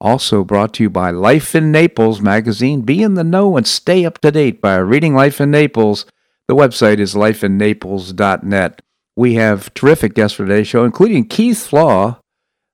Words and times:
Also 0.00 0.44
brought 0.44 0.74
to 0.74 0.84
you 0.84 0.90
by 0.90 1.10
Life 1.10 1.54
in 1.54 1.72
Naples 1.72 2.20
magazine. 2.20 2.82
Be 2.82 3.02
in 3.02 3.14
the 3.14 3.24
know 3.24 3.56
and 3.56 3.66
stay 3.66 4.04
up 4.04 4.18
to 4.20 4.30
date 4.30 4.60
by 4.60 4.76
reading 4.76 5.14
Life 5.14 5.40
in 5.40 5.50
Naples. 5.50 6.06
The 6.46 6.54
website 6.54 6.98
is 6.98 7.14
lifeinnaples.net. 7.14 8.82
We 9.16 9.34
have 9.34 9.74
terrific 9.74 10.14
guests 10.14 10.36
for 10.36 10.46
today's 10.46 10.68
show, 10.68 10.84
including 10.84 11.26
Keith 11.26 11.66
Flaugh. 11.66 12.20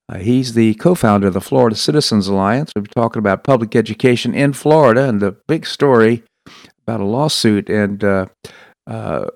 Uh, 0.06 0.18
he's 0.18 0.52
the 0.52 0.74
co 0.74 0.94
founder 0.94 1.28
of 1.28 1.32
the 1.32 1.40
Florida 1.40 1.74
Citizens 1.74 2.28
Alliance. 2.28 2.70
We're 2.76 2.82
talking 2.82 3.20
about 3.20 3.42
public 3.42 3.74
education 3.74 4.34
in 4.34 4.52
Florida 4.52 5.08
and 5.08 5.20
the 5.20 5.32
big 5.48 5.64
story 5.64 6.22
about 6.86 7.00
a 7.00 7.04
lawsuit 7.04 7.70
and 7.70 8.04
uh, 8.04 8.26
uh, 8.86 9.30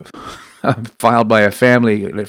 filed 0.98 1.28
by 1.28 1.40
a 1.40 1.50
family, 1.50 2.04
a 2.04 2.26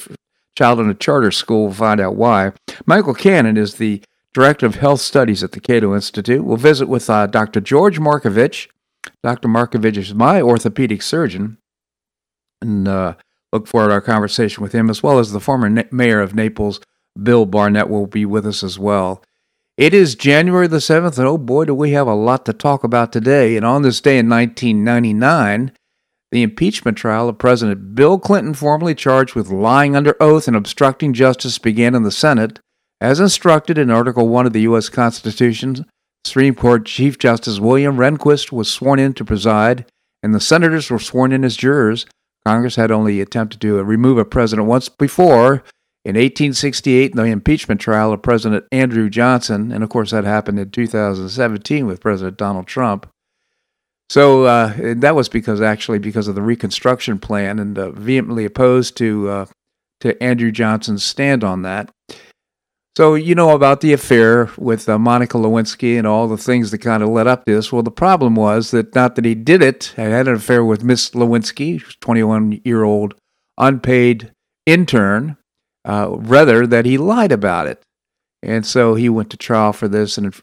child 0.57 0.79
in 0.79 0.89
a 0.89 0.93
charter 0.93 1.31
school. 1.31 1.65
We'll 1.65 1.73
find 1.73 1.99
out 1.99 2.15
why. 2.15 2.53
Michael 2.85 3.13
Cannon 3.13 3.57
is 3.57 3.75
the 3.75 4.01
Director 4.33 4.65
of 4.65 4.75
Health 4.75 5.01
Studies 5.01 5.43
at 5.43 5.53
the 5.53 5.59
Cato 5.59 5.95
Institute. 5.95 6.43
We'll 6.43 6.57
visit 6.57 6.87
with 6.87 7.09
uh, 7.09 7.27
Dr. 7.27 7.61
George 7.61 7.99
Markovich. 7.99 8.67
Dr. 9.23 9.47
Markovich 9.47 9.97
is 9.97 10.13
my 10.13 10.41
orthopedic 10.41 11.01
surgeon, 11.01 11.57
and 12.61 12.87
uh, 12.87 13.15
look 13.51 13.67
forward 13.67 13.87
to 13.87 13.93
our 13.93 14.01
conversation 14.01 14.61
with 14.61 14.73
him, 14.73 14.89
as 14.89 15.01
well 15.01 15.19
as 15.19 15.31
the 15.31 15.39
former 15.39 15.69
na- 15.69 15.83
mayor 15.91 16.21
of 16.21 16.35
Naples, 16.35 16.79
Bill 17.21 17.45
Barnett, 17.45 17.89
will 17.89 18.07
be 18.07 18.25
with 18.25 18.45
us 18.45 18.63
as 18.63 18.77
well. 18.77 19.23
It 19.77 19.93
is 19.93 20.15
January 20.15 20.67
the 20.67 20.77
7th, 20.77 21.17
and 21.17 21.27
oh 21.27 21.37
boy, 21.37 21.65
do 21.65 21.73
we 21.73 21.91
have 21.91 22.07
a 22.07 22.13
lot 22.13 22.45
to 22.45 22.53
talk 22.53 22.83
about 22.83 23.11
today. 23.11 23.55
And 23.55 23.65
on 23.65 23.81
this 23.81 24.01
day 24.01 24.19
in 24.19 24.29
1999, 24.29 25.71
the 26.31 26.43
impeachment 26.43 26.97
trial 26.97 27.29
of 27.29 27.37
President 27.37 27.95
Bill 27.95 28.19
Clinton, 28.19 28.53
formally 28.53 28.93
charged 28.93 29.35
with 29.35 29.49
lying 29.49 29.95
under 29.95 30.15
oath 30.21 30.47
and 30.47 30.55
obstructing 30.55 31.13
justice, 31.13 31.57
began 31.57 31.95
in 31.95 32.03
the 32.03 32.11
Senate. 32.11 32.59
As 33.01 33.21
instructed 33.21 33.77
in 33.77 33.89
Article 33.89 34.27
1 34.27 34.47
of 34.47 34.53
the 34.53 34.61
U.S. 34.61 34.89
Constitution, 34.89 35.85
Supreme 36.25 36.53
Court 36.53 36.85
Chief 36.85 37.17
Justice 37.17 37.59
William 37.59 37.95
Rehnquist 37.95 38.51
was 38.51 38.69
sworn 38.69 38.99
in 38.99 39.13
to 39.13 39.23
preside, 39.23 39.85
and 40.21 40.35
the 40.35 40.41
senators 40.41 40.89
were 40.89 40.99
sworn 40.99 41.31
in 41.31 41.45
as 41.45 41.55
jurors. 41.55 42.05
Congress 42.45 42.75
had 42.75 42.91
only 42.91 43.21
attempted 43.21 43.61
to 43.61 43.81
remove 43.83 44.17
a 44.17 44.25
president 44.25 44.67
once 44.67 44.89
before, 44.89 45.63
in 46.03 46.15
1868, 46.15 47.11
in 47.11 47.17
the 47.17 47.23
impeachment 47.23 47.79
trial 47.79 48.11
of 48.11 48.21
President 48.21 48.65
Andrew 48.71 49.09
Johnson, 49.09 49.71
and 49.71 49.81
of 49.81 49.89
course 49.89 50.11
that 50.11 50.25
happened 50.25 50.59
in 50.59 50.69
2017 50.69 51.85
with 51.85 52.01
President 52.01 52.37
Donald 52.37 52.67
Trump. 52.67 53.09
So 54.09 54.45
uh, 54.45 54.73
that 54.95 55.15
was 55.15 55.29
because 55.29 55.61
actually 55.61 55.99
because 55.99 56.27
of 56.27 56.35
the 56.35 56.41
Reconstruction 56.41 57.19
Plan, 57.19 57.59
and 57.59 57.77
uh, 57.77 57.91
vehemently 57.91 58.43
opposed 58.43 58.97
to 58.97 59.29
uh, 59.29 59.45
to 60.01 60.21
Andrew 60.21 60.51
Johnson's 60.51 61.03
stand 61.03 61.43
on 61.43 61.61
that. 61.61 61.91
So 62.99 63.15
you 63.15 63.33
know 63.33 63.51
about 63.51 63.79
the 63.79 63.93
affair 63.93 64.49
with 64.57 64.89
uh, 64.89 64.99
Monica 64.99 65.37
Lewinsky 65.37 65.97
and 65.97 66.05
all 66.05 66.27
the 66.27 66.35
things 66.35 66.69
that 66.71 66.79
kind 66.79 67.01
of 67.01 67.07
led 67.07 67.27
up 67.27 67.45
to 67.45 67.53
this. 67.53 67.71
Well, 67.71 67.81
the 67.81 67.91
problem 67.91 68.35
was 68.35 68.71
that 68.71 68.93
not 68.93 69.15
that 69.15 69.23
he 69.23 69.35
did 69.35 69.61
it. 69.61 69.93
I 69.97 70.01
had 70.01 70.27
an 70.27 70.35
affair 70.35 70.65
with 70.65 70.83
Miss 70.83 71.11
Lewinsky, 71.11 71.81
21 72.01 72.59
year 72.65 72.83
old 72.83 73.15
unpaid 73.57 74.33
intern 74.65 75.37
uh, 75.85 76.09
rather 76.09 76.67
that 76.67 76.83
he 76.83 76.97
lied 76.97 77.31
about 77.31 77.67
it. 77.67 77.81
And 78.43 78.65
so 78.65 78.95
he 78.95 79.07
went 79.07 79.29
to 79.29 79.37
trial 79.37 79.71
for 79.71 79.87
this. 79.87 80.17
And 80.17 80.35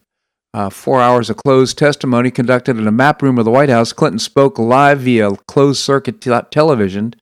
uh, 0.55 0.71
four 0.71 1.03
hours 1.03 1.28
of 1.28 1.37
closed 1.37 1.77
testimony 1.77 2.31
conducted 2.31 2.78
in 2.78 2.87
a 2.87 2.91
map 2.91 3.21
room 3.21 3.37
of 3.37 3.45
the 3.45 3.50
White 3.50 3.69
House, 3.69 3.93
Clinton 3.93 4.19
spoke 4.19 4.59
live 4.59 5.00
via 5.00 5.33
closed 5.47 5.83
circuit 5.83 6.22
te- 6.22 6.41
television 6.50 7.12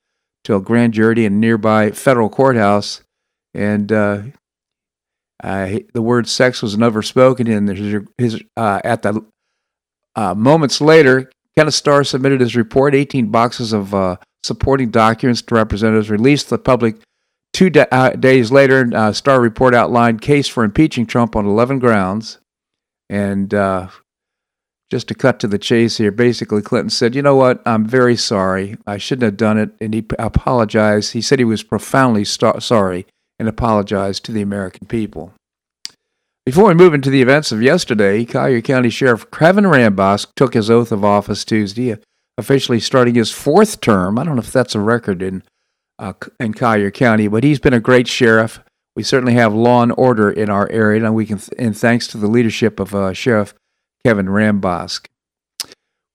to 0.45 0.55
a 0.55 0.61
grand 0.61 0.93
jury 0.93 1.25
in 1.25 1.33
a 1.33 1.35
nearby 1.35 1.91
federal 1.91 2.29
courthouse. 2.29 3.01
And 3.53 3.91
uh, 3.91 4.21
uh, 5.43 5.79
the 5.93 6.01
word 6.01 6.27
sex 6.27 6.61
was 6.61 6.77
never 6.77 7.01
spoken. 7.01 7.47
in 7.47 7.67
his, 7.67 8.03
his 8.17 8.43
uh, 8.55 8.81
at 8.83 9.01
the 9.01 9.25
uh, 10.15 10.33
moments 10.33 10.81
later, 10.81 11.29
Kenneth 11.57 11.73
Starr 11.73 12.03
submitted 12.03 12.41
his 12.41 12.55
report. 12.55 12.95
18 12.95 13.27
boxes 13.27 13.73
of 13.73 13.93
uh, 13.93 14.17
supporting 14.43 14.91
documents 14.91 15.41
to 15.41 15.55
representatives 15.55 16.09
released 16.09 16.49
the 16.49 16.57
public 16.57 16.97
Two 17.55 17.71
uh, 17.89 18.09
days 18.09 18.51
later, 18.51 18.91
uh, 18.93 19.13
Starr 19.13 19.39
Report 19.39 19.73
outlined 19.73 20.19
case 20.19 20.45
for 20.45 20.65
impeaching 20.65 21.05
Trump 21.05 21.37
on 21.37 21.45
11 21.45 21.79
grounds. 21.79 22.39
And 23.09 23.53
uh, 23.53 23.87
just 24.91 25.07
to 25.07 25.15
cut 25.15 25.39
to 25.39 25.47
the 25.47 25.57
chase 25.57 25.97
here, 25.97 26.11
basically 26.11 26.61
Clinton 26.61 26.89
said, 26.89 27.15
"You 27.15 27.21
know 27.21 27.37
what? 27.37 27.61
I'm 27.65 27.85
very 27.85 28.17
sorry. 28.17 28.75
I 28.85 28.97
shouldn't 28.97 29.23
have 29.23 29.37
done 29.37 29.57
it." 29.57 29.69
And 29.79 29.93
he 29.93 30.05
apologized. 30.19 31.13
He 31.13 31.21
said 31.21 31.39
he 31.39 31.45
was 31.45 31.63
profoundly 31.63 32.25
sorry 32.25 33.05
and 33.39 33.47
apologize 33.47 34.19
to 34.21 34.31
the 34.31 34.41
American 34.41 34.87
people. 34.87 35.33
Before 36.45 36.67
we 36.67 36.75
move 36.75 36.93
into 36.93 37.09
the 37.09 37.23
events 37.23 37.51
of 37.51 37.61
yesterday, 37.61 38.23
Collier 38.23 38.61
County 38.61 38.89
Sheriff 38.89 39.29
Kevin 39.31 39.65
Rambosk 39.65 40.27
took 40.35 40.53
his 40.53 40.69
oath 40.69 40.91
of 40.91 41.03
office 41.03 41.43
Tuesday, 41.43 41.97
officially 42.37 42.79
starting 42.79 43.15
his 43.15 43.31
fourth 43.31 43.81
term. 43.81 44.19
I 44.19 44.23
don't 44.23 44.35
know 44.35 44.41
if 44.41 44.51
that's 44.51 44.75
a 44.75 44.79
record 44.79 45.23
in 45.23 45.41
uh, 45.97 46.13
in 46.39 46.53
Collier 46.53 46.91
County, 46.91 47.27
but 47.27 47.43
he's 47.43 47.59
been 47.59 47.73
a 47.73 47.79
great 47.79 48.07
sheriff. 48.07 48.59
We 48.95 49.03
certainly 49.03 49.33
have 49.33 49.53
law 49.53 49.81
and 49.81 49.93
order 49.97 50.29
in 50.29 50.49
our 50.49 50.69
area, 50.69 51.03
and 51.03 51.15
we 51.15 51.25
can, 51.25 51.39
and 51.57 51.75
thanks 51.75 52.07
to 52.07 52.17
the 52.17 52.27
leadership 52.27 52.79
of 52.79 52.93
uh, 52.93 53.13
Sheriff 53.13 53.53
Kevin 54.05 54.27
Rambosk. 54.27 55.07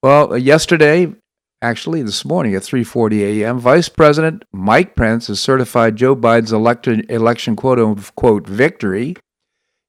Well, 0.03 0.38
yesterday, 0.38 1.14
actually 1.62 2.03
this 2.03 2.25
morning 2.25 2.54
at 2.54 2.62
3:40 2.62 3.43
a.m., 3.43 3.59
Vice 3.59 3.88
President 3.88 4.44
Mike 4.53 4.97
Pence 4.97 5.26
has 5.28 5.41
certified 5.41 5.97
Joe 5.97 6.16
Biden's 6.16 6.53
election 6.53 7.04
election 7.09 7.56
quote 7.56 7.78
unquote 7.78 8.47
victory. 8.47 9.16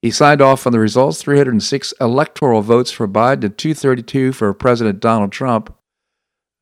He 0.02 0.12
signed 0.12 0.42
off 0.42 0.66
on 0.66 0.74
the 0.74 0.80
results: 0.80 1.22
306 1.22 1.94
electoral 2.02 2.62
votes 2.62 2.92
for 2.92 3.08
Biden 3.08 3.44
and 3.44 3.58
232 3.58 4.34
for 4.34 4.54
President 4.54 5.00
Donald 5.00 5.32
Trump. 5.32 5.76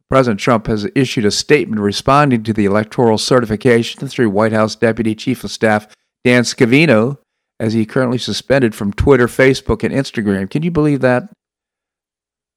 President 0.09 0.39
Trump 0.39 0.65
has 0.67 0.87
issued 0.95 1.25
a 1.25 1.31
statement 1.31 1.81
responding 1.81 2.43
to 2.43 2.53
the 2.53 2.65
electoral 2.65 3.19
certification 3.19 4.07
through 4.07 4.31
White 4.31 4.51
House 4.51 4.75
Deputy 4.75 5.13
Chief 5.13 5.43
of 5.43 5.51
Staff 5.51 5.87
Dan 6.23 6.43
Scavino, 6.43 7.19
as 7.59 7.73
he 7.73 7.85
currently 7.85 8.17
suspended 8.17 8.73
from 8.73 8.91
Twitter, 8.91 9.27
Facebook, 9.27 9.83
and 9.83 9.93
Instagram. 9.93 10.49
Can 10.49 10.63
you 10.63 10.71
believe 10.71 11.01
that? 11.01 11.29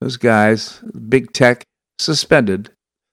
Those 0.01 0.17
guys, 0.17 0.83
big 1.09 1.33
tech, 1.33 1.63
suspended 2.03 2.71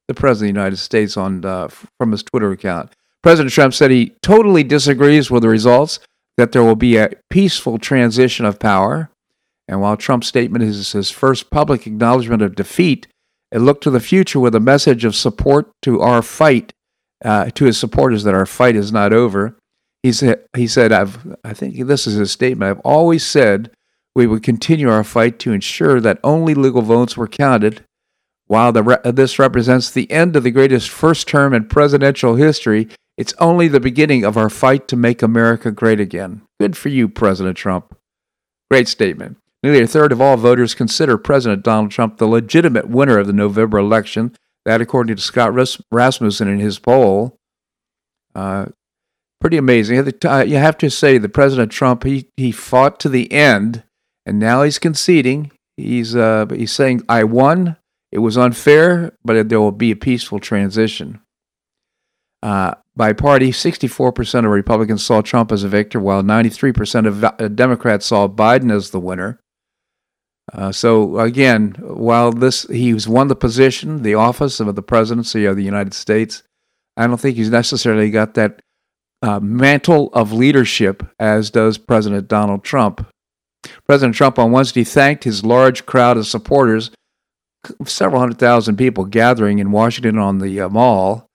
the 0.08 0.14
President 0.14 0.50
of 0.50 0.56
the 0.56 0.60
United 0.60 0.78
States 0.78 1.18
on 1.18 1.46
uh, 1.46 1.68
from 1.68 2.12
his 2.12 2.24
Twitter 2.24 2.52
account. 2.52 2.94
President 3.22 3.54
Trump 3.54 3.74
said 3.74 3.92
he 3.92 4.16
totally 4.22 4.64
disagrees 4.64 5.30
with 5.30 5.44
the 5.44 5.50
results, 5.50 6.00
that 6.38 6.54
there 6.54 6.64
will 6.64 6.76
be 6.76 6.96
a 6.96 7.12
peaceful 7.30 7.78
transition 7.78 8.46
of 8.46 8.60
power. 8.60 9.10
And 9.68 9.82
while 9.82 9.98
Trump's 9.98 10.28
statement 10.28 10.64
is 10.64 10.94
his 10.94 11.12
first 11.12 11.50
public 11.50 11.86
acknowledgement 11.86 12.42
of 12.42 12.56
defeat, 12.56 13.08
and 13.52 13.66
looked 13.66 13.84
to 13.84 13.90
the 13.90 14.00
future 14.00 14.40
with 14.40 14.56
a 14.56 14.60
message 14.60 15.06
of 15.06 15.16
support 15.16 15.72
to 15.82 16.02
our 16.02 16.22
fight, 16.22 16.72
uh, 17.26 17.50
to 17.52 17.66
his 17.66 17.78
supporters 17.78 18.24
that 18.24 18.34
our 18.34 18.46
fight 18.46 18.76
is 18.76 18.92
not 18.92 19.12
over. 19.12 19.58
He 20.04 20.14
said, 20.14 20.46
he 20.56 20.68
said 20.68 20.92
I've, 20.92 21.36
I 21.44 21.54
think 21.54 21.88
this 21.88 22.08
is 22.08 22.16
his 22.16 22.32
statement, 22.32 22.70
I've 22.70 22.86
always 22.86 23.26
said 23.26 23.72
we 24.16 24.28
would 24.28 24.44
continue 24.44 24.90
our 24.90 25.04
fight 25.04 25.40
to 25.40 25.52
ensure 25.52 26.00
that 26.00 26.20
only 26.24 26.54
legal 26.54 26.82
votes 26.82 27.18
were 27.18 27.28
counted. 27.28 27.84
While 28.50 28.74
re- 28.74 28.98
this 29.06 29.38
represents 29.38 29.92
the 29.92 30.10
end 30.12 30.36
of 30.36 30.42
the 30.42 30.50
greatest 30.50 30.90
first 30.90 31.28
term 31.28 31.54
in 31.54 31.68
presidential 31.68 32.34
history, 32.34 32.90
it's 33.16 33.36
only 33.38 33.68
the 33.68 33.80
beginning 33.80 34.26
of 34.26 34.38
our 34.38 34.50
fight 34.50 34.88
to 34.88 34.96
make 34.96 35.22
America 35.22 35.72
great 35.72 36.00
again. 36.00 36.42
Good 36.60 36.76
for 36.76 36.90
you, 36.90 37.08
President 37.08 37.58
Trump. 37.58 37.96
Great 38.72 38.88
statement. 38.88 39.38
Nearly 39.62 39.84
a 39.84 39.88
third 39.88 40.12
of 40.12 40.20
all 40.20 40.36
voters 40.36 40.74
consider 40.74 41.20
President 41.20 41.64
Donald 41.64 41.92
Trump 41.92 42.18
the 42.18 42.26
legitimate 42.26 42.90
winner 42.90 43.20
of 43.20 43.28
the 43.28 43.34
November 43.34 43.78
election. 43.78 44.36
That, 44.66 44.82
according 44.82 45.16
to 45.16 45.22
Scott 45.22 45.54
Rasmussen 45.92 46.48
in 46.48 46.60
his 46.60 46.80
poll, 46.80 47.38
uh, 48.34 48.66
pretty 49.40 49.58
amazing. 49.58 49.96
You 49.96 50.58
have 50.58 50.78
to 50.80 50.90
say 50.90 51.20
that 51.20 51.30
President 51.30 51.72
Trump 51.72 52.04
he 52.04 52.30
he 52.36 52.52
fought 52.52 53.00
to 53.02 53.10
the 53.10 53.32
end, 53.32 53.84
and 54.26 54.40
now 54.40 54.64
he's 54.64 54.80
conceding. 54.80 55.52
He's 55.78 56.16
uh, 56.16 56.48
he's 56.48 56.72
saying, 56.72 57.04
"I 57.08 57.26
won. 57.26 57.78
It 58.12 58.20
was 58.20 58.38
unfair, 58.38 59.14
but 59.24 59.50
there 59.50 59.60
will 59.60 59.72
be 59.72 59.92
a 59.92 59.96
peaceful 59.96 60.40
transition." 60.40 61.20
Uh, 62.42 62.74
by 62.96 63.14
party, 63.14 63.52
64% 63.52 64.46
of 64.46 64.52
Republicans 64.52 65.04
saw 65.06 65.22
Trump 65.22 65.52
as 65.52 65.64
a 65.64 65.70
victor, 65.70 66.00
while 66.00 66.22
93% 66.24 67.06
of 67.08 67.56
Democrats 67.56 68.06
saw 68.06 68.28
Biden 68.28 68.72
as 68.72 68.92
the 68.92 69.00
winner. 69.00 69.40
Uh, 70.54 70.72
so 70.72 71.20
again, 71.20 71.76
while 71.80 72.32
this 72.32 72.64
he's 72.64 73.08
won 73.08 73.28
the 73.28 73.36
position, 73.36 74.02
the 74.02 74.16
office 74.16 74.60
of 74.60 74.76
the 74.76 74.82
presidency 74.82 75.46
of 75.46 75.56
the 75.56 75.64
United 75.64 75.94
States, 75.94 76.44
I 76.98 77.08
don't 77.08 77.20
think 77.20 77.38
he's 77.38 77.52
necessarily 77.52 78.10
got 78.10 78.34
that 78.34 78.62
uh, 79.22 79.40
mantle 79.40 80.10
of 80.14 80.34
leadership 80.34 81.04
as 81.20 81.52
does 81.52 81.78
President 81.78 82.28
Donald 82.28 82.64
Trump. 82.64 83.08
President 83.86 84.16
Trump 84.16 84.40
on 84.40 84.52
Wednesday 84.52 84.84
thanked 84.84 85.24
his 85.24 85.46
large 85.46 85.86
crowd 85.86 86.18
of 86.18 86.26
supporters, 86.26 86.92
several 87.86 88.20
hundred 88.20 88.40
thousand 88.40 88.78
people 88.78 89.06
gathering 89.06 89.60
in 89.60 89.72
Washington 89.72 90.18
on 90.18 90.40
the 90.40 90.62
uh, 90.62 90.70
mall, 90.70 91.28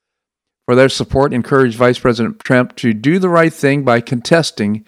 for 0.66 0.74
their 0.74 0.88
support. 0.88 1.32
Encouraged 1.32 1.76
Vice 1.76 1.98
President 1.98 2.40
Trump 2.40 2.76
to 2.76 2.92
do 2.92 3.18
the 3.18 3.28
right 3.28 3.52
thing 3.52 3.84
by 3.84 4.00
contesting 4.00 4.86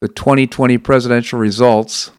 the 0.00 0.08
2020 0.08 0.78
presidential 0.78 1.38
results 1.38 2.10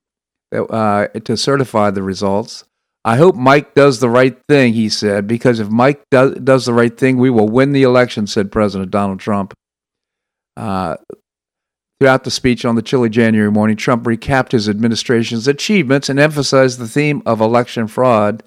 uh, 0.54 1.08
to 1.08 1.38
certify 1.38 1.92
the 1.92 2.04
results. 2.04 2.66
I 3.06 3.16
hope 3.16 3.36
Mike 3.36 3.76
does 3.76 4.00
the 4.00 4.10
right 4.10 4.38
thing, 4.50 4.74
he 4.74 4.90
said, 4.90 5.26
because 5.26 5.60
if 5.60 5.70
Mike 5.70 6.04
does, 6.12 6.36
does 6.36 6.66
the 6.66 6.74
right 6.74 6.96
thing, 6.96 7.18
we 7.18 7.30
will 7.30 7.48
win 7.48 7.72
the 7.72 7.84
election, 7.84 8.28
said 8.28 8.52
President 8.52 8.92
Donald 8.92 9.20
Trump. 9.20 9.54
Uh, 10.58 10.98
throughout 12.00 12.26
the 12.26 12.32
speech 12.32 12.66
on 12.66 12.76
the 12.76 12.82
chilly 12.82 13.10
January 13.10 13.52
morning, 13.52 13.78
Trump 13.78 14.04
recapped 14.04 14.52
his 14.52 14.68
administration's 14.68 15.48
achievements 15.48 16.10
and 16.10 16.20
emphasized 16.20 16.78
the 16.78 16.88
theme 16.88 17.24
of 17.26 17.40
election 17.40 17.88
fraud. 17.88 18.44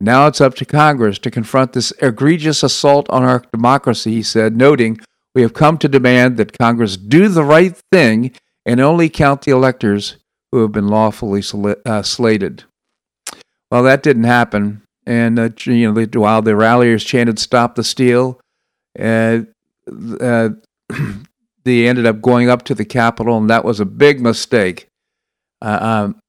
Now 0.00 0.26
it's 0.26 0.40
up 0.40 0.54
to 0.56 0.64
Congress 0.64 1.18
to 1.20 1.30
confront 1.30 1.72
this 1.72 1.92
egregious 2.00 2.62
assault 2.62 3.08
on 3.10 3.22
our 3.22 3.44
democracy, 3.52 4.12
he 4.12 4.22
said, 4.22 4.56
noting, 4.56 4.98
We 5.34 5.42
have 5.42 5.54
come 5.54 5.78
to 5.78 5.88
demand 5.88 6.36
that 6.36 6.58
Congress 6.58 6.96
do 6.96 7.28
the 7.28 7.44
right 7.44 7.76
thing 7.92 8.32
and 8.66 8.80
only 8.80 9.08
count 9.08 9.42
the 9.42 9.52
electors 9.52 10.16
who 10.50 10.62
have 10.62 10.72
been 10.72 10.88
lawfully 10.88 11.42
uh, 11.86 12.02
slated. 12.02 12.64
Well, 13.70 13.82
that 13.82 14.02
didn't 14.02 14.24
happen. 14.24 14.82
And, 15.06 15.38
uh, 15.38 15.50
you 15.64 15.92
know, 15.92 16.06
while 16.14 16.42
the 16.42 16.56
ralliers 16.56 17.04
chanted, 17.04 17.38
Stop 17.38 17.74
the 17.74 17.84
Steal, 17.84 18.40
uh, 18.98 19.40
uh 20.20 20.50
they 21.64 21.88
ended 21.88 22.06
up 22.06 22.20
going 22.20 22.48
up 22.48 22.62
to 22.64 22.74
the 22.74 22.84
Capitol, 22.84 23.36
and 23.36 23.50
that 23.50 23.64
was 23.64 23.80
a 23.80 23.84
big 23.84 24.20
mistake. 24.20 24.88
Uh, 25.60 25.78
um, 25.80 26.20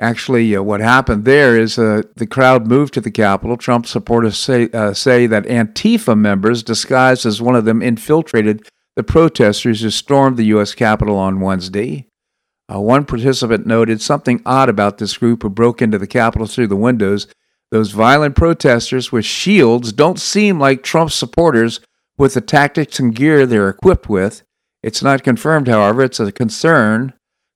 actually, 0.00 0.56
uh, 0.56 0.62
what 0.62 0.80
happened 0.80 1.24
there 1.24 1.58
is 1.58 1.78
uh, 1.78 2.02
the 2.16 2.26
crowd 2.26 2.66
moved 2.66 2.94
to 2.94 3.00
the 3.00 3.10
Capitol. 3.10 3.56
Trump 3.56 3.86
supporters 3.86 4.38
say, 4.38 4.68
uh, 4.72 4.92
say 4.92 5.26
that 5.26 5.44
Antifa 5.44 6.18
members, 6.18 6.62
disguised 6.62 7.26
as 7.26 7.42
one 7.42 7.54
of 7.54 7.64
them, 7.64 7.82
infiltrated 7.82 8.66
the 8.96 9.02
protesters 9.02 9.80
who 9.82 9.90
stormed 9.90 10.36
the 10.36 10.46
U.S. 10.46 10.74
Capitol 10.74 11.16
on 11.16 11.40
Wednesday. 11.40 12.06
Uh, 12.72 12.80
one 12.80 13.04
participant 13.04 13.66
noted 13.66 14.00
something 14.00 14.42
odd 14.46 14.68
about 14.68 14.98
this 14.98 15.16
group 15.16 15.42
who 15.42 15.50
broke 15.50 15.82
into 15.82 15.98
the 15.98 16.06
Capitol 16.06 16.46
through 16.46 16.68
the 16.68 16.76
windows. 16.76 17.26
Those 17.70 17.92
violent 17.92 18.36
protesters 18.36 19.12
with 19.12 19.24
shields 19.24 19.92
don't 19.92 20.20
seem 20.20 20.58
like 20.58 20.82
Trump 20.82 21.10
supporters 21.10 21.80
with 22.18 22.34
the 22.34 22.40
tactics 22.40 23.00
and 23.00 23.14
gear 23.14 23.46
they're 23.46 23.68
equipped 23.68 24.08
with. 24.08 24.42
It's 24.82 25.02
not 25.02 25.22
confirmed, 25.22 25.68
however. 25.68 26.02
It's 26.02 26.20
a 26.20 26.32
concern, 26.32 27.12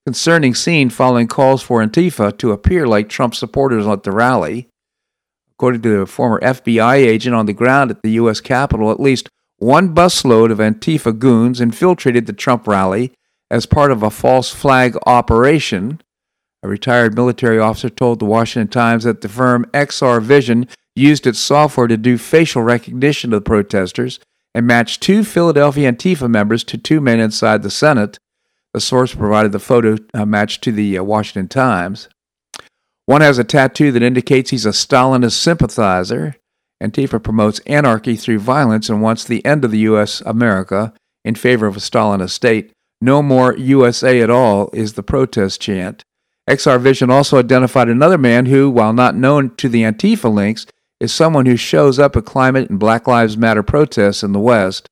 concerning 0.06 0.54
scene 0.54 0.90
following 0.90 1.26
calls 1.26 1.62
for 1.62 1.84
Antifa 1.84 2.36
to 2.38 2.52
appear 2.52 2.86
like 2.86 3.08
Trump 3.08 3.34
supporters 3.34 3.86
at 3.86 4.02
the 4.02 4.12
rally. 4.12 4.68
According 5.52 5.82
to 5.82 6.00
a 6.00 6.06
former 6.06 6.40
FBI 6.40 6.96
agent 6.96 7.34
on 7.34 7.46
the 7.46 7.52
ground 7.52 7.90
at 7.90 8.02
the 8.02 8.10
U.S. 8.12 8.40
Capitol, 8.40 8.90
at 8.90 9.00
least 9.00 9.28
one 9.58 9.94
busload 9.94 10.50
of 10.50 10.58
Antifa 10.58 11.18
goons 11.18 11.60
infiltrated 11.60 12.26
the 12.26 12.32
Trump 12.32 12.66
rally 12.66 13.12
as 13.50 13.66
part 13.66 13.90
of 13.90 14.02
a 14.02 14.10
false 14.10 14.50
flag 14.50 14.96
operation. 15.06 16.00
A 16.62 16.68
retired 16.68 17.14
military 17.14 17.58
officer 17.58 17.88
told 17.88 18.18
the 18.18 18.24
Washington 18.24 18.68
Times 18.68 19.04
that 19.04 19.20
the 19.20 19.28
firm 19.28 19.64
XR 19.72 20.20
Vision 20.20 20.66
used 20.96 21.26
its 21.26 21.38
software 21.38 21.86
to 21.86 21.96
do 21.96 22.18
facial 22.18 22.62
recognition 22.62 23.32
of 23.32 23.42
the 23.42 23.48
protesters 23.48 24.18
and 24.54 24.66
matched 24.66 25.02
two 25.02 25.24
Philadelphia 25.24 25.92
Antifa 25.92 26.28
members 26.28 26.64
to 26.64 26.78
two 26.78 27.00
men 27.00 27.20
inside 27.20 27.62
the 27.62 27.70
Senate. 27.70 28.18
The 28.74 28.80
source 28.80 29.14
provided 29.14 29.52
the 29.52 29.60
photo 29.60 29.96
uh, 30.12 30.26
matched 30.26 30.64
to 30.64 30.72
the 30.72 30.98
uh, 30.98 31.04
Washington 31.04 31.46
Times. 31.46 32.08
One 33.06 33.20
has 33.20 33.38
a 33.38 33.44
tattoo 33.44 33.92
that 33.92 34.02
indicates 34.02 34.50
he's 34.50 34.66
a 34.66 34.70
Stalinist 34.70 35.38
sympathizer. 35.38 36.34
Antifa 36.82 37.22
promotes 37.22 37.60
anarchy 37.60 38.16
through 38.16 38.40
violence 38.40 38.88
and 38.88 39.00
wants 39.00 39.22
the 39.22 39.44
end 39.46 39.64
of 39.64 39.70
the 39.70 39.78
U.S. 39.78 40.22
America 40.22 40.92
in 41.24 41.36
favor 41.36 41.68
of 41.68 41.76
a 41.76 41.80
Stalinist 41.80 42.30
state. 42.30 42.72
No 43.00 43.22
more 43.22 43.56
USA 43.56 44.20
at 44.20 44.28
all 44.28 44.70
is 44.72 44.94
the 44.94 45.04
protest 45.04 45.60
chant. 45.60 46.02
XR 46.50 46.80
Vision 46.80 47.10
also 47.10 47.38
identified 47.38 47.88
another 47.88 48.18
man 48.18 48.46
who, 48.46 48.68
while 48.68 48.92
not 48.92 49.14
known 49.14 49.54
to 49.56 49.68
the 49.68 49.82
Antifa 49.82 50.32
links, 50.32 50.66
is 50.98 51.12
someone 51.12 51.46
who 51.46 51.56
shows 51.56 52.00
up 52.00 52.16
at 52.16 52.24
climate 52.24 52.70
and 52.70 52.80
Black 52.80 53.06
Lives 53.06 53.36
Matter 53.36 53.62
protests 53.62 54.24
in 54.24 54.32
the 54.32 54.40
West. 54.40 54.88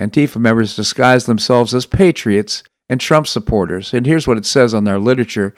Antifa 0.00 0.36
members 0.36 0.76
disguise 0.76 1.26
themselves 1.26 1.74
as 1.74 1.86
patriots 1.86 2.62
and 2.88 3.00
Trump 3.00 3.26
supporters. 3.26 3.92
And 3.92 4.06
here's 4.06 4.26
what 4.26 4.38
it 4.38 4.46
says 4.46 4.74
on 4.74 4.84
their 4.84 4.98
literature 4.98 5.54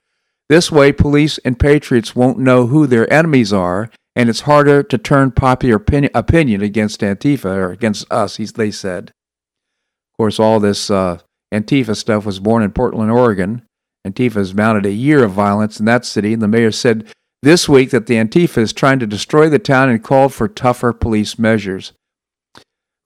This 0.49 0.73
way, 0.73 0.93
police 0.93 1.39
and 1.39 1.59
patriots 1.59 2.17
won't 2.17 2.39
know 2.39 2.67
who 2.67 2.87
their 2.87 3.13
enemies 3.13 3.53
are, 3.53 3.91
and 4.17 4.29
it's 4.29 4.43
harder 4.43 4.83
to 4.83 4.99
turn 4.99 5.31
popular 5.31 5.77
opinion, 5.77 6.11
opinion 6.15 6.63
against 6.63 7.01
Antifa 7.01 7.45
or 7.45 7.71
against 7.71 8.11
us, 8.11 8.37
they 8.37 8.71
said. 8.71 9.11
Of 9.11 10.17
course, 10.17 10.41
all 10.41 10.59
this 10.59 10.91
uh, 10.91 11.19
Antifa 11.53 11.97
stuff 11.97 12.25
was 12.25 12.41
born 12.41 12.63
in 12.63 12.73
Portland, 12.73 13.11
Oregon. 13.11 13.63
Antifa 14.07 14.35
has 14.35 14.55
mounted 14.55 14.87
a 14.87 14.93
year 14.93 15.23
of 15.23 15.33
violence 15.33 15.79
in 15.79 15.87
that 15.87 16.05
city, 16.05 16.33
and 16.33 16.43
the 16.43 16.49
mayor 16.49 16.73
said 16.73 17.13
this 17.43 17.69
week 17.69 17.91
that 17.91 18.07
the 18.07 18.15
Antifa 18.15 18.59
is 18.59 18.73
trying 18.73 18.99
to 18.99 19.07
destroy 19.07 19.49
the 19.49 19.59
town 19.59 19.89
and 19.89 20.03
called 20.03 20.33
for 20.33 20.49
tougher 20.49 20.93
police 20.93 21.39
measures. 21.39 21.93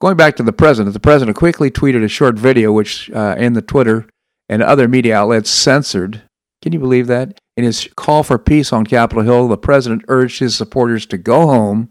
Going 0.01 0.17
back 0.17 0.37
to 0.37 0.43
the 0.43 0.53
president, 0.53 0.95
the 0.95 1.01
president 1.01 1.37
quickly 1.37 1.71
tweeted 1.71 2.03
a 2.03 2.09
short 2.09 2.37
video, 2.37 2.73
which 2.73 3.11
uh, 3.11 3.37
in 3.39 3.53
the 3.53 3.63
Twitter 3.63 4.09
and 4.53 4.63
other 4.63 4.87
media 4.87 5.17
outlets 5.17 5.49
censored. 5.49 6.21
Can 6.61 6.75
you 6.75 6.79
believe 6.79 7.07
that? 7.07 7.41
In 7.57 7.65
his 7.65 7.89
call 7.97 8.23
for 8.23 8.39
peace 8.39 8.71
on 8.71 8.85
Capitol 8.85 9.23
Hill, 9.25 9.49
the 9.49 9.57
president 9.57 10.05
urged 10.09 10.41
his 10.41 10.55
supporters 10.55 11.07
to 11.07 11.17
go 11.17 11.47
home 11.47 11.89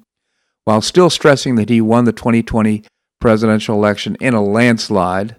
while 0.63 0.79
still 0.79 1.09
stressing 1.09 1.55
that 1.55 1.69
he 1.69 1.81
won 1.81 2.05
the 2.05 2.11
2020 2.11 2.83
presidential 3.19 3.75
election 3.75 4.15
in 4.21 4.35
a 4.35 4.43
landslide. 4.43 5.37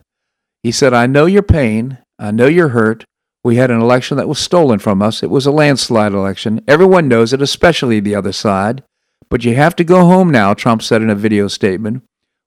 He 0.64 0.72
said, 0.72 0.92
I 0.92 1.06
know 1.06 1.26
your 1.26 1.44
pain. 1.44 1.98
I 2.18 2.32
know 2.32 2.48
you're 2.48 2.70
hurt. 2.70 3.04
We 3.44 3.54
had 3.54 3.70
an 3.70 3.80
election 3.80 4.16
that 4.16 4.28
was 4.28 4.40
stolen 4.40 4.80
from 4.80 5.00
us. 5.00 5.22
It 5.22 5.30
was 5.30 5.46
a 5.46 5.52
landslide 5.52 6.12
election. 6.12 6.60
Everyone 6.66 7.06
knows 7.06 7.32
it, 7.32 7.40
especially 7.40 8.00
the 8.00 8.16
other 8.16 8.32
side. 8.32 8.82
But 9.30 9.44
you 9.44 9.54
have 9.54 9.76
to 9.76 9.84
go 9.84 10.06
home 10.06 10.28
now, 10.28 10.54
Trump 10.54 10.82
said 10.82 11.02
in 11.02 11.10
a 11.10 11.14
video 11.14 11.46
statement. 11.46 12.02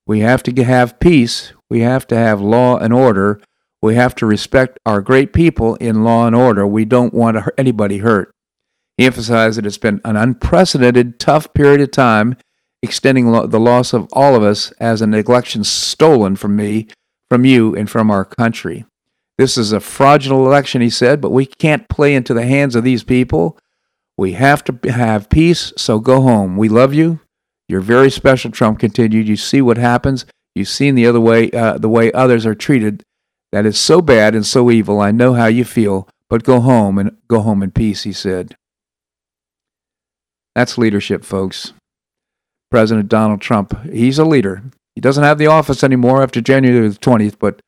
We 0.06 0.20
have 0.20 0.44
to 0.44 0.64
have 0.66 1.00
peace. 1.00 1.54
We 1.70 1.80
have 1.80 2.06
to 2.08 2.18
have 2.18 2.42
law 2.42 2.78
and 2.78 2.94
order. 2.94 3.40
We 3.82 3.96
have 3.96 4.16
to 4.16 4.26
respect 4.26 4.80
our 4.86 5.02
great 5.02 5.34
people 5.34 5.76
in 5.76 6.04
law 6.04 6.26
and 6.26 6.36
order. 6.36 6.66
We 6.66 6.86
don't 6.86 7.14
want 7.14 7.38
anybody 7.58 8.00
hurt. 8.00 8.32
He 8.98 9.06
emphasized 9.06 9.58
that 9.58 9.66
it's 9.66 9.78
been 9.78 10.02
an 10.06 10.16
unprecedented, 10.16 11.20
tough 11.20 11.54
period 11.54 11.82
of 11.82 11.92
time, 11.92 12.38
extending 12.82 13.32
the 13.32 13.60
loss 13.60 13.94
of 13.94 14.08
all 14.14 14.36
of 14.36 14.44
us 14.44 14.72
as 14.80 15.02
an 15.02 15.14
election 15.14 15.64
stolen 15.64 16.36
from 16.36 16.56
me, 16.56 16.88
from 17.30 17.46
you, 17.46 17.76
and 17.76 17.90
from 17.90 18.10
our 18.10 18.24
country. 18.24 18.86
This 19.38 19.58
is 19.58 19.74
a 19.74 19.82
fraudulent 19.82 20.48
election, 20.48 20.82
he 20.82 20.90
said, 20.90 21.20
but 21.20 21.32
we 21.32 21.46
can't 21.46 21.90
play 21.90 22.16
into 22.16 22.34
the 22.34 22.46
hands 22.46 22.76
of 22.76 22.86
these 22.86 23.04
people. 23.04 23.58
We 24.18 24.34
have 24.34 24.64
to 24.64 24.92
have 24.92 25.30
peace, 25.30 25.74
so 25.76 26.00
go 26.00 26.22
home. 26.22 26.56
We 26.56 26.70
love 26.70 26.94
you. 26.94 27.20
You're 27.68 27.82
very 27.82 28.10
special, 28.10 28.50
Trump 28.52 28.80
continued. 28.80 29.28
You 29.28 29.36
see 29.36 29.62
what 29.62 29.78
happens. 29.78 30.26
You've 30.54 30.70
seen 30.70 30.96
the 30.96 31.08
other 31.08 31.20
way, 31.20 31.52
uh, 31.52 31.78
the 31.78 31.90
way 31.90 32.14
others 32.14 32.46
are 32.46 32.56
treated. 32.56 33.04
That 33.56 33.66
is 33.66 33.80
so 33.80 34.02
bad 34.02 34.36
and 34.36 34.46
so 34.46 34.70
evil. 34.70 35.00
I 35.00 35.12
know 35.12 35.34
how 35.34 35.46
you 35.46 35.64
feel, 35.64 36.10
but 36.30 36.44
go 36.44 36.60
home 36.60 36.98
and 36.98 37.16
go 37.30 37.40
home 37.40 37.64
in 37.64 37.72
peace, 37.72 38.04
he 38.04 38.12
said. 38.12 38.58
That's 40.56 40.78
leadership, 40.78 41.24
folks. 41.24 41.72
President 42.70 43.08
Donald 43.08 43.40
Trump, 43.40 43.74
he's 43.86 44.20
a 44.20 44.26
leader. 44.26 44.62
He 44.94 45.00
doesn't 45.00 45.24
have 45.24 45.38
the 45.38 45.48
office 45.48 45.86
anymore 45.86 46.22
after 46.22 46.42
January 46.42 46.90
the 46.90 47.00
20th, 47.00 47.40
but 47.40 47.62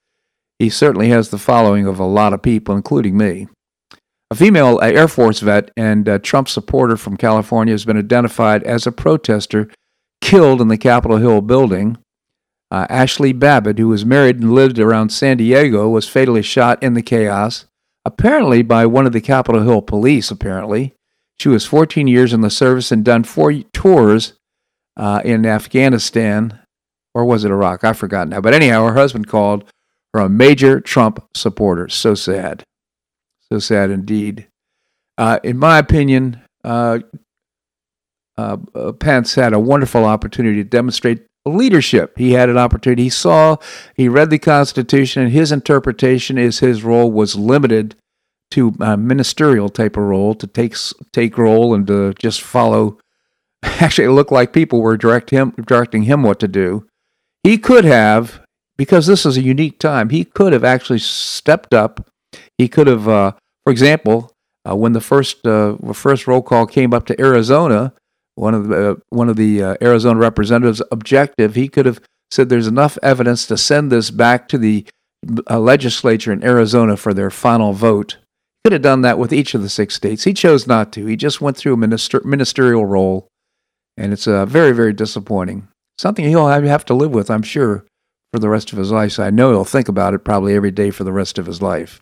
he 0.59 0.69
certainly 0.69 1.07
has 1.07 1.29
the 1.29 1.37
following 1.37 1.87
of 1.87 2.01
a 2.01 2.05
lot 2.05 2.33
of 2.33 2.41
people, 2.41 2.75
including 2.75 3.17
me. 3.17 3.47
A 4.29 4.35
female 4.35 4.81
Air 4.81 5.07
Force 5.07 5.39
vet 5.39 5.71
and 5.77 6.21
Trump 6.21 6.49
supporter 6.49 6.97
from 6.97 7.15
California 7.15 7.73
has 7.73 7.85
been 7.85 7.97
identified 7.97 8.61
as 8.63 8.85
a 8.85 8.91
protester 8.91 9.69
killed 10.19 10.59
in 10.59 10.67
the 10.67 10.77
Capitol 10.77 11.15
Hill 11.15 11.39
building. 11.39 11.97
Uh, 12.69 12.85
Ashli 12.87 13.37
Babbitt, 13.37 13.79
who 13.79 13.87
was 13.87 14.05
married 14.05 14.37
and 14.37 14.53
lived 14.53 14.79
around 14.79 15.09
San 15.09 15.37
Diego, 15.37 15.87
was 15.87 16.07
fatally 16.07 16.41
shot 16.41 16.81
in 16.83 16.93
the 16.93 17.01
chaos, 17.01 17.65
apparently 18.03 18.61
by 18.61 18.85
one 18.85 19.05
of 19.05 19.13
the 19.13 19.21
Capitol 19.21 19.63
Hill 19.63 19.81
police, 19.81 20.31
apparently. 20.31 20.93
She 21.39 21.49
was 21.49 21.65
14 21.65 22.07
years 22.07 22.33
in 22.33 22.41
the 22.41 22.49
service 22.49 22.91
and 22.91 23.05
done 23.05 23.23
four 23.23 23.53
tours 23.73 24.33
uh, 24.97 25.21
in 25.23 25.45
Afghanistan, 25.45 26.59
or 27.13 27.25
was 27.25 27.45
it 27.45 27.51
Iraq? 27.51 27.83
I 27.83 27.93
forgot 27.93 28.27
now. 28.27 28.41
But 28.41 28.53
anyhow, 28.53 28.85
her 28.87 28.95
husband 28.95 29.27
called 29.27 29.63
from 30.11 30.25
a 30.25 30.29
major 30.29 30.81
Trump 30.81 31.25
supporter. 31.35 31.87
So 31.89 32.15
sad. 32.15 32.63
So 33.51 33.59
sad 33.59 33.91
indeed. 33.91 34.47
Uh, 35.17 35.39
in 35.43 35.57
my 35.57 35.77
opinion, 35.77 36.41
uh, 36.63 36.99
uh, 38.37 38.57
uh, 38.75 38.91
Pence 38.91 39.35
had 39.35 39.53
a 39.53 39.59
wonderful 39.59 40.05
opportunity 40.05 40.57
to 40.57 40.69
demonstrate 40.69 41.25
leadership. 41.47 42.17
He 42.17 42.33
had 42.33 42.49
an 42.49 42.57
opportunity. 42.57 43.03
He 43.03 43.09
saw, 43.09 43.57
he 43.95 44.07
read 44.07 44.29
the 44.29 44.39
Constitution, 44.39 45.23
and 45.23 45.31
his 45.31 45.51
interpretation 45.51 46.37
is 46.37 46.59
his 46.59 46.83
role 46.83 47.11
was 47.11 47.35
limited 47.35 47.95
to 48.51 48.73
a 48.79 48.95
ministerial 48.95 49.69
type 49.69 49.97
of 49.97 50.03
role, 50.03 50.33
to 50.35 50.47
take 50.47 50.75
take 51.11 51.37
role 51.37 51.73
and 51.73 51.85
to 51.87 52.13
just 52.13 52.41
follow. 52.41 52.97
Actually, 53.63 54.05
it 54.05 54.11
looked 54.11 54.31
like 54.31 54.53
people 54.53 54.81
were 54.81 54.97
direct 54.97 55.31
him 55.31 55.53
directing 55.65 56.03
him 56.03 56.23
what 56.23 56.39
to 56.39 56.47
do. 56.47 56.87
He 57.43 57.57
could 57.57 57.85
have, 57.85 58.41
because 58.77 59.07
this 59.07 59.25
is 59.25 59.37
a 59.37 59.41
unique 59.41 59.79
time. 59.79 60.09
He 60.09 60.23
could 60.23 60.53
have 60.53 60.63
actually 60.63 60.99
stepped 60.99 61.73
up. 61.73 62.09
He 62.57 62.67
could 62.67 62.87
have, 62.87 63.07
uh, 63.07 63.31
for 63.63 63.71
example, 63.71 64.31
uh, 64.67 64.75
when 64.75 64.93
the 64.93 65.01
first 65.01 65.45
uh, 65.45 65.75
first 65.93 66.27
roll 66.27 66.41
call 66.41 66.65
came 66.65 66.93
up 66.93 67.05
to 67.07 67.19
Arizona, 67.21 67.93
one 68.37 68.53
of 68.53 68.67
the 68.67 68.91
uh, 68.91 68.95
one 69.09 69.29
of 69.29 69.35
the 69.35 69.63
uh, 69.63 69.75
Arizona 69.81 70.19
representatives' 70.19 70.81
objective, 70.91 71.55
he 71.55 71.67
could 71.67 71.85
have 71.85 71.99
said 72.29 72.49
there's 72.49 72.67
enough 72.67 72.97
evidence 73.01 73.47
to 73.47 73.57
send 73.57 73.91
this 73.91 74.11
back 74.11 74.47
to 74.49 74.57
the 74.57 74.85
uh, 75.49 75.59
legislature 75.59 76.31
in 76.31 76.43
Arizona 76.43 76.95
for 76.95 77.13
their 77.13 77.31
final 77.31 77.73
vote. 77.73 78.17
He 78.63 78.69
could 78.69 78.73
have 78.73 78.81
done 78.83 79.01
that 79.01 79.17
with 79.17 79.33
each 79.33 79.55
of 79.55 79.63
the 79.63 79.69
six 79.69 79.95
states. 79.95 80.25
He 80.25 80.33
chose 80.33 80.67
not 80.67 80.91
to. 80.93 81.05
He 81.07 81.15
just 81.15 81.41
went 81.41 81.57
through 81.57 81.73
a 81.73 81.77
minister- 81.77 82.21
ministerial 82.23 82.85
role, 82.85 83.27
and 83.97 84.13
it's 84.13 84.27
uh, 84.27 84.45
very 84.45 84.71
very 84.71 84.93
disappointing. 84.93 85.67
Something 85.97 86.25
he'll 86.25 86.47
have 86.47 86.85
to 86.85 86.93
live 86.93 87.11
with, 87.11 87.31
I'm 87.31 87.41
sure, 87.41 87.85
for 88.31 88.37
the 88.39 88.49
rest 88.49 88.71
of 88.71 88.77
his 88.77 88.91
life. 88.91 89.13
So 89.13 89.23
I 89.23 89.31
know 89.31 89.49
he'll 89.49 89.65
think 89.65 89.89
about 89.89 90.13
it 90.13 90.19
probably 90.19 90.53
every 90.53 90.69
day 90.69 90.91
for 90.91 91.03
the 91.03 91.11
rest 91.11 91.39
of 91.39 91.47
his 91.47 91.59
life. 91.59 91.99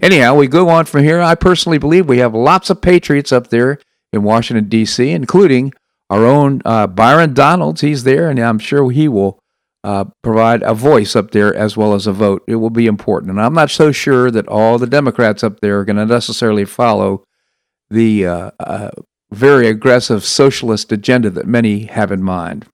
Anyhow, 0.00 0.34
we 0.34 0.46
go 0.46 0.68
on 0.68 0.84
from 0.84 1.02
here. 1.02 1.20
I 1.20 1.34
personally 1.34 1.78
believe 1.78 2.06
we 2.06 2.18
have 2.18 2.34
lots 2.34 2.70
of 2.70 2.80
patriots 2.80 3.32
up 3.32 3.48
there 3.48 3.80
in 4.12 4.22
Washington, 4.22 4.68
D.C., 4.68 5.10
including 5.10 5.72
our 6.10 6.24
own 6.24 6.62
uh, 6.64 6.86
Byron 6.86 7.34
Donalds. 7.34 7.80
He's 7.80 8.04
there, 8.04 8.30
and 8.30 8.38
I'm 8.38 8.58
sure 8.58 8.90
he 8.90 9.08
will 9.08 9.38
uh, 9.84 10.06
provide 10.22 10.62
a 10.62 10.74
voice 10.74 11.14
up 11.14 11.30
there 11.30 11.54
as 11.54 11.76
well 11.76 11.94
as 11.94 12.06
a 12.06 12.12
vote. 12.12 12.42
It 12.46 12.56
will 12.56 12.70
be 12.70 12.86
important. 12.86 13.30
And 13.30 13.40
I'm 13.40 13.54
not 13.54 13.70
so 13.70 13.92
sure 13.92 14.30
that 14.30 14.48
all 14.48 14.78
the 14.78 14.86
Democrats 14.86 15.44
up 15.44 15.60
there 15.60 15.80
are 15.80 15.84
going 15.84 15.96
to 15.96 16.06
necessarily 16.06 16.64
follow 16.64 17.24
the 17.90 18.26
uh, 18.26 18.50
uh, 18.60 18.90
very 19.30 19.68
aggressive 19.68 20.24
socialist 20.24 20.90
agenda 20.92 21.30
that 21.30 21.46
many 21.46 21.84
have 21.84 22.10
in 22.10 22.22
mind. 22.22 22.66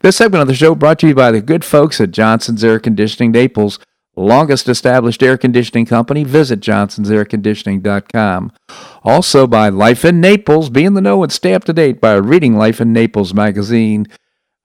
This 0.00 0.16
segment 0.16 0.42
of 0.42 0.48
the 0.48 0.54
show 0.54 0.74
brought 0.74 0.98
to 1.00 1.08
you 1.08 1.14
by 1.14 1.30
the 1.30 1.40
good 1.40 1.64
folks 1.64 2.00
at 2.00 2.10
Johnson's 2.10 2.64
Air 2.64 2.80
Conditioning 2.80 3.32
Naples 3.32 3.78
longest 4.18 4.68
established 4.68 5.22
air 5.22 5.38
conditioning 5.38 5.86
company. 5.86 6.24
Visit 6.24 6.60
johnsonsairconditioning.com. 6.60 8.52
Also 9.02 9.46
by 9.46 9.68
Life 9.68 10.04
in 10.04 10.20
Naples. 10.20 10.70
Be 10.70 10.84
in 10.84 10.94
the 10.94 11.00
know 11.00 11.22
and 11.22 11.32
stay 11.32 11.54
up 11.54 11.64
to 11.64 11.72
date 11.72 12.00
by 12.00 12.14
reading 12.14 12.56
Life 12.56 12.80
in 12.80 12.92
Naples 12.92 13.32
magazine. 13.32 14.06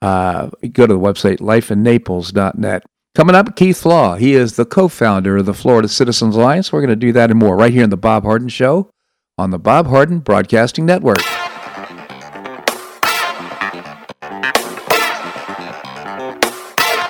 Uh, 0.01 0.49
go 0.71 0.85
to 0.85 0.93
the 0.93 0.99
website 0.99 1.37
lifeinnaples.net. 1.39 2.83
Coming 3.15 3.35
up, 3.35 3.55
Keith 3.55 3.81
Flaugh. 3.81 4.15
He 4.15 4.33
is 4.33 4.55
the 4.55 4.65
co 4.65 4.87
founder 4.87 5.37
of 5.37 5.45
the 5.45 5.53
Florida 5.53 5.87
Citizens 5.87 6.35
Alliance. 6.35 6.73
We're 6.73 6.81
going 6.81 6.89
to 6.89 6.95
do 6.95 7.11
that 7.13 7.29
and 7.29 7.39
more 7.39 7.55
right 7.55 7.71
here 7.71 7.83
in 7.83 7.91
The 7.91 7.97
Bob 7.97 8.23
Harden 8.23 8.49
Show 8.49 8.89
on 9.37 9.51
the 9.51 9.59
Bob 9.59 9.87
Harden 9.87 10.19
Broadcasting 10.19 10.85
Network. 10.85 11.19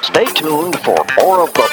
Stay 0.04 0.26
tuned 0.26 0.78
for 0.80 1.04
more 1.18 1.44
of 1.44 1.54
The 1.54 1.73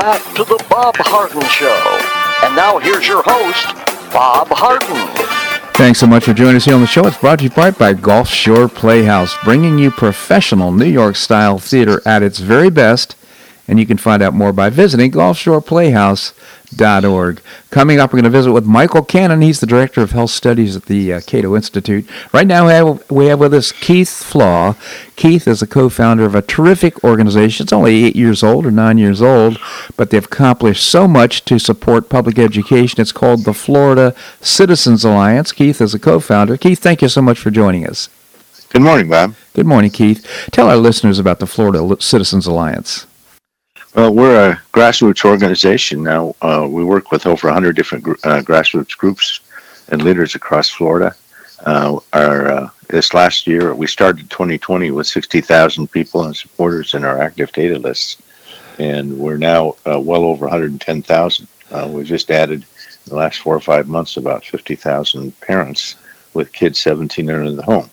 Back 0.00 0.24
to 0.34 0.44
the 0.44 0.64
Bob 0.70 0.96
Harden 0.96 1.42
Show. 1.42 2.46
And 2.46 2.56
now 2.56 2.78
here's 2.78 3.06
your 3.06 3.22
host, 3.22 3.66
Bob 4.10 4.48
Harden. 4.48 4.96
Thanks 5.74 5.98
so 5.98 6.06
much 6.06 6.24
for 6.24 6.32
joining 6.32 6.56
us 6.56 6.64
here 6.64 6.74
on 6.74 6.80
the 6.80 6.86
show. 6.86 7.06
It's 7.06 7.18
brought 7.18 7.40
to 7.40 7.44
you 7.44 7.50
by, 7.50 7.70
by 7.70 7.92
Gulf 7.92 8.30
Shore 8.30 8.66
Playhouse, 8.66 9.36
bringing 9.44 9.78
you 9.78 9.90
professional 9.90 10.72
New 10.72 10.86
York 10.86 11.16
style 11.16 11.58
theater 11.58 12.00
at 12.06 12.22
its 12.22 12.38
very 12.38 12.70
best. 12.70 13.14
And 13.68 13.78
you 13.78 13.84
can 13.84 13.98
find 13.98 14.22
out 14.22 14.32
more 14.32 14.54
by 14.54 14.70
visiting 14.70 15.10
Gulf 15.10 15.36
Shore 15.36 15.60
Playhouse 15.60 16.32
org. 16.80 17.40
Coming 17.70 18.00
up, 18.00 18.12
we're 18.12 18.20
going 18.20 18.24
to 18.32 18.38
visit 18.38 18.52
with 18.52 18.64
Michael 18.64 19.04
Cannon. 19.04 19.42
He's 19.42 19.60
the 19.60 19.66
Director 19.66 20.02
of 20.02 20.12
Health 20.12 20.30
Studies 20.30 20.76
at 20.76 20.86
the 20.86 21.12
uh, 21.14 21.20
Cato 21.20 21.54
Institute. 21.54 22.08
Right 22.32 22.46
now, 22.46 22.66
we 22.66 22.72
have, 22.72 23.10
we 23.10 23.26
have 23.26 23.40
with 23.40 23.54
us 23.54 23.72
Keith 23.72 24.08
Flaugh. 24.08 24.76
Keith 25.16 25.46
is 25.46 25.62
a 25.62 25.66
co-founder 25.66 26.24
of 26.24 26.34
a 26.34 26.42
terrific 26.42 27.04
organization. 27.04 27.64
It's 27.64 27.72
only 27.72 28.04
eight 28.04 28.16
years 28.16 28.42
old 28.42 28.66
or 28.66 28.70
nine 28.70 28.98
years 28.98 29.20
old, 29.20 29.58
but 29.96 30.10
they've 30.10 30.24
accomplished 30.24 30.86
so 30.86 31.06
much 31.06 31.44
to 31.46 31.58
support 31.58 32.08
public 32.08 32.38
education. 32.38 33.00
It's 33.00 33.12
called 33.12 33.44
the 33.44 33.54
Florida 33.54 34.14
Citizens 34.40 35.04
Alliance. 35.04 35.52
Keith 35.52 35.80
is 35.80 35.94
a 35.94 35.98
co-founder. 35.98 36.56
Keith, 36.56 36.78
thank 36.80 37.02
you 37.02 37.08
so 37.08 37.22
much 37.22 37.38
for 37.38 37.50
joining 37.50 37.86
us. 37.86 38.08
Good 38.70 38.82
morning, 38.82 39.08
Bob. 39.08 39.34
Good 39.54 39.66
morning, 39.66 39.90
Keith. 39.90 40.48
Tell 40.52 40.70
our 40.70 40.76
listeners 40.76 41.18
about 41.18 41.40
the 41.40 41.46
Florida 41.46 41.96
Citizens 42.00 42.46
Alliance. 42.46 43.06
Well, 43.94 44.14
we're 44.14 44.50
a 44.50 44.62
grassroots 44.72 45.24
organization 45.24 46.04
now. 46.04 46.36
Uh, 46.40 46.68
we 46.70 46.84
work 46.84 47.10
with 47.10 47.26
over 47.26 47.48
100 47.48 47.74
different 47.74 48.04
gr- 48.04 48.12
uh, 48.22 48.40
grassroots 48.40 48.96
groups 48.96 49.40
and 49.88 50.02
leaders 50.02 50.36
across 50.36 50.70
Florida. 50.70 51.12
Uh, 51.66 51.98
our 52.12 52.48
uh, 52.48 52.70
this 52.88 53.14
last 53.14 53.48
year, 53.48 53.74
we 53.74 53.88
started 53.88 54.30
2020 54.30 54.92
with 54.92 55.08
60,000 55.08 55.90
people 55.90 56.22
and 56.22 56.36
supporters 56.36 56.94
in 56.94 57.04
our 57.04 57.18
active 57.18 57.50
data 57.50 57.80
lists, 57.80 58.22
and 58.78 59.18
we're 59.18 59.36
now 59.36 59.74
uh, 59.84 59.98
well 59.98 60.22
over 60.22 60.46
110,000. 60.46 61.48
Uh, 61.72 61.88
we 61.92 62.04
just 62.04 62.30
added 62.30 62.62
in 62.62 62.66
the 63.06 63.16
last 63.16 63.40
four 63.40 63.56
or 63.56 63.60
five 63.60 63.88
months 63.88 64.16
about 64.16 64.44
50,000 64.44 65.38
parents 65.40 65.96
with 66.32 66.52
kids 66.52 66.78
17 66.78 67.28
and 67.28 67.38
under 67.40 67.56
the 67.56 67.62
home, 67.62 67.90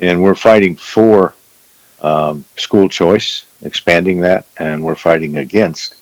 and 0.00 0.20
we're 0.20 0.34
fighting 0.34 0.74
for 0.74 1.34
um, 2.02 2.44
school 2.56 2.88
choice 2.88 3.44
expanding 3.62 4.20
that, 4.20 4.46
and 4.58 4.82
we're 4.82 4.94
fighting 4.94 5.38
against 5.38 5.96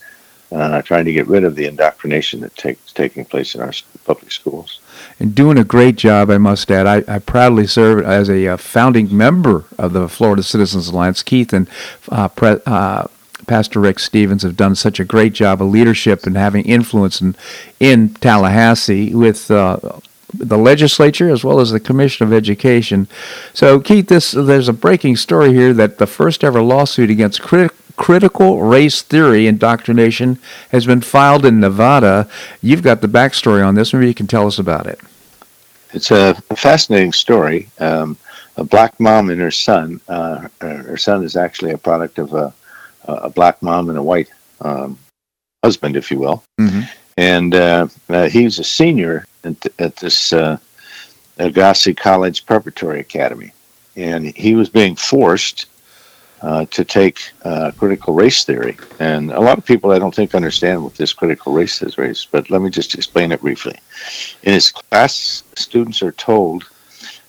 uh, 0.51 0.81
trying 0.83 1.05
to 1.05 1.13
get 1.13 1.27
rid 1.27 1.45
of 1.45 1.55
the 1.55 1.67
indoctrination 1.67 2.41
that 2.41 2.55
takes 2.57 2.93
taking 2.93 3.25
place 3.25 3.55
in 3.55 3.61
our 3.61 3.73
public 4.05 4.33
schools. 4.33 4.81
And 5.21 5.35
doing 5.35 5.59
a 5.59 5.65
great 5.65 5.97
job, 5.97 6.31
I 6.31 6.39
must 6.39 6.71
add. 6.71 6.87
I, 6.87 7.05
I 7.17 7.19
proudly 7.19 7.67
serve 7.67 8.05
as 8.05 8.31
a 8.31 8.49
uh, 8.49 8.57
founding 8.57 9.15
member 9.15 9.65
of 9.77 9.93
the 9.93 10.09
Florida 10.09 10.43
Citizens 10.43 10.89
Alliance. 10.89 11.23
Keith 11.23 11.53
and 11.53 11.69
uh, 12.09 12.29
Pre- 12.29 12.61
uh, 12.65 13.09
Pastor 13.47 13.81
Rick 13.81 13.99
Stevens 13.99 14.43
have 14.43 14.57
done 14.57 14.75
such 14.75 15.01
a 15.01 15.05
great 15.05 15.33
job 15.33 15.61
of 15.63 15.69
leadership 15.69 16.27
and 16.27 16.37
having 16.37 16.65
influence 16.65 17.21
in, 17.21 17.35
in 17.81 18.15
Tallahassee 18.15 19.15
with 19.15 19.51
uh, 19.51 19.79
the 20.35 20.59
legislature 20.59 21.31
as 21.31 21.43
well 21.45 21.61
as 21.61 21.71
the 21.71 21.81
Commission 21.81 22.27
of 22.27 22.33
Education. 22.33 23.09
So, 23.55 23.81
Keith, 23.81 24.09
this 24.09 24.33
there's 24.33 24.69
a 24.69 24.73
breaking 24.73 25.17
story 25.17 25.53
here 25.53 25.73
that 25.75 25.99
the 25.99 26.07
first 26.07 26.45
ever 26.45 26.63
lawsuit 26.63 27.11
against 27.11 27.43
crit- 27.43 27.73
critical 27.97 28.63
race 28.63 29.03
theory 29.03 29.47
indoctrination 29.47 30.39
has 30.71 30.87
been 30.87 31.01
filed 31.01 31.45
in 31.45 31.61
Nevada. 31.61 32.29
You've 32.63 32.83
got 32.83 33.01
the 33.01 33.09
backstory 33.09 33.67
on 33.67 33.75
this. 33.75 33.93
Maybe 33.93 34.09
you 34.09 34.15
can 34.15 34.27
tell 34.27 34.47
us 34.47 34.59
about 34.59 34.87
it. 34.87 35.01
It's 35.93 36.11
a 36.11 36.35
fascinating 36.55 37.13
story. 37.13 37.69
Um, 37.79 38.17
a 38.57 38.65
black 38.65 38.99
mom 39.01 39.31
and 39.31 39.41
her 39.41 39.51
son. 39.51 40.01
Uh, 40.09 40.49
her 40.61 40.97
son 40.97 41.25
is 41.25 41.37
actually 41.37 41.73
a 41.73 41.79
product 41.79 42.19
of 42.19 42.35
a, 42.35 42.53
a 43.05 43.31
black 43.31 43.63
mom 43.63 43.89
and 43.89 43.99
a 43.99 44.03
white 44.03 44.29
um, 44.61 44.99
husband, 45.65 45.97
if 45.97 46.11
you 46.11 46.19
will. 46.19 46.43
Mm-hmm. 46.61 46.83
And 47.19 47.53
uh, 47.53 47.89
uh, 48.09 48.29
he's 48.29 48.61
a 48.61 48.65
senior 48.65 49.27
at, 49.43 49.67
at 49.81 49.97
this 49.97 50.33
uh, 50.33 50.57
Agassi 51.41 51.97
College 51.97 52.47
Preparatory 52.47 53.01
Academy, 53.01 53.51
and 53.97 54.27
he 54.37 54.55
was 54.55 54.69
being 54.69 54.95
forced 54.95 55.67
uh, 56.43 56.67
to 56.67 56.85
take 56.85 57.33
uh, 57.43 57.73
critical 57.77 58.15
race 58.15 58.45
theory. 58.45 58.79
And 59.01 59.33
a 59.33 59.41
lot 59.41 59.59
of 59.59 59.67
people, 59.67 59.91
I 59.91 59.99
don't 59.99 60.15
think, 60.15 60.33
understand 60.33 60.85
what 60.85 60.95
this 60.95 61.13
critical 61.13 61.53
race 61.53 61.83
is, 61.83 62.29
but 62.31 62.51
let 62.51 62.63
me 62.63 62.71
just 62.71 62.95
explain 62.95 63.33
it 63.33 63.41
briefly. 63.41 63.77
In 64.45 64.53
his 64.53 64.71
class, 64.71 65.43
students 65.57 66.01
are 66.05 66.13
told 66.13 66.71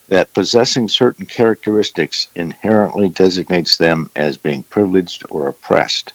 that 0.08 0.32
possessing 0.36 0.88
certain 0.88 1.26
characteristics 1.26 2.28
inherently 2.36 3.10
designates 3.10 3.78
them 3.78 4.12
as 4.16 4.38
being 4.38 4.62
privileged 4.62 5.26
or 5.32 5.48
oppressed. 5.48 6.14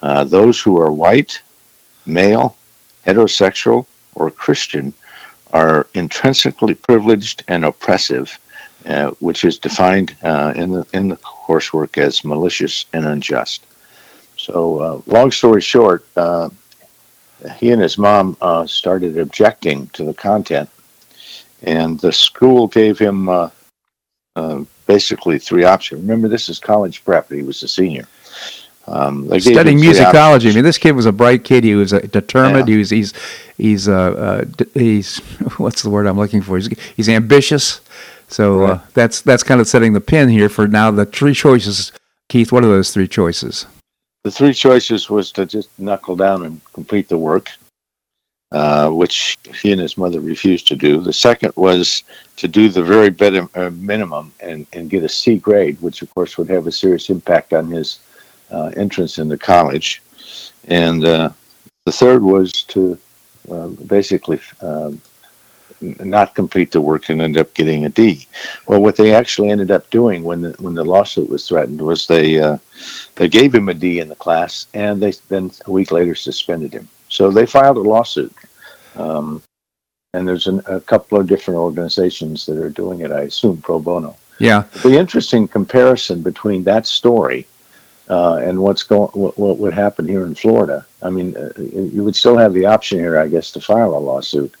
Uh, 0.00 0.24
those 0.24 0.58
who 0.58 0.80
are 0.80 0.90
white, 0.90 1.42
male, 2.06 2.56
heterosexual, 3.06 3.86
or 4.14 4.30
Christian 4.30 4.94
are 5.52 5.86
intrinsically 5.94 6.74
privileged 6.74 7.44
and 7.48 7.64
oppressive, 7.64 8.38
uh, 8.86 9.10
which 9.20 9.44
is 9.44 9.58
defined 9.58 10.16
uh, 10.22 10.52
in 10.56 10.72
the 10.72 10.86
in 10.92 11.08
the 11.08 11.16
coursework 11.16 11.96
as 11.96 12.24
malicious 12.24 12.86
and 12.92 13.06
unjust. 13.06 13.64
So, 14.36 14.78
uh, 14.80 15.00
long 15.06 15.30
story 15.30 15.60
short, 15.60 16.04
uh, 16.16 16.50
he 17.56 17.70
and 17.70 17.80
his 17.80 17.96
mom 17.96 18.36
uh, 18.40 18.66
started 18.66 19.16
objecting 19.16 19.86
to 19.88 20.04
the 20.04 20.14
content, 20.14 20.68
and 21.62 22.00
the 22.00 22.12
school 22.12 22.66
gave 22.66 22.98
him 22.98 23.28
uh, 23.28 23.50
basically 24.86 25.38
three 25.38 25.64
options. 25.64 26.02
Remember, 26.02 26.28
this 26.28 26.48
is 26.48 26.58
college 26.58 27.04
prep; 27.04 27.30
he 27.30 27.42
was 27.42 27.62
a 27.62 27.68
senior. 27.68 28.08
Um, 28.86 29.26
Studying 29.40 29.78
musicology. 29.78 30.50
I 30.50 30.54
mean, 30.54 30.64
this 30.64 30.78
kid 30.78 30.92
was 30.92 31.06
a 31.06 31.12
bright 31.12 31.42
kid. 31.44 31.64
He 31.64 31.74
was 31.74 31.92
uh, 31.92 32.00
determined. 32.00 32.68
Yeah. 32.68 32.74
He 32.74 32.78
was 32.78 32.90
he's 32.90 33.12
he's 33.56 33.88
uh, 33.88 34.46
uh, 34.58 34.64
he's 34.74 35.18
what's 35.56 35.82
the 35.82 35.90
word 35.90 36.06
I'm 36.06 36.18
looking 36.18 36.42
for? 36.42 36.56
He's, 36.56 36.68
he's 36.96 37.08
ambitious. 37.08 37.80
So 38.28 38.64
uh, 38.64 38.68
right. 38.72 38.80
that's 38.94 39.22
that's 39.22 39.42
kind 39.42 39.60
of 39.60 39.68
setting 39.68 39.94
the 39.94 40.00
pin 40.00 40.28
here 40.28 40.48
for 40.48 40.68
now. 40.68 40.90
The 40.90 41.06
three 41.06 41.34
choices, 41.34 41.92
Keith. 42.28 42.52
What 42.52 42.64
are 42.64 42.68
those 42.68 42.92
three 42.92 43.08
choices? 43.08 43.66
The 44.24 44.30
three 44.30 44.54
choices 44.54 45.08
was 45.08 45.32
to 45.32 45.46
just 45.46 45.68
knuckle 45.78 46.16
down 46.16 46.44
and 46.44 46.60
complete 46.72 47.08
the 47.08 47.18
work, 47.18 47.50
uh, 48.52 48.90
which 48.90 49.36
he 49.62 49.72
and 49.72 49.80
his 49.80 49.98
mother 49.98 50.20
refused 50.20 50.66
to 50.68 50.76
do. 50.76 51.00
The 51.00 51.12
second 51.12 51.52
was 51.56 52.04
to 52.36 52.48
do 52.48 52.68
the 52.68 52.82
very 52.82 53.14
uh, 53.54 53.70
minimum 53.70 54.32
and, 54.40 54.66
and 54.72 54.88
get 54.88 55.04
a 55.04 55.08
C 55.08 55.36
grade, 55.36 55.80
which 55.82 56.00
of 56.02 56.12
course 56.14 56.38
would 56.38 56.48
have 56.48 56.66
a 56.66 56.72
serious 56.72 57.10
impact 57.10 57.52
on 57.52 57.70
his 57.70 57.98
uh, 58.54 58.70
entrance 58.76 59.18
into 59.18 59.36
college. 59.36 60.02
And 60.68 61.04
uh, 61.04 61.30
the 61.86 61.92
third 61.92 62.22
was 62.22 62.52
to 62.74 62.98
uh, 63.50 63.68
basically 63.68 64.40
um, 64.62 65.00
not 65.80 66.34
complete 66.34 66.70
the 66.70 66.80
work 66.80 67.08
and 67.08 67.20
end 67.20 67.36
up 67.36 67.52
getting 67.54 67.84
a 67.84 67.88
D. 67.88 68.26
Well, 68.66 68.80
what 68.80 68.96
they 68.96 69.14
actually 69.14 69.50
ended 69.50 69.70
up 69.70 69.90
doing 69.90 70.22
when 70.22 70.40
the 70.42 70.52
when 70.58 70.74
the 70.74 70.84
lawsuit 70.84 71.28
was 71.28 71.46
threatened 71.46 71.80
was 71.80 72.06
they 72.06 72.40
uh, 72.40 72.58
they 73.16 73.28
gave 73.28 73.54
him 73.54 73.68
a 73.68 73.74
D 73.74 73.98
in 73.98 74.08
the 74.08 74.14
class, 74.14 74.66
and 74.72 75.02
they 75.02 75.12
then 75.28 75.50
a 75.66 75.70
week 75.70 75.90
later 75.92 76.14
suspended 76.14 76.72
him. 76.72 76.88
So 77.08 77.30
they 77.30 77.46
filed 77.46 77.76
a 77.76 77.80
lawsuit, 77.80 78.34
um, 78.96 79.42
and 80.14 80.26
there's 80.26 80.46
an, 80.46 80.62
a 80.66 80.80
couple 80.80 81.18
of 81.18 81.26
different 81.26 81.58
organizations 81.58 82.46
that 82.46 82.58
are 82.58 82.70
doing 82.70 83.00
it. 83.00 83.10
I 83.12 83.22
assume 83.22 83.58
pro 83.60 83.78
bono. 83.78 84.16
Yeah. 84.38 84.64
The 84.82 84.98
interesting 84.98 85.46
comparison 85.46 86.22
between 86.22 86.64
that 86.64 86.86
story 86.86 87.46
uh, 88.08 88.36
and 88.36 88.58
what's 88.58 88.82
going 88.82 89.10
what, 89.12 89.38
what 89.38 89.58
would 89.58 89.74
happen 89.74 90.06
here 90.06 90.24
in 90.24 90.34
Florida. 90.34 90.84
I 91.02 91.10
mean, 91.10 91.36
uh, 91.36 91.52
you 91.58 92.02
would 92.04 92.16
still 92.16 92.36
have 92.36 92.52
the 92.52 92.66
option 92.66 92.98
here, 92.98 93.18
I 93.18 93.28
guess, 93.28 93.50
to 93.52 93.60
file 93.60 93.94
a 93.94 93.98
lawsuit, 93.98 94.54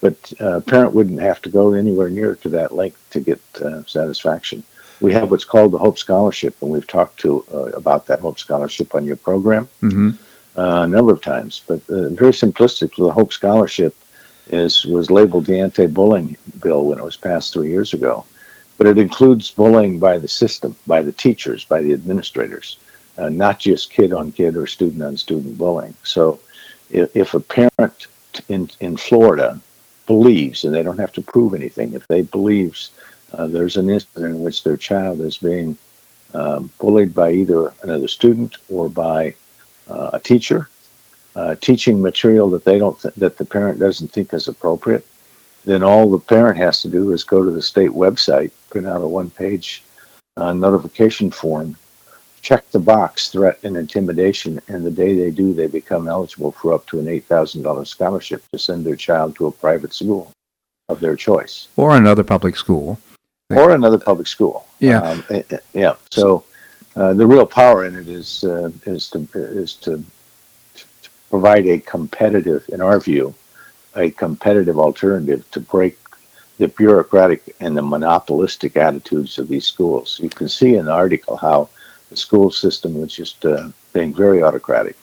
but 0.00 0.32
uh, 0.40 0.56
a 0.56 0.60
parent 0.60 0.94
wouldn't 0.94 1.20
have 1.20 1.40
to 1.42 1.48
go 1.48 1.72
anywhere 1.72 2.10
near 2.10 2.34
to 2.36 2.48
that 2.50 2.74
length 2.74 3.00
to 3.10 3.20
get 3.20 3.40
uh, 3.62 3.84
satisfaction. 3.86 4.62
We 5.00 5.14
have 5.14 5.30
what's 5.30 5.46
called 5.46 5.72
the 5.72 5.78
Hope 5.78 5.98
Scholarship, 5.98 6.56
and 6.60 6.70
we've 6.70 6.86
talked 6.86 7.18
to 7.20 7.44
uh, 7.52 7.70
about 7.72 8.06
that 8.06 8.20
Hope 8.20 8.38
Scholarship 8.38 8.94
on 8.94 9.04
your 9.04 9.16
program 9.16 9.68
mm-hmm. 9.82 10.10
Uh, 10.56 10.82
a 10.82 10.86
number 10.86 11.12
of 11.12 11.22
times. 11.22 11.62
But 11.68 11.80
very 11.86 12.32
simplistic, 12.32 12.96
the 12.96 13.12
Hope 13.12 13.32
Scholarship 13.32 13.94
is 14.48 14.84
was 14.84 15.08
labeled 15.08 15.46
the 15.46 15.60
anti-bullying 15.60 16.36
bill 16.60 16.86
when 16.86 16.98
it 16.98 17.04
was 17.04 17.16
passed 17.16 17.52
three 17.52 17.70
years 17.70 17.94
ago, 17.94 18.24
but 18.76 18.88
it 18.88 18.98
includes 18.98 19.52
bullying 19.52 20.00
by 20.00 20.18
the 20.18 20.26
system, 20.26 20.74
by 20.88 21.02
the 21.02 21.12
teachers, 21.12 21.64
by 21.64 21.80
the 21.80 21.92
administrators 21.92 22.78
uh, 23.20 23.28
not 23.28 23.58
just 23.58 23.92
kid 23.92 24.12
on 24.12 24.32
kid 24.32 24.56
or 24.56 24.66
student 24.66 25.02
on 25.02 25.16
student 25.16 25.58
bullying. 25.58 25.94
So 26.02 26.40
if, 26.90 27.14
if 27.14 27.34
a 27.34 27.40
parent 27.40 28.06
in, 28.48 28.70
in 28.80 28.96
Florida 28.96 29.60
believes, 30.06 30.64
and 30.64 30.74
they 30.74 30.82
don't 30.82 30.98
have 30.98 31.12
to 31.12 31.22
prove 31.22 31.54
anything, 31.54 31.92
if 31.92 32.06
they 32.08 32.22
believes 32.22 32.90
uh, 33.32 33.46
there's 33.46 33.76
an 33.76 33.90
incident 33.90 34.36
in 34.36 34.42
which 34.42 34.64
their 34.64 34.76
child 34.76 35.20
is 35.20 35.38
being 35.38 35.76
um, 36.34 36.70
bullied 36.78 37.14
by 37.14 37.32
either 37.32 37.72
another 37.82 38.08
student 38.08 38.56
or 38.68 38.88
by 38.88 39.34
uh, 39.88 40.10
a 40.14 40.20
teacher, 40.20 40.68
uh, 41.36 41.54
teaching 41.60 42.00
material 42.00 42.48
that 42.50 42.64
they 42.64 42.78
don't 42.78 43.00
th- 43.00 43.14
that 43.14 43.36
the 43.36 43.44
parent 43.44 43.78
doesn't 43.78 44.08
think 44.12 44.32
is 44.32 44.48
appropriate, 44.48 45.06
then 45.64 45.82
all 45.82 46.10
the 46.10 46.18
parent 46.18 46.56
has 46.56 46.80
to 46.82 46.88
do 46.88 47.12
is 47.12 47.22
go 47.22 47.44
to 47.44 47.50
the 47.50 47.62
state 47.62 47.90
website, 47.90 48.50
print 48.70 48.86
out 48.86 49.02
a 49.02 49.06
one-page 49.06 49.82
uh, 50.36 50.52
notification 50.52 51.30
form, 51.30 51.76
check 52.42 52.68
the 52.70 52.78
box 52.78 53.28
threat 53.28 53.58
and 53.62 53.76
intimidation, 53.76 54.60
and 54.68 54.84
the 54.84 54.90
day 54.90 55.14
they 55.14 55.30
do, 55.30 55.52
they 55.52 55.66
become 55.66 56.08
eligible 56.08 56.52
for 56.52 56.72
up 56.72 56.86
to 56.86 56.98
an 56.98 57.06
$8,000 57.06 57.86
scholarship 57.86 58.42
to 58.52 58.58
send 58.58 58.84
their 58.84 58.96
child 58.96 59.36
to 59.36 59.46
a 59.46 59.52
private 59.52 59.92
school 59.92 60.32
of 60.88 61.00
their 61.00 61.16
choice. 61.16 61.68
Or 61.76 61.96
another 61.96 62.24
public 62.24 62.56
school. 62.56 62.98
Or 63.50 63.70
another 63.72 63.98
public 63.98 64.26
school. 64.26 64.66
Yeah. 64.78 65.00
Um, 65.00 65.24
eh, 65.30 65.42
eh, 65.50 65.58
yeah. 65.72 65.94
So 66.10 66.44
uh, 66.96 67.14
the 67.14 67.26
real 67.26 67.46
power 67.46 67.84
in 67.84 67.96
it 67.96 68.08
is, 68.08 68.44
uh, 68.44 68.70
is, 68.86 69.10
to, 69.10 69.28
is 69.34 69.74
to, 69.74 70.02
to 70.74 71.10
provide 71.28 71.66
a 71.66 71.78
competitive, 71.80 72.64
in 72.68 72.80
our 72.80 73.00
view, 73.00 73.34
a 73.96 74.10
competitive 74.10 74.78
alternative 74.78 75.48
to 75.50 75.60
break 75.60 75.98
the 76.58 76.68
bureaucratic 76.68 77.56
and 77.60 77.76
the 77.76 77.82
monopolistic 77.82 78.76
attitudes 78.76 79.38
of 79.38 79.48
these 79.48 79.66
schools. 79.66 80.20
You 80.22 80.28
can 80.28 80.48
see 80.48 80.76
in 80.76 80.86
the 80.86 80.92
article 80.92 81.36
how 81.36 81.70
the 82.10 82.16
school 82.16 82.50
system 82.50 83.00
was 83.00 83.14
just 83.14 83.44
uh, 83.46 83.68
being 83.92 84.12
very 84.12 84.42
autocratic. 84.42 84.96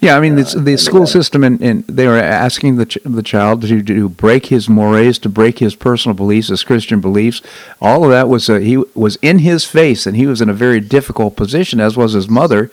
Yeah, 0.00 0.16
I 0.16 0.20
mean, 0.20 0.36
the, 0.36 0.44
the 0.58 0.76
school 0.76 1.06
system, 1.06 1.44
and, 1.44 1.60
and 1.62 1.86
they 1.86 2.06
were 2.06 2.18
asking 2.18 2.76
the 2.76 2.86
ch- 2.86 2.98
the 3.04 3.22
child 3.22 3.62
to, 3.62 3.82
to 3.82 4.08
break 4.08 4.46
his 4.46 4.68
mores, 4.68 5.18
to 5.20 5.28
break 5.28 5.58
his 5.58 5.74
personal 5.74 6.14
beliefs, 6.14 6.48
his 6.48 6.64
Christian 6.64 7.00
beliefs. 7.00 7.40
All 7.80 8.04
of 8.04 8.10
that 8.10 8.28
was 8.28 8.48
uh, 8.50 8.58
he 8.58 8.76
was 8.76 9.16
in 9.22 9.40
his 9.40 9.64
face, 9.64 10.06
and 10.06 10.16
he 10.16 10.26
was 10.26 10.40
in 10.40 10.48
a 10.48 10.54
very 10.54 10.80
difficult 10.80 11.36
position, 11.36 11.80
as 11.80 11.96
was 11.96 12.12
his 12.12 12.28
mother. 12.28 12.70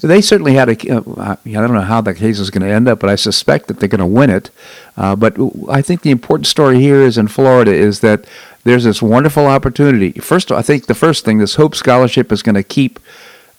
They 0.00 0.20
certainly 0.20 0.54
had 0.54 0.68
a. 0.68 0.96
Uh, 0.96 1.36
I 1.44 1.50
don't 1.50 1.72
know 1.72 1.80
how 1.80 2.00
the 2.00 2.14
case 2.14 2.38
is 2.38 2.50
going 2.50 2.66
to 2.66 2.74
end 2.74 2.88
up, 2.88 3.00
but 3.00 3.08
I 3.08 3.14
suspect 3.14 3.68
that 3.68 3.80
they're 3.80 3.88
going 3.88 4.00
to 4.00 4.06
win 4.06 4.30
it. 4.30 4.50
Uh, 4.96 5.16
but 5.16 5.36
I 5.68 5.80
think 5.80 6.02
the 6.02 6.10
important 6.10 6.46
story 6.46 6.78
here 6.78 7.00
is 7.00 7.16
in 7.16 7.28
Florida 7.28 7.72
is 7.72 8.00
that 8.00 8.26
there's 8.64 8.84
this 8.84 9.00
wonderful 9.00 9.46
opportunity. 9.46 10.12
First, 10.12 10.50
I 10.50 10.62
think 10.62 10.86
the 10.86 10.94
first 10.94 11.24
thing, 11.24 11.38
this 11.38 11.54
Hope 11.54 11.74
Scholarship 11.74 12.32
is 12.32 12.42
going 12.42 12.54
to 12.54 12.62
keep 12.62 12.98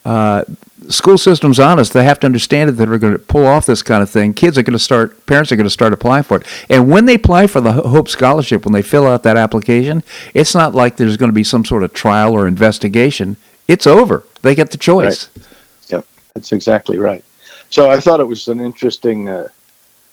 uh, 0.04 0.44
school 0.90 1.18
systems 1.18 1.60
honest. 1.60 1.94
They 1.94 2.04
have 2.04 2.20
to 2.20 2.28
understand 2.28 2.70
that 2.70 2.74
they're 2.74 2.98
going 2.98 3.14
to 3.14 3.20
pull 3.20 3.46
off 3.46 3.66
this 3.66 3.82
kind 3.82 4.04
of 4.04 4.10
thing. 4.10 4.34
Kids 4.34 4.58
are 4.58 4.64
going 4.64 4.74
to 4.74 4.80
start, 4.80 5.26
parents 5.26 5.52
are 5.52 5.56
going 5.56 5.66
to 5.66 5.72
start 5.72 5.94
applying 5.94 6.24
for 6.24 6.38
it. 6.38 6.48
And 6.70 6.90
when 6.90 7.06
they 7.06 7.16
apply 7.16 7.48
for 7.48 7.62
the 7.62 7.74
Hope 7.74 8.08
Scholarship, 8.08 8.66
when 8.66 8.74
they 8.74 8.82
fill 8.82 9.08
out 9.08 9.24
that 9.24 9.38
application, 9.38 10.04
it's 10.34 10.54
not 10.54 10.76
like 10.76 10.98
there's 10.98 11.18
going 11.18 11.30
to 11.30 11.36
be 11.36 11.44
some 11.44 11.66
sort 11.66 11.84
of 11.84 11.94
trial 11.94 12.34
or 12.34 12.48
investigation. 12.48 13.38
It's 13.68 13.88
over. 13.88 14.24
They 14.42 14.54
get 14.54 14.72
the 14.72 14.78
choice. 14.78 15.30
Right. 15.36 15.48
Yep, 15.90 16.08
that's 16.34 16.52
exactly 16.52 16.98
right. 16.98 17.24
So 17.70 17.90
I 17.90 18.00
thought 18.00 18.20
it 18.20 18.26
was 18.26 18.48
an 18.48 18.60
interesting 18.60 19.28
uh, 19.28 19.48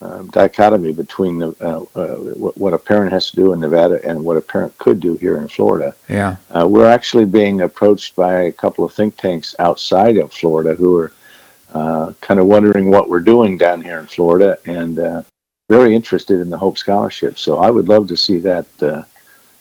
um, 0.03 0.29
dichotomy 0.29 0.93
between 0.93 1.39
the, 1.39 1.55
uh, 1.61 1.85
uh, 1.99 2.17
what 2.63 2.75
a 2.75 2.79
parent 2.79 3.13
has 3.13 3.31
to 3.31 3.37
do 3.37 3.53
in 3.53 3.61
Nevada 3.61 4.01
and 4.05 4.25
what 4.25 4.37
a 4.37 4.41
parent 4.41 4.77
could 4.79 4.99
do 5.01 5.17
here 5.17 5.37
in 5.39 5.49
Florida. 5.49 5.95
Yeah, 6.09 6.37
uh, 6.51 6.67
we're 6.67 6.91
actually 6.91 7.27
being 7.27 7.61
approached 7.61 8.17
by 8.17 8.43
a 8.43 8.53
couple 8.53 8.85
of 8.85 8.93
think 8.93 9.17
tanks 9.17 9.55
outside 9.59 10.17
of 10.17 10.33
Florida 10.33 10.75
who 10.75 10.97
are 10.99 11.13
uh, 11.75 12.13
kind 12.21 12.41
of 12.41 12.47
wondering 12.47 12.91
what 12.91 13.09
we're 13.09 13.21
doing 13.21 13.57
down 13.57 13.81
here 13.81 13.99
in 13.99 14.07
Florida 14.07 14.59
and 14.67 14.99
uh, 14.99 15.23
very 15.71 15.95
interested 15.95 16.41
in 16.41 16.51
the 16.51 16.59
Hope 16.59 16.77
Scholarship. 16.77 17.39
So 17.39 17.59
I 17.59 17.71
would 17.71 17.89
love 17.89 18.09
to 18.09 18.17
see 18.17 18.39
that 18.39 18.67
uh, 18.83 19.05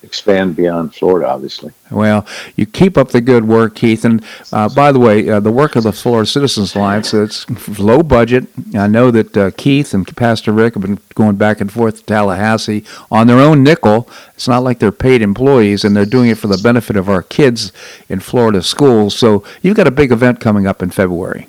expand 0.03 0.55
beyond 0.55 0.95
Florida, 0.95 1.27
obviously. 1.27 1.71
Well, 1.89 2.25
you 2.55 2.65
keep 2.65 2.97
up 2.97 3.09
the 3.09 3.21
good 3.21 3.45
work, 3.45 3.75
Keith. 3.75 4.05
And 4.05 4.23
uh, 4.51 4.69
by 4.69 4.91
the 4.91 4.99
way, 4.99 5.29
uh, 5.29 5.39
the 5.39 5.51
work 5.51 5.75
of 5.75 5.83
the 5.83 5.91
Florida 5.91 6.25
Citizens 6.25 6.75
Alliance, 6.75 7.13
it's 7.13 7.79
low 7.79 8.01
budget. 8.01 8.47
I 8.75 8.87
know 8.87 9.11
that 9.11 9.37
uh, 9.37 9.51
Keith 9.51 9.93
and 9.93 10.05
Pastor 10.15 10.51
Rick 10.51 10.73
have 10.75 10.81
been 10.81 10.99
going 11.15 11.35
back 11.35 11.61
and 11.61 11.71
forth 11.71 11.97
to 11.97 12.03
Tallahassee 12.03 12.83
on 13.11 13.27
their 13.27 13.39
own 13.39 13.63
nickel. 13.63 14.09
It's 14.33 14.47
not 14.47 14.63
like 14.63 14.79
they're 14.79 14.91
paid 14.91 15.21
employees, 15.21 15.83
and 15.83 15.95
they're 15.95 16.05
doing 16.05 16.29
it 16.29 16.37
for 16.37 16.47
the 16.47 16.57
benefit 16.57 16.95
of 16.95 17.09
our 17.09 17.21
kids 17.21 17.71
in 18.09 18.19
Florida 18.19 18.63
schools. 18.63 19.15
So 19.15 19.43
you've 19.61 19.77
got 19.77 19.87
a 19.87 19.91
big 19.91 20.11
event 20.11 20.39
coming 20.39 20.67
up 20.67 20.81
in 20.81 20.89
February. 20.89 21.47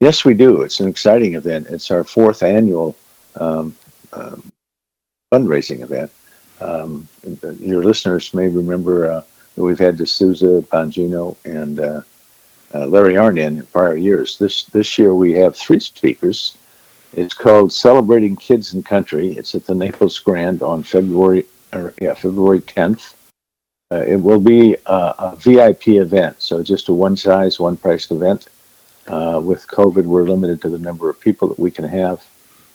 Yes, 0.00 0.24
we 0.24 0.34
do. 0.34 0.62
It's 0.62 0.80
an 0.80 0.88
exciting 0.88 1.34
event. 1.34 1.68
It's 1.70 1.90
our 1.90 2.04
fourth 2.04 2.42
annual 2.42 2.96
um, 3.36 3.74
um, 4.12 4.42
fundraising 5.32 5.80
event. 5.80 6.10
Um, 6.60 7.08
your 7.60 7.82
listeners 7.84 8.32
may 8.32 8.48
remember 8.48 9.10
uh, 9.10 9.22
we've 9.56 9.78
had 9.78 9.96
D'Souza, 9.96 10.62
Bongino, 10.72 11.36
and 11.44 11.80
uh, 11.80 12.00
uh, 12.74 12.86
Larry 12.86 13.14
Arnn 13.14 13.38
in 13.38 13.66
prior 13.66 13.96
years. 13.96 14.38
This 14.38 14.64
this 14.64 14.98
year 14.98 15.14
we 15.14 15.32
have 15.34 15.56
three 15.56 15.80
speakers. 15.80 16.56
It's 17.14 17.34
called 17.34 17.72
Celebrating 17.72 18.36
Kids 18.36 18.74
and 18.74 18.84
Country. 18.84 19.32
It's 19.32 19.54
at 19.54 19.66
the 19.66 19.74
Naples 19.74 20.18
Grand 20.18 20.62
on 20.62 20.82
February 20.82 21.46
or, 21.72 21.94
yeah 22.00 22.14
February 22.14 22.60
10th. 22.60 23.14
Uh, 23.92 24.02
it 24.06 24.16
will 24.16 24.40
be 24.40 24.76
a, 24.86 25.14
a, 25.18 25.36
VIP 25.38 25.88
event, 25.88 26.42
so 26.42 26.60
just 26.60 26.88
a 26.88 26.92
one 26.92 27.16
size, 27.16 27.60
one 27.60 27.76
priced 27.76 28.10
event. 28.10 28.48
Uh, 29.06 29.40
with 29.42 29.68
COVID, 29.68 30.04
we're 30.04 30.24
limited 30.24 30.60
to 30.60 30.68
the 30.68 30.78
number 30.78 31.08
of 31.08 31.20
people 31.20 31.46
that 31.46 31.58
we 31.58 31.70
can 31.70 31.84
have, 31.84 32.26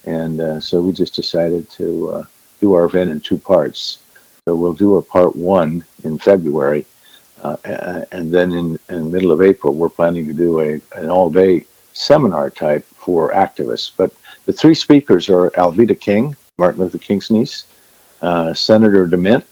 and 0.06 0.40
uh, 0.40 0.60
so 0.62 0.82
we 0.82 0.94
just 0.94 1.14
decided 1.14 1.70
to 1.72 2.26
do 2.62 2.74
our 2.74 2.86
event 2.86 3.10
in 3.10 3.20
two 3.20 3.38
parts. 3.38 3.98
So 4.46 4.56
we'll 4.56 4.74
do 4.74 4.96
a 4.96 5.02
part 5.02 5.36
one 5.36 5.84
in 6.04 6.18
February, 6.18 6.86
uh, 7.44 7.58
and 8.12 8.32
then 8.32 8.54
in, 8.54 8.80
in 8.90 9.04
the 9.04 9.10
middle 9.10 9.32
of 9.32 9.42
April, 9.42 9.74
we're 9.74 9.90
planning 9.90 10.26
to 10.28 10.34
do 10.34 10.62
a 10.62 10.82
an 10.96 11.10
all 11.10 11.30
day 11.30 11.66
seminar 11.94 12.50
type 12.50 12.86
for 12.96 13.32
activists. 13.34 13.92
But 13.96 14.14
the 14.46 14.54
three 14.54 14.76
speakers 14.76 15.30
are 15.30 15.50
Alveda 15.52 16.00
King, 16.00 16.36
Martin 16.58 16.82
Luther 16.82 16.98
King's 16.98 17.30
niece, 17.30 17.66
uh, 18.22 18.54
Senator 18.54 19.08
DeMint, 19.08 19.44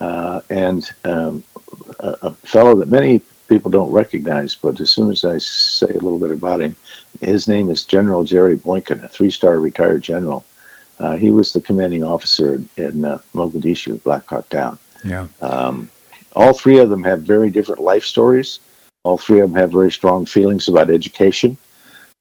uh, 0.00 0.40
and 0.50 0.90
um, 1.04 1.44
a, 2.00 2.16
a, 2.22 2.30
fellow 2.32 2.74
that 2.76 2.88
many 2.88 3.20
people 3.48 3.70
don't 3.70 3.92
recognize, 3.92 4.54
but 4.54 4.80
as 4.80 4.90
soon 4.90 5.10
as 5.10 5.24
I 5.24 5.38
say 5.38 5.88
a 5.88 5.92
little 6.04 6.18
bit 6.18 6.30
about 6.30 6.62
him, 6.62 6.74
his 7.20 7.48
name 7.48 7.68
is 7.68 7.84
General 7.84 8.24
Jerry 8.24 8.56
Boykin, 8.56 9.04
a 9.04 9.08
three 9.08 9.30
star 9.30 9.58
retired 9.58 10.02
general. 10.02 10.44
Uh, 11.00 11.16
he 11.16 11.30
was 11.30 11.52
the 11.52 11.60
commanding 11.60 12.04
officer 12.04 12.62
in 12.76 13.04
uh, 13.04 13.18
Mogadishu, 13.34 14.02
Black 14.02 14.26
Hawk 14.26 14.48
Down. 14.50 14.78
Yeah. 15.02 15.28
Um, 15.40 15.90
all 16.34 16.52
three 16.52 16.78
of 16.78 16.90
them 16.90 17.02
have 17.04 17.22
very 17.22 17.50
different 17.50 17.80
life 17.80 18.04
stories. 18.04 18.60
All 19.02 19.16
three 19.16 19.40
of 19.40 19.50
them 19.50 19.58
have 19.58 19.72
very 19.72 19.90
strong 19.90 20.26
feelings 20.26 20.68
about 20.68 20.90
education 20.90 21.56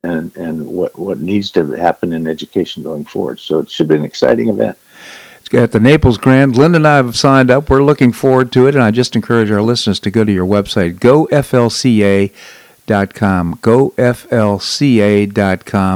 and, 0.03 0.35
and 0.37 0.65
what, 0.65 0.97
what 0.97 1.19
needs 1.19 1.51
to 1.51 1.71
happen 1.73 2.13
in 2.13 2.25
education 2.25 2.81
going 2.81 3.03
forward. 3.03 3.41
So 3.41 3.59
it 3.59 3.69
should 3.69 3.89
be 3.89 3.95
an 3.95 4.05
exciting 4.05 4.47
event. 4.47 4.77
It's 5.39 5.49
got 5.49 5.71
the 5.71 5.79
Naples 5.81 6.17
Grand. 6.17 6.55
Linda 6.55 6.77
and 6.77 6.87
I 6.87 6.95
have 6.95 7.17
signed 7.17 7.51
up. 7.51 7.69
We're 7.69 7.83
looking 7.83 8.13
forward 8.13 8.53
to 8.53 8.67
it, 8.67 8.75
and 8.75 8.83
I 8.83 8.91
just 8.91 9.13
encourage 9.13 9.51
our 9.51 9.61
listeners 9.61 9.99
to 10.01 10.11
go 10.11 10.23
to 10.23 10.31
your 10.31 10.45
website, 10.45 10.99
goflca.com 10.99 12.35
goflca.com, 12.89 13.55
goflca.com, 14.75 15.21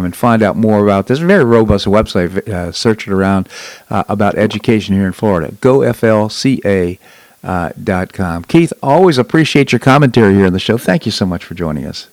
and 0.06 0.16
find 0.16 0.44
out 0.44 0.56
more 0.56 0.84
about 0.84 1.08
this 1.08 1.20
very 1.20 1.44
robust 1.44 1.86
website. 1.86 2.48
Uh, 2.48 2.72
search 2.72 3.08
it 3.08 3.14
around 3.14 3.50
uh, 3.90 4.04
about 4.08 4.36
education 4.36 4.96
here 4.96 5.08
in 5.08 5.14
Florida. 5.14 5.52
goflca.com. 5.54 7.00
Uh, 7.46 8.42
Keith, 8.48 8.72
always 8.82 9.18
appreciate 9.18 9.72
your 9.72 9.80
commentary 9.80 10.36
here 10.36 10.46
on 10.46 10.54
the 10.54 10.60
show. 10.60 10.78
Thank 10.78 11.06
you 11.06 11.12
so 11.12 11.26
much 11.26 11.44
for 11.44 11.56
joining 11.56 11.86
us. 11.86 12.08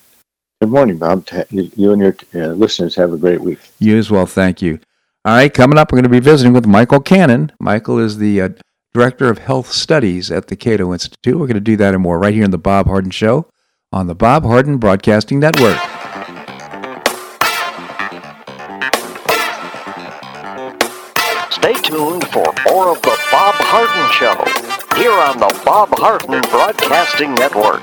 Good 0.60 0.70
morning, 0.70 0.98
Bob. 0.98 1.26
You 1.50 1.92
and 1.92 2.02
your 2.02 2.16
uh, 2.34 2.48
listeners 2.48 2.96
have 2.96 3.12
a 3.12 3.16
great 3.16 3.40
week. 3.40 3.60
You 3.78 3.96
as 3.96 4.10
well. 4.10 4.26
Thank 4.26 4.60
you. 4.60 4.80
All 5.24 5.34
right, 5.34 5.52
coming 5.52 5.78
up, 5.78 5.92
we're 5.92 5.96
going 5.96 6.04
to 6.04 6.08
be 6.08 6.20
visiting 6.20 6.52
with 6.52 6.66
Michael 6.66 7.00
Cannon. 7.00 7.52
Michael 7.60 7.98
is 7.98 8.18
the 8.18 8.40
uh, 8.40 8.48
Director 8.92 9.28
of 9.28 9.38
Health 9.38 9.70
Studies 9.70 10.30
at 10.30 10.48
the 10.48 10.56
Cato 10.56 10.92
Institute. 10.92 11.38
We're 11.38 11.46
going 11.46 11.54
to 11.54 11.60
do 11.60 11.76
that 11.76 11.94
and 11.94 12.02
more 12.02 12.18
right 12.18 12.34
here 12.34 12.44
in 12.44 12.50
the 12.50 12.58
Bob 12.58 12.86
Harden 12.86 13.10
Show 13.10 13.46
on 13.92 14.06
the 14.06 14.14
Bob 14.14 14.44
Harden 14.44 14.78
Broadcasting 14.78 15.40
Network. 15.40 15.76
Stay 21.50 21.74
tuned 21.82 22.24
for 22.28 22.46
more 22.66 22.90
of 22.90 23.02
the 23.02 23.18
Bob 23.32 23.56
Harden 23.58 24.12
Show 24.12 24.36
here 24.96 25.10
on 25.10 25.38
the 25.38 25.62
Bob 25.64 25.88
Harden 25.98 26.40
Broadcasting 26.50 27.34
Network. 27.34 27.82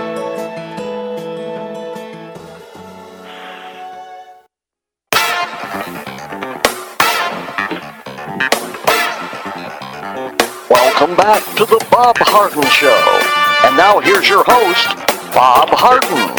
Back 11.31 11.55
to 11.55 11.65
the 11.65 11.87
Bob 11.89 12.17
Harden 12.19 12.61
Show. 12.63 12.91
And 13.65 13.77
now 13.77 14.01
here's 14.01 14.27
your 14.27 14.43
host, 14.45 14.87
Bob 15.33 15.69
Harden. 15.71 16.35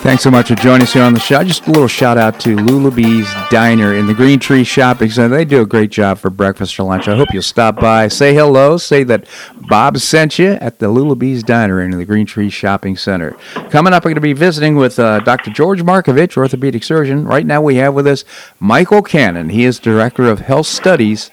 Thanks 0.00 0.22
so 0.22 0.30
much 0.30 0.46
for 0.46 0.54
joining 0.54 0.82
us 0.82 0.92
here 0.92 1.02
on 1.02 1.12
the 1.12 1.18
show. 1.18 1.42
Just 1.42 1.66
a 1.66 1.72
little 1.72 1.88
shout 1.88 2.16
out 2.16 2.38
to 2.40 2.54
Lulabee's 2.54 3.28
Diner 3.50 3.94
in 3.94 4.06
the 4.06 4.14
Green 4.14 4.38
Tree 4.38 4.62
Shopping 4.62 5.10
Center. 5.10 5.34
They 5.34 5.44
do 5.44 5.60
a 5.60 5.66
great 5.66 5.90
job 5.90 6.18
for 6.18 6.30
breakfast 6.30 6.78
or 6.78 6.84
lunch. 6.84 7.08
I 7.08 7.16
hope 7.16 7.32
you'll 7.32 7.42
stop 7.42 7.80
by, 7.80 8.06
say 8.06 8.32
hello, 8.32 8.76
say 8.76 9.02
that 9.02 9.26
Bob 9.68 9.98
sent 9.98 10.38
you 10.38 10.50
at 10.52 10.78
the 10.78 10.86
Lulabee's 10.86 11.42
Diner 11.42 11.82
in 11.82 11.90
the 11.90 12.04
Green 12.04 12.26
Tree 12.26 12.48
Shopping 12.48 12.96
Center. 12.96 13.32
Coming 13.70 13.92
up, 13.92 14.04
we're 14.04 14.10
going 14.10 14.14
to 14.14 14.20
be 14.20 14.34
visiting 14.34 14.76
with 14.76 15.00
uh, 15.00 15.18
Dr. 15.18 15.50
George 15.50 15.82
Markovich, 15.82 16.36
orthopedic 16.36 16.84
surgeon. 16.84 17.24
Right 17.24 17.44
now, 17.44 17.60
we 17.60 17.74
have 17.76 17.92
with 17.92 18.06
us 18.06 18.24
Michael 18.60 19.02
Cannon. 19.02 19.48
He 19.48 19.64
is 19.64 19.80
director 19.80 20.28
of 20.28 20.38
health 20.38 20.68
studies 20.68 21.32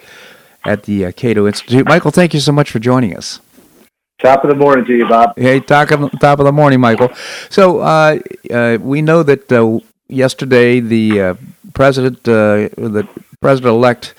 at 0.65 0.83
the 0.83 1.05
uh, 1.05 1.11
Cato 1.11 1.47
Institute. 1.47 1.87
Michael, 1.87 2.11
thank 2.11 2.33
you 2.33 2.39
so 2.39 2.51
much 2.51 2.71
for 2.71 2.79
joining 2.79 3.15
us. 3.15 3.39
Top 4.21 4.43
of 4.43 4.49
the 4.49 4.55
morning 4.55 4.85
to 4.85 4.95
you, 4.95 5.07
Bob. 5.07 5.37
Hey, 5.37 5.61
top 5.61 5.91
of, 5.91 6.11
top 6.19 6.39
of 6.39 6.45
the 6.45 6.51
morning, 6.51 6.81
Michael. 6.81 7.09
So 7.49 7.79
uh, 7.79 8.19
uh, 8.51 8.77
we 8.81 9.01
know 9.01 9.23
that 9.23 9.49
uh, 9.51 9.79
yesterday 10.09 10.81
the 10.81 11.21
uh, 11.21 11.33
president, 11.73 12.27
uh, 12.27 12.67
the 12.75 13.07
president-elect 13.39 14.13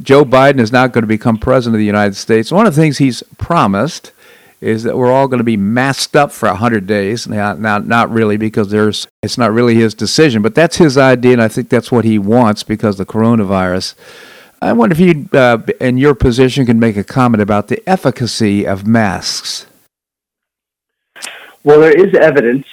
Joe 0.00 0.24
Biden, 0.24 0.60
is 0.60 0.70
not 0.70 0.92
going 0.92 1.02
to 1.02 1.08
become 1.08 1.36
president 1.36 1.74
of 1.74 1.80
the 1.80 1.84
United 1.84 2.14
States. 2.14 2.52
One 2.52 2.66
of 2.66 2.76
the 2.76 2.80
things 2.80 2.98
he's 2.98 3.24
promised 3.38 4.12
is 4.60 4.82
that 4.84 4.96
we're 4.96 5.10
all 5.10 5.26
going 5.26 5.38
to 5.38 5.44
be 5.44 5.56
masked 5.56 6.14
up 6.14 6.30
for 6.30 6.48
100 6.48 6.86
days. 6.86 7.26
Now, 7.26 7.54
now, 7.54 7.78
not 7.78 8.10
really, 8.10 8.36
because 8.36 8.70
there's 8.70 9.08
it's 9.22 9.38
not 9.38 9.52
really 9.52 9.74
his 9.74 9.94
decision, 9.94 10.42
but 10.42 10.54
that's 10.54 10.76
his 10.76 10.96
idea, 10.96 11.32
and 11.32 11.42
I 11.42 11.48
think 11.48 11.70
that's 11.70 11.90
what 11.90 12.04
he 12.04 12.18
wants 12.18 12.62
because 12.62 12.98
the 12.98 13.06
coronavirus. 13.06 13.94
I 14.62 14.74
wonder 14.74 14.92
if 14.92 15.00
you, 15.00 15.26
uh, 15.32 15.58
in 15.80 15.96
your 15.96 16.14
position, 16.14 16.66
can 16.66 16.78
make 16.78 16.96
a 16.96 17.04
comment 17.04 17.40
about 17.40 17.68
the 17.68 17.82
efficacy 17.88 18.66
of 18.66 18.86
masks. 18.86 19.66
Well, 21.64 21.80
there 21.80 21.98
is 21.98 22.14
evidence 22.14 22.66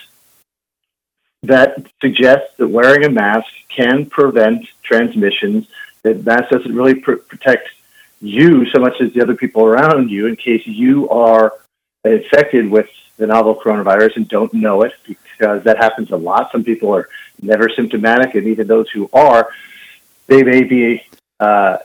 that 1.43 1.86
suggests 2.02 2.56
that 2.58 2.67
wearing 2.67 3.06
a 3.06 3.10
mask 3.10 3.47
can 3.69 4.06
prevent 4.06 4.67
transmissions. 4.84 5.67
That 6.04 6.26
mask 6.26 6.50
doesn't 6.50 6.76
really 6.76 6.95
pr- 6.95 7.13
protect 7.15 7.69
you 8.19 8.65
so 8.71 8.80
much 8.80 9.00
as 9.00 9.13
the 9.13 9.21
other 9.21 9.36
people 9.36 9.63
around 9.63 10.10
you 10.10 10.28
in 10.28 10.36
case 10.36 10.67
you 10.67 11.10
are 11.10 11.54
infected 12.04 12.69
with 12.69 12.89
the 13.15 13.28
novel 13.28 13.56
coronavirus 13.56 14.17
and 14.17 14.28
don't 14.28 14.54
know 14.54 14.82
it, 14.82 14.93
because 15.06 15.63
that 15.63 15.78
happens 15.78 16.12
a 16.12 16.17
lot. 16.17 16.52
Some 16.52 16.65
people 16.65 16.93
are 16.93 17.08
never 17.41 17.69
symptomatic, 17.69 18.36
and 18.36 18.47
even 18.47 18.67
those 18.67 18.89
who 18.89 19.10
are, 19.13 19.50
they 20.28 20.43
may 20.43 20.63
be 20.63 21.04
uh, 21.39 21.78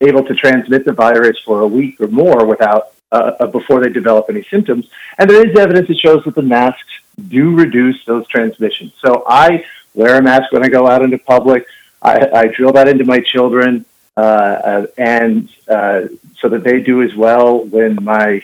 able 0.00 0.24
to 0.24 0.34
transmit 0.34 0.84
the 0.84 0.92
virus 0.92 1.38
for 1.44 1.60
a 1.60 1.66
week 1.66 2.00
or 2.00 2.08
more 2.08 2.44
without 2.46 2.92
uh, 3.12 3.32
uh, 3.40 3.46
before 3.46 3.80
they 3.80 3.88
develop 3.88 4.26
any 4.28 4.42
symptoms. 4.50 4.88
And 5.16 5.30
there 5.30 5.48
is 5.48 5.56
evidence 5.56 5.88
that 5.88 5.98
shows 5.98 6.24
that 6.24 6.34
the 6.34 6.42
masks 6.42 7.00
do 7.28 7.54
reduce 7.54 8.04
those 8.04 8.26
transmissions. 8.28 8.92
So 9.04 9.24
I 9.26 9.64
wear 9.94 10.18
a 10.18 10.22
mask 10.22 10.52
when 10.52 10.64
I 10.64 10.68
go 10.68 10.86
out 10.86 11.02
into 11.02 11.18
public. 11.18 11.66
I, 12.02 12.28
I 12.34 12.46
drill 12.48 12.72
that 12.72 12.88
into 12.88 13.04
my 13.04 13.20
children, 13.20 13.86
uh, 14.16 14.20
uh 14.20 14.86
and 14.98 15.48
uh, 15.68 16.02
so 16.38 16.48
that 16.48 16.64
they 16.64 16.80
do 16.80 17.02
as 17.02 17.14
well. 17.14 17.64
When 17.64 18.02
my 18.02 18.42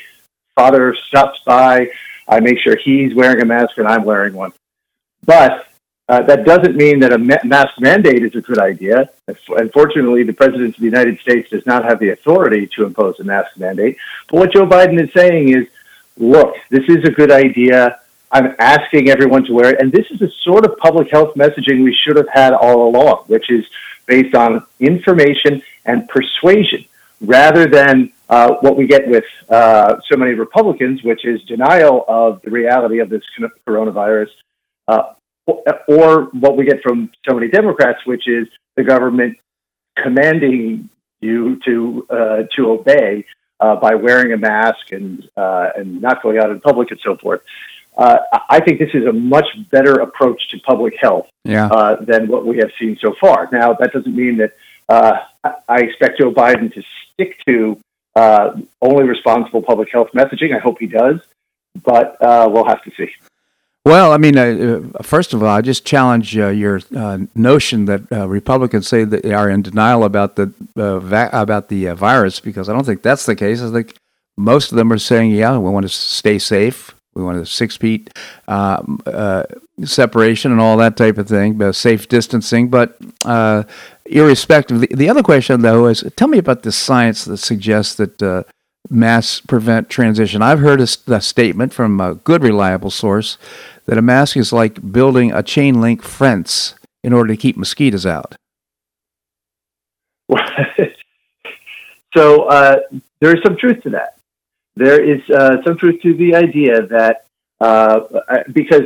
father 0.55 0.95
stops 1.09 1.41
by, 1.45 1.91
I 2.29 2.41
make 2.41 2.59
sure 2.61 2.77
he's 2.77 3.15
wearing 3.15 3.43
a 3.43 3.45
mask 3.45 3.79
and 3.79 3.87
I'm 3.89 4.05
wearing 4.05 4.35
one. 4.35 4.53
But 5.25 5.69
uh, 6.13 6.21
that 6.21 6.45
doesn't 6.45 6.77
mean 6.77 7.01
that 7.01 7.11
a 7.11 7.17
mask 7.17 7.81
mandate 7.81 8.23
is 8.23 8.35
a 8.35 8.43
good 8.43 8.59
idea. 8.59 9.09
Unfortunately, 9.49 10.23
the 10.23 10.35
President 10.35 10.75
of 10.75 10.81
the 10.81 10.85
United 10.85 11.19
States 11.21 11.49
does 11.49 11.65
not 11.65 11.87
have 11.87 11.99
the 12.01 12.11
authority 12.11 12.67
to 12.77 12.85
impose 12.85 13.19
a 13.21 13.25
mask 13.25 13.57
mandate. 13.57 13.97
But 14.29 14.37
what 14.41 14.53
Joe 14.53 14.67
Biden 14.67 15.03
is 15.03 15.11
saying 15.15 15.49
is, 15.49 15.69
look, 16.19 16.55
this 16.69 16.87
is 16.87 17.05
a 17.05 17.11
good 17.11 17.33
idea. 17.33 17.99
I'm 18.31 18.55
asking 18.59 19.09
everyone 19.09 19.45
to 19.47 19.55
wear 19.55 19.71
it. 19.71 19.81
And 19.81 19.91
this 19.91 20.11
is 20.11 20.19
the 20.19 20.31
sort 20.43 20.67
of 20.67 20.77
public 20.77 21.11
health 21.11 21.35
messaging 21.35 21.83
we 21.83 21.95
should 21.95 22.17
have 22.17 22.29
had 22.29 22.53
all 22.53 22.91
along, 22.91 23.25
which 23.29 23.51
is 23.51 23.65
based 24.05 24.35
on 24.35 24.67
information 24.81 25.63
and 25.87 26.07
persuasion 26.11 26.85
rather 27.23 27.65
than 27.67 28.13
uh, 28.29 28.57
what 28.61 28.77
we 28.77 28.87
get 28.87 29.09
with 29.09 29.25
uh, 29.49 29.97
so 30.11 30.19
many 30.19 30.35
Republicans, 30.35 31.03
which 31.03 31.25
is 31.25 31.43
denial 31.45 32.05
of 32.07 32.43
the 32.43 32.51
reality 32.51 32.99
of 32.99 33.09
this 33.09 33.23
coronavirus, 33.67 34.29
uh, 34.89 35.15
or 35.47 36.25
what 36.33 36.57
we 36.57 36.65
get 36.65 36.83
from 36.83 37.11
so 37.29 37.35
many 37.35 37.49
Democrats, 37.49 38.05
which 38.07 38.29
is 38.29 38.49
the 38.77 38.85
government 38.85 39.37
commanding 39.97 40.89
you 41.21 41.59
to 41.65 42.07
uh, 42.11 42.43
to 42.57 42.71
obey 42.71 43.25
uh, 43.61 43.77
by 43.77 43.95
wearing 43.95 44.33
a 44.33 44.37
mask 44.37 44.93
and 44.93 45.29
uh, 45.37 45.71
and 45.77 46.01
not 46.03 46.23
going 46.23 46.39
out 46.39 46.51
in 46.51 46.61
public 46.61 46.91
and 46.91 47.01
so 47.01 47.17
forth. 47.17 47.43
Uh, 47.97 48.19
I 48.49 48.61
think 48.61 48.79
this 48.79 48.91
is 48.95 49.07
a 49.07 49.13
much 49.13 49.47
better 49.71 50.01
approach 50.01 50.49
to 50.49 50.59
public 50.61 50.95
health 50.99 51.29
yeah. 51.45 51.67
Uh, 51.67 51.97
than 51.97 52.27
what 52.27 52.47
we 52.47 52.57
have 52.57 52.71
seen 52.79 52.97
so 52.99 53.15
far. 53.21 53.51
Now, 53.53 53.75
that 53.75 53.93
doesn't 53.93 54.17
mean 54.17 54.39
that 54.39 54.55
uh, 54.89 55.19
I 55.69 55.81
expect 55.81 56.19
Joe 56.19 56.33
Biden 56.33 56.73
to 56.73 56.83
stick 57.13 57.39
to 57.47 57.79
only 58.17 59.05
responsible 59.05 59.63
public 59.63 59.91
health 59.93 60.09
messaging. 60.15 60.57
I 60.57 60.59
hope 60.59 60.79
he 60.79 60.87
does, 60.87 61.21
but 61.83 62.17
we'll 62.21 62.67
have 62.67 62.83
to 62.85 62.91
see. 62.97 63.11
Well, 63.85 64.13
I 64.13 64.17
mean, 64.17 64.39
uh, 64.39 64.91
uh, 64.95 65.03
first 65.03 65.35
of 65.35 65.43
all, 65.43 65.49
I 65.49 65.61
just 65.61 65.85
challenge 65.85 66.39
uh, 66.39 66.49
your 66.49 66.81
uh, 66.95 67.19
notion 67.35 67.87
that 67.87 68.13
uh, 68.13 68.29
Republicans 68.29 68.87
say 68.87 69.03
that 69.03 69.25
they 69.25 69.35
are 69.35 69.51
in 69.51 69.63
denial 69.63 70.05
about 70.05 70.37
the 70.37 70.53
uh, 70.77 71.01
va- 71.01 71.31
about 71.33 71.69
the 71.69 71.87
virus 71.87 72.39
because 72.39 72.69
I 72.69 72.75
don't 72.75 72.87
think 72.87 73.03
that's 73.03 73.27
the 73.27 73.35
case. 73.35 73.61
I 73.61 73.73
think 73.73 73.97
most 74.37 74.71
of 74.71 74.79
them 74.79 74.93
are 74.93 74.99
saying, 74.99 75.33
"Yeah, 75.33 75.59
we 75.59 75.69
want 75.71 75.85
to 75.85 75.89
stay 75.89 76.39
safe. 76.39 76.95
We 77.15 77.25
want 77.25 77.39
a 77.39 77.45
six 77.45 77.77
feet 77.77 78.09
um, 78.47 79.01
separation 79.85 80.53
and 80.53 80.61
all 80.61 80.77
that 80.77 80.97
type 80.97 81.19
of 81.19 81.27
thing, 81.27 81.73
safe 81.73 82.07
distancing." 82.09 82.69
But 82.69 82.97
irrespective, 84.07 84.81
the, 84.81 84.89
the, 84.95 85.09
other 85.09 85.25
question 85.25 85.61
though 85.63 85.87
is, 85.89 86.05
tell 86.15 86.29
me 86.29 86.39
about 86.39 86.63
the 86.63 86.71
science 86.71 87.25
that 87.25 87.39
suggests 87.39 87.97
that 87.97 88.47
masks 88.89 89.41
prevent 89.41 89.89
transition. 89.89 90.43
I've 90.43 90.61
heard 90.61 90.81
a, 90.81 90.87
a 91.09 91.21
statement 91.21 91.73
from 91.73 92.01
a 92.01 92.15
good, 92.15 92.43
reliable 92.43 92.91
source 92.91 93.39
that 93.87 93.99
a 93.99 94.03
mask 94.03 94.37
is 94.37 94.53
like 94.53 94.93
building 94.93 95.33
a 95.33 95.43
chain 95.43 95.81
link 95.81 96.03
fence 96.03 96.75
in 97.03 97.13
order 97.13 97.35
to 97.35 97.37
keep 97.37 97.57
mosquitoes 97.57 98.07
out. 98.07 98.37
so 102.15 102.45
uh, 102.45 102.77
there 103.21 103.37
is 103.37 103.43
some 103.45 103.57
truth 103.57 103.83
to 103.83 103.91
that. 103.91 104.17
There 104.75 105.03
is 105.03 105.21
uh, 105.31 105.63
some 105.65 105.77
truth 105.77 106.01
to 106.03 106.15
the 106.15 106.35
idea 106.35 106.87
that 106.87 107.27
uh, 107.61 108.01
because 108.53 108.85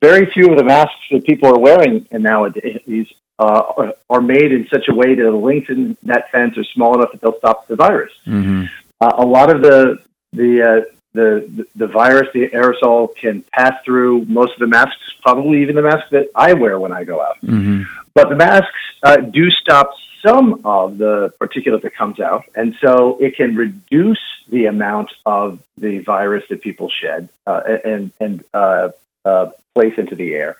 very 0.00 0.26
few 0.26 0.50
of 0.50 0.58
the 0.58 0.64
masks 0.64 0.94
that 1.10 1.24
people 1.24 1.48
are 1.48 1.58
wearing 1.58 2.06
nowadays 2.12 3.08
uh, 3.38 3.92
are 4.08 4.20
made 4.20 4.52
in 4.52 4.66
such 4.68 4.88
a 4.88 4.94
way 4.94 5.14
that 5.14 5.22
the 5.22 5.30
links 5.30 5.68
in 5.70 5.96
that 6.02 6.30
fence 6.30 6.56
are 6.58 6.64
small 6.64 6.94
enough 6.94 7.12
that 7.12 7.20
they'll 7.20 7.38
stop 7.38 7.66
the 7.66 7.76
virus. 7.76 8.12
Mm-hmm. 8.26 8.64
Uh, 9.00 9.12
a 9.18 9.26
lot 9.26 9.50
of 9.54 9.62
the 9.62 9.98
the 10.32 10.62
uh, 10.62 10.95
the, 11.16 11.66
the 11.74 11.86
virus, 11.86 12.28
the 12.32 12.48
aerosol, 12.48 13.14
can 13.16 13.42
pass 13.52 13.74
through 13.84 14.24
most 14.26 14.52
of 14.54 14.60
the 14.60 14.66
masks, 14.66 15.02
probably 15.22 15.62
even 15.62 15.74
the 15.74 15.82
masks 15.82 16.10
that 16.10 16.28
I 16.34 16.52
wear 16.52 16.78
when 16.78 16.92
I 16.92 17.04
go 17.04 17.20
out. 17.20 17.36
Mm-hmm. 17.42 17.82
But 18.14 18.28
the 18.28 18.36
masks 18.36 18.82
uh, 19.02 19.16
do 19.16 19.50
stop 19.50 19.90
some 20.24 20.60
of 20.64 20.98
the 20.98 21.32
particulate 21.40 21.82
that 21.82 21.94
comes 21.94 22.20
out, 22.20 22.44
and 22.54 22.74
so 22.80 23.18
it 23.20 23.36
can 23.36 23.54
reduce 23.56 24.24
the 24.48 24.66
amount 24.66 25.10
of 25.24 25.58
the 25.78 25.98
virus 25.98 26.44
that 26.50 26.62
people 26.62 26.88
shed 26.88 27.28
uh, 27.46 27.60
and 27.84 28.12
and 28.20 28.44
uh, 28.54 28.90
uh, 29.24 29.50
place 29.74 29.94
into 29.98 30.14
the 30.14 30.34
air. 30.34 30.56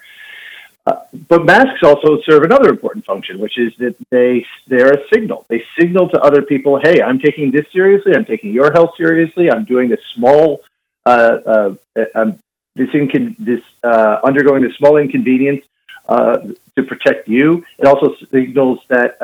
Uh, 0.86 1.00
but 1.28 1.44
masks 1.44 1.82
also 1.82 2.20
serve 2.22 2.44
another 2.44 2.68
important 2.68 3.04
function, 3.04 3.40
which 3.40 3.58
is 3.58 3.72
that 3.78 3.96
they 4.10 4.46
they're 4.68 4.92
a 4.92 5.08
signal. 5.12 5.44
They 5.48 5.64
signal 5.78 6.08
to 6.10 6.20
other 6.20 6.42
people, 6.42 6.78
"Hey, 6.80 7.02
I'm 7.02 7.18
taking 7.18 7.50
this 7.50 7.66
seriously. 7.72 8.14
I'm 8.14 8.24
taking 8.24 8.52
your 8.52 8.70
health 8.72 8.92
seriously. 8.96 9.50
I'm 9.50 9.64
doing 9.64 9.88
this 9.88 10.00
small, 10.14 10.62
uh, 11.04 11.38
uh, 11.44 11.74
I'm 12.14 12.38
this 12.76 12.90
incon- 12.90 13.36
this 13.38 13.62
uh, 13.82 14.20
undergoing 14.22 14.62
this 14.62 14.76
small 14.76 14.96
inconvenience 14.96 15.64
uh, 16.08 16.36
to 16.76 16.82
protect 16.84 17.26
you." 17.26 17.64
It 17.78 17.86
also 17.86 18.14
signals 18.30 18.78
that 18.88 19.16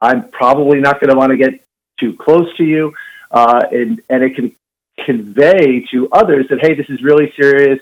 I'm 0.00 0.28
probably 0.30 0.78
not 0.80 1.00
going 1.00 1.10
to 1.10 1.16
want 1.16 1.30
to 1.30 1.36
get 1.36 1.54
too 1.98 2.14
close 2.14 2.56
to 2.58 2.64
you, 2.64 2.94
and 3.32 4.00
and 4.08 4.22
it 4.22 4.36
can 4.36 4.54
convey 5.04 5.84
to 5.90 6.08
others 6.12 6.46
that, 6.50 6.60
"Hey, 6.60 6.74
this 6.74 6.88
is 6.88 7.02
really 7.02 7.32
serious. 7.36 7.80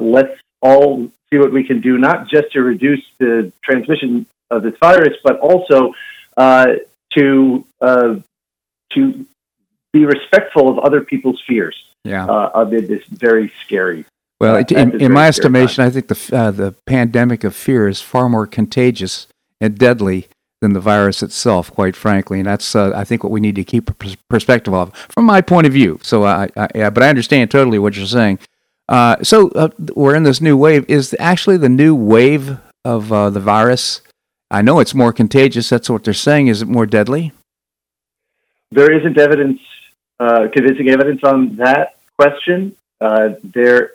let's 0.00 0.38
all 0.62 1.10
see 1.30 1.38
what 1.38 1.52
we 1.52 1.64
can 1.64 1.80
do, 1.80 1.98
not 1.98 2.28
just 2.28 2.52
to 2.52 2.62
reduce 2.62 3.04
the 3.18 3.52
transmission 3.62 4.26
of 4.50 4.62
this 4.62 4.74
virus, 4.78 5.16
but 5.24 5.38
also 5.40 5.94
uh, 6.36 6.74
to 7.14 7.64
uh, 7.80 8.16
to 8.92 9.26
be 9.92 10.04
respectful 10.04 10.68
of 10.68 10.78
other 10.78 11.00
people's 11.00 11.42
fears. 11.46 11.76
Yeah. 12.04 12.26
Uh, 12.26 12.50
amid 12.54 12.86
this 12.86 13.04
very 13.06 13.52
scary. 13.64 14.04
Well, 14.38 14.56
it, 14.56 14.70
in, 14.70 15.00
in 15.00 15.12
my 15.12 15.26
estimation, 15.26 15.82
I 15.82 15.90
think 15.90 16.08
the 16.08 16.36
uh, 16.36 16.50
the 16.50 16.74
pandemic 16.86 17.42
of 17.42 17.56
fear 17.56 17.88
is 17.88 18.00
far 18.00 18.28
more 18.28 18.46
contagious 18.46 19.26
and 19.60 19.76
deadly 19.78 20.28
than 20.60 20.72
the 20.72 20.80
virus 20.80 21.22
itself, 21.22 21.72
quite 21.72 21.96
frankly, 21.96 22.38
and 22.38 22.46
that's 22.46 22.76
uh, 22.76 22.92
I 22.94 23.04
think 23.04 23.22
what 23.22 23.32
we 23.32 23.40
need 23.40 23.56
to 23.56 23.64
keep 23.64 23.90
a 23.90 24.16
perspective 24.28 24.74
of, 24.74 24.94
from 24.94 25.24
my 25.24 25.40
point 25.40 25.66
of 25.66 25.72
view. 25.72 25.98
So, 26.02 26.24
I, 26.24 26.48
I, 26.56 26.68
yeah, 26.74 26.90
but 26.90 27.02
I 27.02 27.08
understand 27.08 27.50
totally 27.50 27.78
what 27.78 27.96
you're 27.96 28.06
saying. 28.06 28.38
Uh, 28.88 29.16
so 29.22 29.48
uh, 29.50 29.68
we're 29.94 30.14
in 30.14 30.22
this 30.22 30.40
new 30.40 30.56
wave. 30.56 30.84
Is 30.88 31.14
actually 31.18 31.56
the 31.56 31.68
new 31.68 31.94
wave 31.94 32.58
of 32.84 33.12
uh, 33.12 33.30
the 33.30 33.40
virus? 33.40 34.02
I 34.50 34.62
know 34.62 34.78
it's 34.78 34.94
more 34.94 35.12
contagious. 35.12 35.68
That's 35.68 35.90
what 35.90 36.04
they're 36.04 36.14
saying. 36.14 36.46
Is 36.46 36.62
it 36.62 36.68
more 36.68 36.86
deadly? 36.86 37.32
There 38.70 38.92
isn't 38.92 39.18
evidence, 39.18 39.60
uh, 40.20 40.48
convincing 40.52 40.88
evidence 40.88 41.22
on 41.24 41.56
that 41.56 41.96
question. 42.16 42.76
Uh, 43.00 43.30
there, 43.42 43.92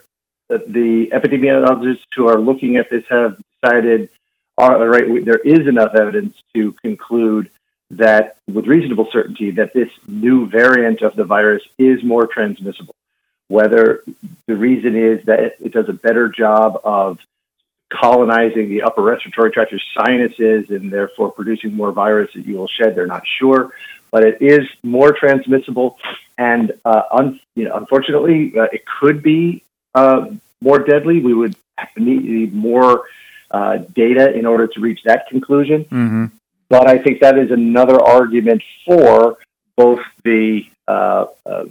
the 0.50 1.10
epidemiologists 1.14 2.06
who 2.16 2.28
are 2.28 2.40
looking 2.40 2.76
at 2.76 2.90
this 2.90 3.06
have 3.10 3.42
decided, 3.62 4.10
all 4.58 4.86
right, 4.86 5.24
there 5.24 5.38
is 5.38 5.68
enough 5.68 5.96
evidence 5.96 6.36
to 6.54 6.74
conclude 6.74 7.50
that, 7.92 8.38
with 8.52 8.68
reasonable 8.68 9.08
certainty, 9.12 9.52
that 9.52 9.74
this 9.74 9.90
new 10.08 10.48
variant 10.48 11.02
of 11.02 11.16
the 11.16 11.24
virus 11.24 11.64
is 11.78 12.04
more 12.04 12.28
transmissible 12.28 12.96
whether 13.52 14.04
the 14.48 14.56
reason 14.56 14.96
is 14.96 15.26
that 15.26 15.40
it 15.60 15.74
does 15.74 15.90
a 15.90 15.94
better 15.94 16.30
job 16.30 16.80
of 16.84 17.20
colonizing 17.90 18.70
the 18.70 18.82
upper 18.84 19.02
respiratory 19.02 19.52
tract, 19.52 19.72
your 19.72 19.82
sinuses, 19.98 20.70
and 20.70 20.90
therefore 20.90 21.32
producing 21.32 21.74
more 21.76 21.92
virus 21.92 22.32
that 22.34 22.46
you 22.46 22.56
will 22.56 22.68
shed. 22.68 22.96
They're 22.96 23.08
not 23.08 23.24
sure, 23.28 23.74
but 24.10 24.24
it 24.24 24.42
is 24.42 24.68
more 24.84 25.12
transmissible, 25.12 26.00
and 26.38 26.72
uh, 26.86 27.04
un- 27.12 27.40
you 27.56 27.66
know, 27.66 27.76
unfortunately, 27.76 28.58
uh, 28.58 28.68
it 28.72 28.84
could 28.86 29.22
be 29.22 29.64
uh, 29.94 30.30
more 30.62 30.80
deadly. 30.80 31.20
We 31.20 31.34
would 31.34 31.56
need 31.98 32.54
more 32.54 33.04
uh, 33.52 33.78
data 33.94 34.34
in 34.34 34.46
order 34.46 34.68
to 34.68 34.80
reach 34.80 35.04
that 35.04 35.28
conclusion. 35.28 35.84
Mm-hmm. 35.86 36.26
But 36.70 36.88
I 36.88 36.98
think 36.98 37.20
that 37.20 37.38
is 37.38 37.52
another 37.52 38.00
argument 38.02 38.64
for 38.86 39.38
both 39.76 40.00
the 40.24 40.66
uh, 40.88 41.26
uh, 41.46 41.66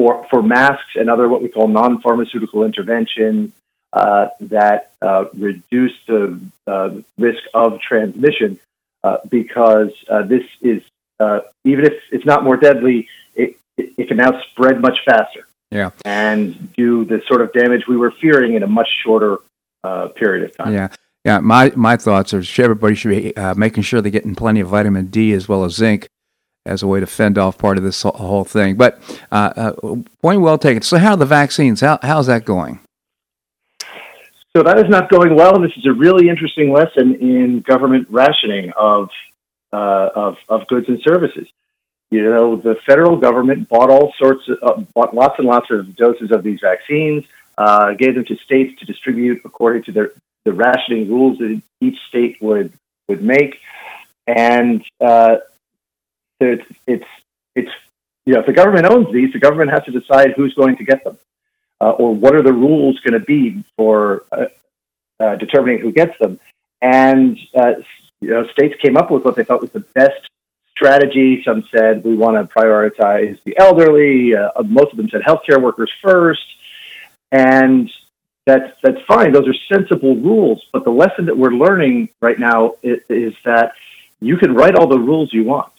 for, 0.00 0.26
for 0.30 0.42
masks 0.42 0.92
and 0.94 1.10
other 1.10 1.28
what 1.28 1.42
we 1.42 1.48
call 1.50 1.68
non-pharmaceutical 1.68 2.64
interventions 2.64 3.52
uh, 3.92 4.28
that 4.40 4.92
uh, 5.02 5.26
reduce 5.34 5.92
the 6.06 6.40
uh, 6.66 6.90
risk 7.18 7.42
of 7.52 7.78
transmission 7.80 8.58
uh, 9.04 9.18
because 9.28 9.92
uh, 10.08 10.22
this 10.22 10.44
is, 10.62 10.82
uh, 11.18 11.40
even 11.64 11.84
if 11.84 11.92
it's 12.10 12.24
not 12.24 12.44
more 12.44 12.56
deadly, 12.56 13.08
it, 13.34 13.58
it, 13.76 13.92
it, 13.98 14.08
can 14.08 14.16
now 14.16 14.40
spread 14.52 14.80
much 14.80 14.96
faster. 15.04 15.46
Yeah. 15.70 15.90
And 16.06 16.72
do 16.72 17.04
the 17.04 17.20
sort 17.26 17.42
of 17.42 17.52
damage 17.52 17.86
we 17.86 17.98
were 17.98 18.10
fearing 18.10 18.54
in 18.54 18.62
a 18.62 18.66
much 18.66 18.88
shorter 19.04 19.36
period 20.14 20.44
of 20.48 20.56
time. 20.56 20.72
Yeah. 20.72 20.88
Yeah, 21.26 21.40
my, 21.40 21.70
my 21.76 21.98
thoughts 21.98 22.32
are 22.32 22.42
everybody 22.62 22.94
should 22.94 23.10
be 23.10 23.34
making 23.54 23.82
sure 23.82 24.00
they're 24.00 24.10
getting 24.10 24.34
plenty 24.34 24.60
of 24.60 24.68
vitamin 24.68 25.08
D 25.08 25.34
as 25.34 25.46
well 25.46 25.64
as 25.64 25.74
zinc 25.74 26.08
as 26.66 26.82
a 26.82 26.86
way 26.86 27.00
to 27.00 27.06
fend 27.06 27.38
off 27.38 27.58
part 27.58 27.78
of 27.78 27.84
this 27.84 28.02
whole 28.02 28.44
thing. 28.44 28.76
But 28.76 29.00
uh, 29.32 29.52
uh, 29.56 29.96
point 30.22 30.40
well 30.40 30.58
taken. 30.58 30.82
So, 30.82 30.98
how 30.98 31.12
are 31.12 31.16
the 31.16 31.26
vaccines? 31.26 31.80
How, 31.80 31.98
how's 32.02 32.26
that 32.26 32.44
going? 32.44 32.80
So 34.56 34.64
that 34.64 34.78
is 34.78 34.88
not 34.88 35.08
going 35.08 35.36
well. 35.36 35.60
This 35.60 35.76
is 35.76 35.86
a 35.86 35.92
really 35.92 36.28
interesting 36.28 36.72
lesson 36.72 37.14
in 37.14 37.60
government 37.60 38.08
rationing 38.10 38.72
of 38.76 39.08
uh, 39.72 40.10
of, 40.14 40.38
of 40.48 40.66
goods 40.66 40.88
and 40.88 41.00
services. 41.02 41.46
You 42.10 42.24
know, 42.24 42.56
the 42.56 42.74
federal 42.84 43.16
government 43.16 43.68
bought 43.68 43.90
all 43.90 44.12
sorts 44.18 44.48
of 44.48 44.58
uh, 44.62 44.80
bought 44.92 45.14
lots 45.14 45.38
and 45.38 45.46
lots 45.46 45.70
of 45.70 45.94
doses 45.94 46.32
of 46.32 46.42
these 46.42 46.58
vaccines, 46.60 47.24
uh, 47.56 47.92
gave 47.92 48.16
them 48.16 48.24
to 48.24 48.36
states 48.38 48.76
to 48.80 48.86
distribute 48.86 49.42
according 49.44 49.84
to 49.84 49.92
their 49.92 50.12
the 50.44 50.52
rationing 50.52 51.08
rules 51.08 51.38
that 51.38 51.62
each 51.80 51.98
state 52.08 52.42
would 52.42 52.72
would 53.08 53.22
make, 53.22 53.60
and 54.26 54.84
uh, 56.40 56.46
it's, 56.46 56.64
it's, 56.86 57.06
it's, 57.54 57.70
you 58.26 58.34
know, 58.34 58.40
if 58.40 58.46
the 58.46 58.52
government 58.52 58.86
owns 58.86 59.12
these, 59.12 59.32
the 59.32 59.38
government 59.38 59.70
has 59.70 59.84
to 59.84 59.90
decide 59.90 60.32
who's 60.32 60.54
going 60.54 60.76
to 60.76 60.84
get 60.84 61.02
them, 61.04 61.18
uh, 61.80 61.90
or 61.90 62.14
what 62.14 62.34
are 62.34 62.42
the 62.42 62.52
rules 62.52 63.00
going 63.00 63.18
to 63.18 63.24
be 63.24 63.64
for 63.76 64.24
uh, 64.32 64.46
uh, 65.18 65.36
determining 65.36 65.80
who 65.80 65.92
gets 65.92 66.18
them. 66.18 66.38
And 66.82 67.38
uh, 67.54 67.74
you 68.20 68.30
know, 68.30 68.46
states 68.48 68.74
came 68.80 68.96
up 68.96 69.10
with 69.10 69.24
what 69.24 69.36
they 69.36 69.44
thought 69.44 69.60
was 69.60 69.70
the 69.70 69.80
best 69.80 70.28
strategy. 70.70 71.42
Some 71.44 71.64
said 71.74 72.04
we 72.04 72.16
want 72.16 72.36
to 72.36 72.54
prioritize 72.54 73.42
the 73.44 73.56
elderly. 73.58 74.34
Uh, 74.34 74.62
most 74.64 74.92
of 74.92 74.96
them 74.96 75.08
said 75.08 75.22
healthcare 75.22 75.60
workers 75.60 75.90
first, 76.02 76.44
and 77.32 77.90
that's 78.46 78.72
that's 78.82 79.00
fine. 79.06 79.32
Those 79.32 79.48
are 79.48 79.54
sensible 79.74 80.16
rules. 80.16 80.64
But 80.72 80.84
the 80.84 80.90
lesson 80.90 81.26
that 81.26 81.36
we're 81.36 81.52
learning 81.52 82.10
right 82.20 82.38
now 82.38 82.74
is, 82.82 83.00
is 83.08 83.34
that 83.44 83.72
you 84.20 84.36
can 84.36 84.54
write 84.54 84.74
all 84.74 84.86
the 84.86 84.98
rules 84.98 85.32
you 85.32 85.44
want. 85.44 85.72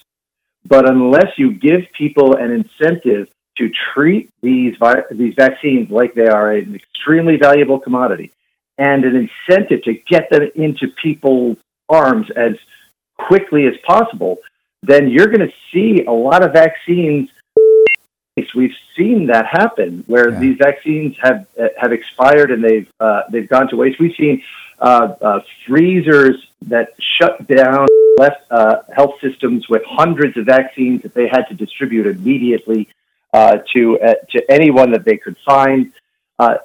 But 0.65 0.89
unless 0.89 1.37
you 1.37 1.53
give 1.53 1.81
people 1.97 2.35
an 2.35 2.51
incentive 2.51 3.29
to 3.57 3.71
treat 3.93 4.29
these 4.41 4.75
vi- 4.77 5.03
these 5.11 5.35
vaccines 5.35 5.89
like 5.89 6.13
they 6.13 6.27
are 6.27 6.51
an 6.51 6.75
extremely 6.75 7.37
valuable 7.37 7.79
commodity, 7.79 8.31
and 8.77 9.03
an 9.03 9.15
incentive 9.15 9.83
to 9.83 9.93
get 9.93 10.29
them 10.29 10.49
into 10.55 10.87
people's 10.87 11.57
arms 11.89 12.29
as 12.31 12.55
quickly 13.17 13.67
as 13.67 13.75
possible, 13.85 14.37
then 14.83 15.09
you're 15.09 15.27
going 15.27 15.47
to 15.47 15.53
see 15.71 16.03
a 16.05 16.11
lot 16.11 16.43
of 16.43 16.53
vaccines. 16.53 17.29
We've 18.55 18.75
seen 18.97 19.27
that 19.27 19.45
happen 19.45 20.03
where 20.07 20.29
yeah. 20.31 20.39
these 20.39 20.57
vaccines 20.57 21.15
have 21.21 21.45
uh, 21.59 21.67
have 21.77 21.91
expired 21.91 22.49
and 22.49 22.63
they've 22.63 22.91
uh, 22.99 23.23
they've 23.29 23.47
gone 23.47 23.67
to 23.69 23.75
waste. 23.75 23.99
We've 23.99 24.15
seen 24.15 24.41
uh, 24.79 25.13
uh 25.21 25.39
freezers 25.67 26.47
that 26.63 26.89
shut 27.17 27.45
down 27.45 27.87
left 28.23 28.41
uh, 28.51 28.75
health 28.97 29.15
systems 29.25 29.67
with 29.67 29.83
hundreds 30.01 30.35
of 30.39 30.45
vaccines 30.45 31.01
that 31.03 31.13
they 31.13 31.27
had 31.35 31.43
to 31.49 31.55
distribute 31.63 32.05
immediately 32.15 32.81
uh, 33.33 33.57
to 33.73 33.81
uh, 34.07 34.13
to 34.33 34.37
anyone 34.57 34.89
that 34.91 35.05
they 35.05 35.17
could 35.17 35.37
find. 35.53 35.91
Uh, 36.37 36.57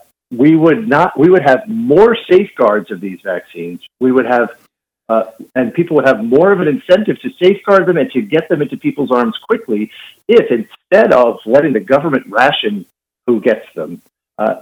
we 0.42 0.50
would 0.64 0.82
not. 0.88 1.18
We 1.18 1.28
would 1.30 1.46
have 1.52 1.62
more 1.68 2.16
safeguards 2.30 2.90
of 2.90 2.98
these 3.00 3.20
vaccines. 3.22 3.80
We 4.00 4.10
would 4.16 4.28
have, 4.36 4.48
uh, 5.08 5.24
and 5.54 5.72
people 5.72 5.94
would 5.96 6.08
have 6.12 6.20
more 6.24 6.50
of 6.54 6.60
an 6.64 6.68
incentive 6.76 7.18
to 7.24 7.30
safeguard 7.44 7.86
them 7.86 7.96
and 7.96 8.10
to 8.16 8.20
get 8.20 8.48
them 8.48 8.60
into 8.64 8.76
people's 8.76 9.12
arms 9.12 9.36
quickly. 9.50 9.90
If 10.28 10.46
instead 10.50 11.12
of 11.12 11.38
letting 11.46 11.72
the 11.72 11.84
government 11.94 12.26
ration 12.40 12.86
who 13.26 13.40
gets 13.40 13.66
them, 13.74 14.02
uh, 14.38 14.56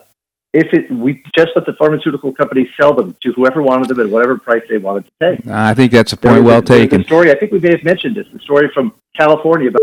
if 0.55 0.73
it, 0.73 0.91
we 0.91 1.21
just 1.37 1.51
let 1.57 1.67
the 1.67 1.73
pharmaceutical 1.73 2.33
companies 2.33 2.69
sell 2.81 2.95
them 2.95 3.17
to 3.23 3.33
whoever 3.33 3.61
wanted 3.61 3.89
them 3.89 3.99
at 3.99 4.09
whatever 4.09 4.39
price 4.39 4.63
they 4.69 4.79
wanted 4.79 5.05
to 5.05 5.11
pay. 5.21 5.51
I 5.51 5.75
think 5.75 5.91
that's 5.91 6.13
a 6.13 6.17
point 6.17 6.45
well 6.45 6.63
taken. 6.63 7.03
story, 7.05 7.33
I 7.33 7.35
think 7.35 7.51
we 7.51 7.59
may 7.59 7.73
have 7.73 7.83
mentioned 7.83 8.15
this, 8.15 8.27
the 8.33 8.39
story 8.39 8.71
from 8.73 8.95
California 9.19 9.69
about 9.69 9.81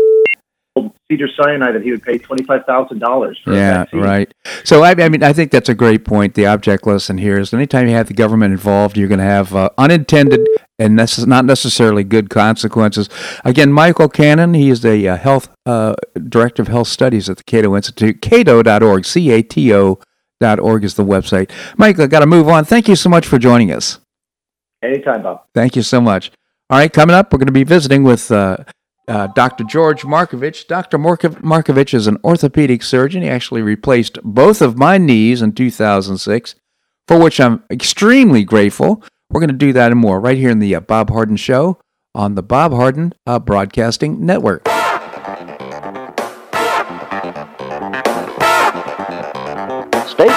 Cedar 1.10 1.28
Sinai 1.38 1.72
that 1.72 1.82
he 1.82 1.90
would 1.90 2.02
pay 2.02 2.16
twenty 2.16 2.42
five 2.44 2.64
thousand 2.64 3.00
dollars. 3.00 3.38
Yeah, 3.46 3.84
right. 3.92 4.32
So 4.64 4.82
I, 4.82 4.92
I, 4.92 5.10
mean, 5.10 5.22
I 5.22 5.34
think 5.34 5.50
that's 5.50 5.68
a 5.68 5.74
great 5.74 6.06
point. 6.06 6.34
The 6.34 6.46
object 6.46 6.86
lesson 6.86 7.18
here 7.18 7.38
is 7.38 7.52
anytime 7.52 7.86
you 7.86 7.94
have 7.94 8.08
the 8.08 8.14
government 8.14 8.52
involved, 8.52 8.96
you're 8.96 9.08
going 9.08 9.18
to 9.18 9.24
have 9.24 9.54
uh, 9.54 9.68
unintended 9.76 10.40
and 10.78 10.98
necess- 10.98 11.26
not 11.26 11.44
necessarily 11.44 12.04
good 12.04 12.30
consequences. 12.30 13.10
Again, 13.44 13.70
Michael 13.70 14.08
Cannon, 14.08 14.54
he 14.54 14.70
is 14.70 14.80
the 14.80 15.06
uh, 15.06 15.18
health 15.18 15.50
uh, 15.66 15.94
director 16.26 16.62
of 16.62 16.68
health 16.68 16.88
studies 16.88 17.28
at 17.28 17.36
the 17.36 17.44
Cato 17.44 17.76
Institute. 17.76 18.22
Cato.org, 18.22 19.04
C 19.04 19.30
A 19.32 19.42
T 19.42 19.74
O. 19.74 19.98
Org 20.42 20.84
is 20.84 20.94
the 20.94 21.04
website. 21.04 21.50
Michael, 21.76 22.06
got 22.06 22.20
to 22.20 22.26
move 22.26 22.48
on. 22.48 22.64
Thank 22.64 22.88
you 22.88 22.96
so 22.96 23.08
much 23.08 23.26
for 23.26 23.38
joining 23.38 23.72
us. 23.72 23.98
Anytime, 24.82 25.22
Bob. 25.22 25.44
Thank 25.54 25.76
you 25.76 25.82
so 25.82 26.00
much. 26.00 26.32
All 26.70 26.78
right, 26.78 26.92
coming 26.92 27.14
up, 27.14 27.32
we're 27.32 27.38
going 27.38 27.46
to 27.46 27.52
be 27.52 27.64
visiting 27.64 28.02
with 28.02 28.30
uh, 28.30 28.56
uh, 29.06 29.26
Dr. 29.28 29.64
George 29.64 30.02
Markovich. 30.02 30.66
Dr. 30.66 30.98
Markovich 30.98 31.94
is 31.94 32.06
an 32.06 32.18
orthopedic 32.24 32.82
surgeon. 32.82 33.22
He 33.22 33.28
actually 33.28 33.62
replaced 33.62 34.18
both 34.22 34.62
of 34.62 34.78
my 34.78 34.98
knees 34.98 35.42
in 35.42 35.52
2006, 35.52 36.54
for 37.06 37.18
which 37.18 37.40
I'm 37.40 37.62
extremely 37.70 38.44
grateful. 38.44 39.02
We're 39.30 39.40
going 39.40 39.48
to 39.48 39.54
do 39.54 39.72
that 39.72 39.92
and 39.92 40.00
more 40.00 40.20
right 40.20 40.36
here 40.36 40.50
in 40.50 40.58
the 40.58 40.74
uh, 40.74 40.80
Bob 40.80 41.10
Harden 41.10 41.36
Show 41.36 41.78
on 42.14 42.34
the 42.34 42.42
Bob 42.42 42.72
Harden 42.72 43.14
uh, 43.26 43.38
Broadcasting 43.38 44.24
Network. 44.24 44.66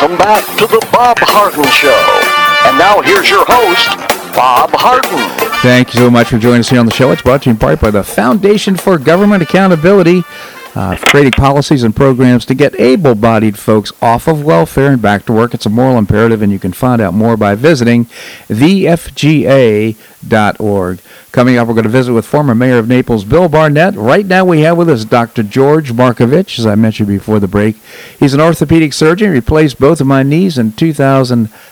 Welcome 0.00 0.16
back 0.16 0.46
to 0.56 0.66
the 0.66 0.88
Bob 0.90 1.18
Harden 1.20 1.62
Show. 1.68 1.92
And 2.66 2.78
now 2.78 3.02
here's 3.02 3.28
your 3.28 3.44
host, 3.46 3.86
Bob 4.34 4.70
Harden. 4.72 5.20
Thank 5.60 5.92
you 5.92 6.00
so 6.00 6.10
much 6.10 6.28
for 6.28 6.38
joining 6.38 6.60
us 6.60 6.70
here 6.70 6.80
on 6.80 6.86
the 6.86 6.92
show. 6.92 7.12
It's 7.12 7.20
brought 7.20 7.42
to 7.42 7.50
you 7.50 7.52
in 7.52 7.58
part 7.58 7.82
by 7.82 7.90
the 7.90 8.02
Foundation 8.02 8.76
for 8.76 8.96
Government 8.96 9.42
Accountability, 9.42 10.22
uh, 10.74 10.96
creating 10.96 11.32
policies 11.32 11.82
and 11.82 11.94
programs 11.96 12.44
to 12.46 12.54
get 12.54 12.78
able 12.78 13.14
bodied 13.14 13.58
folks 13.58 13.92
off 14.00 14.28
of 14.28 14.44
welfare 14.44 14.92
and 14.92 15.02
back 15.02 15.24
to 15.26 15.32
work. 15.32 15.54
It's 15.54 15.66
a 15.66 15.70
moral 15.70 15.98
imperative, 15.98 16.42
and 16.42 16.52
you 16.52 16.58
can 16.58 16.72
find 16.72 17.00
out 17.02 17.14
more 17.14 17.36
by 17.36 17.54
visiting 17.54 18.04
thefga.org. 18.48 19.00
Coming 21.32 21.56
up, 21.56 21.68
we're 21.68 21.74
going 21.74 21.84
to 21.84 21.90
visit 21.90 22.12
with 22.12 22.26
former 22.26 22.56
Mayor 22.56 22.78
of 22.78 22.88
Naples, 22.88 23.24
Bill 23.24 23.48
Barnett. 23.48 23.94
Right 23.94 24.26
now, 24.26 24.44
we 24.44 24.62
have 24.62 24.76
with 24.76 24.88
us 24.88 25.04
Dr. 25.04 25.44
George 25.44 25.92
Markovich, 25.92 26.58
as 26.58 26.66
I 26.66 26.74
mentioned 26.74 27.08
before 27.08 27.38
the 27.38 27.46
break. 27.46 27.76
He's 28.18 28.34
an 28.34 28.40
orthopedic 28.40 28.92
surgeon. 28.92 29.28
He 29.30 29.34
replaced 29.34 29.78
both 29.78 30.00
of 30.00 30.08
my 30.08 30.24
knees 30.24 30.58
in 30.58 30.72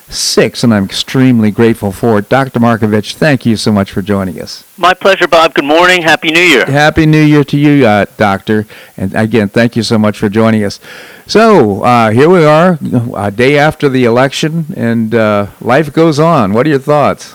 2006, 0.08 0.64
and 0.64 0.72
I'm 0.72 0.84
extremely 0.86 1.50
grateful 1.50 1.92
for 1.92 2.18
it. 2.18 2.30
Dr. 2.30 2.58
Markovich, 2.60 3.14
thank 3.14 3.44
you 3.44 3.56
so 3.56 3.70
much 3.70 3.92
for 3.92 4.00
joining 4.00 4.40
us. 4.40 4.64
My 4.78 4.94
pleasure, 4.94 5.28
Bob. 5.28 5.52
Good 5.52 5.66
morning. 5.66 6.00
Happy 6.00 6.30
New 6.30 6.40
Year. 6.40 6.64
Happy 6.64 7.04
New 7.04 7.22
Year 7.22 7.44
to 7.44 7.58
you, 7.58 7.86
uh, 7.86 8.06
Doctor. 8.16 8.66
And 8.96 9.14
again, 9.14 9.50
thank 9.50 9.76
you 9.76 9.82
so 9.82 9.98
much 9.98 10.18
for 10.18 10.30
joining 10.30 10.64
us. 10.64 10.80
So, 11.26 11.82
uh, 11.82 12.10
here 12.10 12.30
we 12.30 12.42
are, 12.42 12.78
a 13.16 13.30
day 13.30 13.58
after 13.58 13.90
the 13.90 14.04
election, 14.04 14.66
and 14.74 15.14
uh, 15.14 15.48
life 15.60 15.92
goes 15.92 16.18
on. 16.18 16.54
What 16.54 16.66
are 16.66 16.70
your 16.70 16.78
thoughts? 16.78 17.34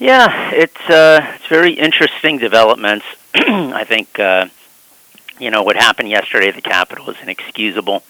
Yeah, 0.00 0.50
it's 0.52 0.90
uh, 0.90 1.24
it's 1.36 1.46
very 1.46 1.74
interesting 1.74 2.38
developments. 2.38 3.06
I 3.34 3.84
think 3.84 4.18
uh, 4.18 4.46
you 5.38 5.50
know 5.50 5.62
what 5.62 5.76
happened 5.76 6.08
yesterday 6.08 6.48
at 6.48 6.56
the 6.56 6.62
Capitol 6.62 7.10
is 7.10 7.16
inexcusable. 7.22 8.02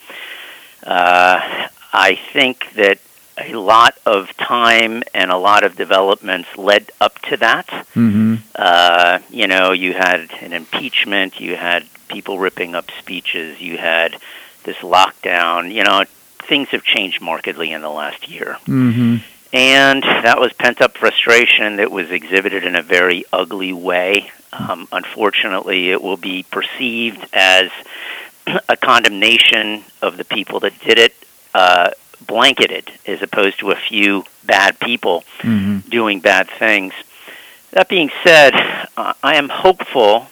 Uh, 0.82 1.68
I 1.92 2.18
think 2.32 2.72
that 2.74 2.98
a 3.41 3.55
lot 3.55 3.97
of 4.07 4.36
time 4.36 5.03
and 5.14 5.30
a 5.30 5.36
lot 5.36 5.64
of 5.64 5.76
developments 5.76 6.49
led 6.57 6.91
up 7.01 7.18
to 7.20 7.36
that. 7.39 7.66
Mm-hmm. 7.95 8.36
Uh, 8.55 9.20
you 9.30 9.47
know, 9.47 9.72
you 9.72 9.95
had 9.95 10.30
an 10.41 10.53
impeachment, 10.53 11.41
you 11.41 11.57
had 11.57 11.86
people 12.09 12.39
ripping 12.39 12.74
up 12.74 12.91
speeches, 12.99 13.61
you 13.61 13.78
had 13.78 14.16
this 14.64 14.76
lockdown. 14.78 15.72
You 15.72 15.84
know, 15.84 16.05
things 16.49 16.68
have 16.68 16.82
changed 16.82 17.20
markedly 17.20 17.72
in 17.72 17.82
the 17.82 17.91
last 17.91 18.28
year. 18.28 18.59
Mm-hmm. 18.66 19.16
And 19.53 20.03
that 20.03 20.39
was 20.39 20.53
pent 20.53 20.82
up 20.82 20.99
frustration 20.99 21.76
that 21.76 21.91
was 21.91 22.11
exhibited 22.11 22.64
in 22.64 22.76
a 22.76 22.82
very 22.82 23.24
ugly 23.32 23.72
way. 23.72 24.30
Um, 24.53 24.89
unfortunately, 24.93 25.91
it 25.91 26.03
will 26.03 26.16
be 26.16 26.43
perceived 26.43 27.26
as 27.32 27.70
a 28.68 28.76
condemnation 28.76 29.84
of 30.03 30.16
the 30.16 30.24
people 30.24 30.61
that 30.61 30.78
did 30.80 30.99
it, 30.99 31.14
uh, 31.55 31.91
blanketed, 32.28 32.92
as 33.06 33.20
opposed 33.22 33.58
to 33.58 33.72
a 33.72 33.76
few 33.76 34.24
bad 34.44 34.78
people 34.78 35.24
mm-hmm. 35.40 35.88
doing 35.88 36.20
bad 36.20 36.48
things. 36.48 36.94
That 37.72 37.88
being 37.88 38.10
said, 38.22 38.54
uh, 38.96 39.14
I 39.22 39.34
am 39.34 39.48
hopeful 39.48 40.28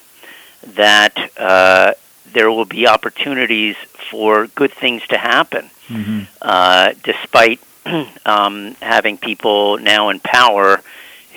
that 0.74 1.16
uh, 1.36 1.94
there 2.32 2.50
will 2.50 2.64
be 2.64 2.86
opportunities 2.86 3.76
for 4.10 4.46
good 4.46 4.72
things 4.72 5.04
to 5.08 5.18
happen, 5.18 5.70
mm-hmm. 5.88 6.20
uh, 6.40 6.92
despite 7.02 7.60
um, 8.26 8.76
having 8.80 9.18
people 9.18 9.78
now 9.78 10.10
in 10.10 10.20
power 10.20 10.82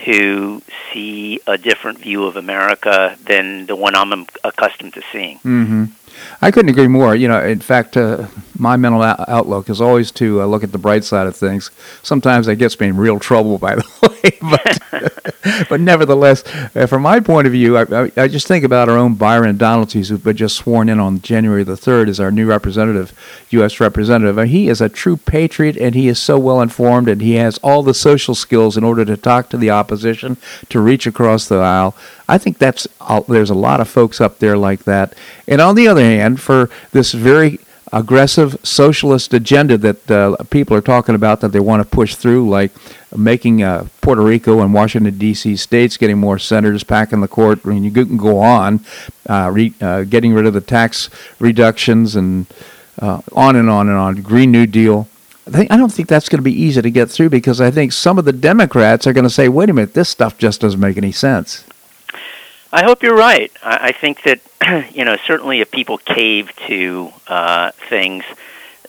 who 0.06 0.62
see 0.92 1.42
a 1.46 1.58
different 1.58 2.00
view 2.00 2.26
of 2.26 2.38
America 2.38 3.18
than 3.24 3.66
the 3.66 3.76
one 3.76 3.96
I'm 3.96 4.26
accustomed 4.44 4.94
to 4.94 5.02
seeing. 5.12 5.40
Mm-hmm. 5.40 5.86
I 6.42 6.52
couldn't 6.52 6.70
agree 6.70 6.88
more. 6.88 7.16
You 7.16 7.28
know, 7.28 7.44
in 7.44 7.60
fact, 7.60 7.98
uh, 7.98 8.28
my 8.58 8.78
mental 8.78 9.02
outlook 9.02 9.70
is 9.70 9.82
always 9.82 10.12
to 10.12 10.42
uh, 10.42 10.46
look 10.46 10.64
at 10.64 10.72
the 10.72 10.78
bright 10.78 11.04
side 11.04 11.28
of 11.28 11.36
things. 11.36 11.72
Sometimes 12.04 12.46
that 12.46 12.56
gets 12.56 12.80
me 12.80 12.88
in 12.88 12.98
real 12.98 13.20
trouble, 13.20 13.58
by 13.58 13.76
the 13.76 13.86
way, 14.24 14.38
but 14.42 14.80
but 15.70 15.80
nevertheless, 15.80 16.44
uh, 16.76 16.86
from 16.86 17.02
my 17.02 17.20
point 17.20 17.48
of 17.48 17.54
view, 17.54 17.78
I, 17.78 17.84
I, 17.84 18.12
I, 18.18 18.28
just 18.28 18.48
think 18.48 18.64
about 18.64 18.90
our 18.90 18.98
own 18.98 19.16
Byron 19.16 19.58
Donaldson's, 19.58 20.10
who's 20.10 20.20
been 20.20 20.36
just 20.36 20.56
sworn 20.56 20.90
in 20.90 21.00
on 21.00 21.22
January 21.22 21.64
the 21.64 21.78
third 21.78 22.10
as 22.10 22.20
our 22.20 22.32
new 22.32 22.46
representative, 22.46 23.14
U.S. 23.52 23.80
representative. 23.80 24.38
And 24.38 24.50
he 24.50 24.68
is 24.68 24.82
a 24.82 24.90
true 24.90 25.18
patriot, 25.18 25.78
and 25.78 25.96
he 25.96 26.08
is 26.08 26.20
so 26.20 26.38
well 26.38 26.62
informed, 26.62 27.08
and 27.08 27.22
he 27.22 27.36
has 27.36 27.58
all 27.60 27.84
the 27.84 27.94
social 27.94 28.36
skills 28.36 28.78
in 28.78 28.84
order 28.84 29.06
to 29.06 29.18
talk 29.18 29.50
to 29.50 29.58
the 29.58 29.70
opposition, 29.70 30.38
to 30.70 30.80
reach 30.80 31.08
across 31.08 31.48
the 31.48 31.58
aisle. 31.58 31.96
I 32.30 32.38
think 32.38 32.58
that's 32.58 32.88
there's 33.28 33.50
a 33.50 33.56
lot 33.56 33.82
of 33.82 33.90
folks 33.90 34.22
up 34.22 34.40
there 34.40 34.58
like 34.58 34.84
that. 34.84 35.14
And 35.48 35.60
on 35.60 35.76
the 35.76 35.88
other 35.88 36.04
hand, 36.04 36.40
for 36.40 36.70
this 36.92 37.12
very 37.12 37.60
aggressive 37.92 38.56
socialist 38.64 39.34
agenda 39.34 39.78
that 39.78 40.12
uh, 40.12 40.36
people 40.50 40.78
are 40.78 40.82
talking 40.82 41.16
about 41.16 41.42
that 41.42 41.50
they 41.50 41.60
want 41.60 41.82
to 41.82 41.96
push 41.96 42.16
through, 42.16 42.48
like 42.50 42.72
making 43.16 43.64
uh, 43.64 43.88
Puerto 44.02 44.22
Rico 44.22 44.62
and 44.62 44.74
Washington 44.74 45.18
D.C. 45.18 45.56
states 45.56 45.98
getting 45.98 46.18
more 46.18 46.38
senators 46.38 46.84
packing 46.84 47.22
the 47.22 47.28
court. 47.28 47.60
I 47.66 47.70
mean, 47.70 47.84
you 47.84 47.92
can 47.92 48.18
go 48.18 48.40
on, 48.40 48.82
uh, 49.28 49.50
re, 49.52 49.74
uh, 49.82 50.04
getting 50.04 50.34
rid 50.34 50.46
of 50.46 50.54
the 50.54 50.62
tax 50.62 51.10
reductions 51.40 52.16
and 52.16 52.46
uh, 53.02 53.22
on 53.34 53.56
and 53.56 53.70
on 53.70 53.90
and 53.90 53.98
on. 53.98 54.22
Green 54.22 54.52
New 54.52 54.68
Deal. 54.68 55.08
I 55.52 55.66
don't 55.66 55.92
think 55.92 56.08
that's 56.08 56.30
going 56.30 56.38
to 56.38 56.44
be 56.44 56.54
easy 56.54 56.80
to 56.80 56.92
get 56.92 57.10
through 57.10 57.32
because 57.32 57.60
I 57.60 57.72
think 57.72 57.92
some 57.92 58.20
of 58.20 58.26
the 58.26 58.34
Democrats 58.34 59.08
are 59.08 59.14
going 59.14 59.24
to 59.24 59.32
say, 59.32 59.50
"Wait 59.50 59.70
a 59.70 59.74
minute, 59.74 59.96
this 59.96 60.10
stuff 60.10 60.38
just 60.38 60.62
doesn't 60.62 60.80
make 60.80 60.96
any 60.98 61.12
sense." 61.12 61.64
I 62.72 62.84
hope 62.84 63.04
you're 63.04 63.16
right. 63.16 63.52
I, 63.64 63.88
I 63.88 63.92
think 63.92 64.24
that 64.24 64.40
you 64.94 65.06
know 65.06 65.18
certainly 65.26 65.62
if 65.62 65.72
people 65.72 65.98
cave 65.98 66.52
to 66.68 67.12
uh, 67.28 67.72
things, 67.90 68.24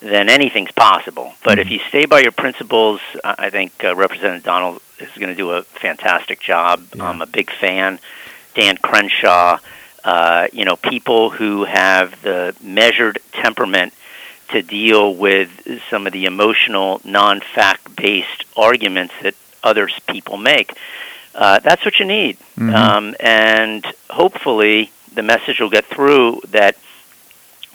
then 0.01 0.29
anything's 0.29 0.73
possible. 0.73 1.35
But 1.45 1.59
mm-hmm. 1.59 1.61
if 1.61 1.71
you 1.71 1.79
stay 1.89 2.07
by 2.07 2.21
your 2.21 2.33
principles, 2.33 3.01
I 3.25 3.51
think 3.51 3.73
uh, 3.85 3.95
Representative 3.95 4.45
Donalds 4.45 4.83
is 4.99 5.11
going 5.17 5.29
to 5.29 5.35
do 5.35 5.53
a 5.53 5.63
fantastic 5.63 6.41
job. 6.41 6.85
Yeah. 6.95 7.05
I'm 7.05 7.23
a 7.23 7.27
big 7.27 7.51
fan. 7.51 7.99
Dan 8.55 8.77
Crenshaw, 8.77 9.59
uh, 10.05 10.49
you 10.53 10.65
know, 10.65 10.77
people 10.77 11.31
who 11.31 11.65
have 11.65 12.21
the 12.23 12.55
measured 12.63 13.19
temperament 13.33 13.95
to 14.49 14.63
deal 14.63 15.15
with 15.15 15.51
some 15.89 16.07
of 16.07 16.13
the 16.13 16.25
emotional, 16.27 17.01
non-fact 17.05 17.95
based 17.95 18.45
arguments 18.57 19.15
that 19.23 19.35
others 19.63 19.99
people 20.09 20.37
make. 20.37 20.73
Uh, 21.35 21.61
that's 21.61 21.85
what 21.85 21.99
you 21.99 22.05
need, 22.05 22.39
mm-hmm. 22.59 22.75
um, 22.75 23.15
and 23.21 23.87
hopefully 24.09 24.91
the 25.15 25.23
message 25.23 25.61
will 25.61 25.71
get 25.71 25.85
through 25.87 26.41
that 26.49 26.77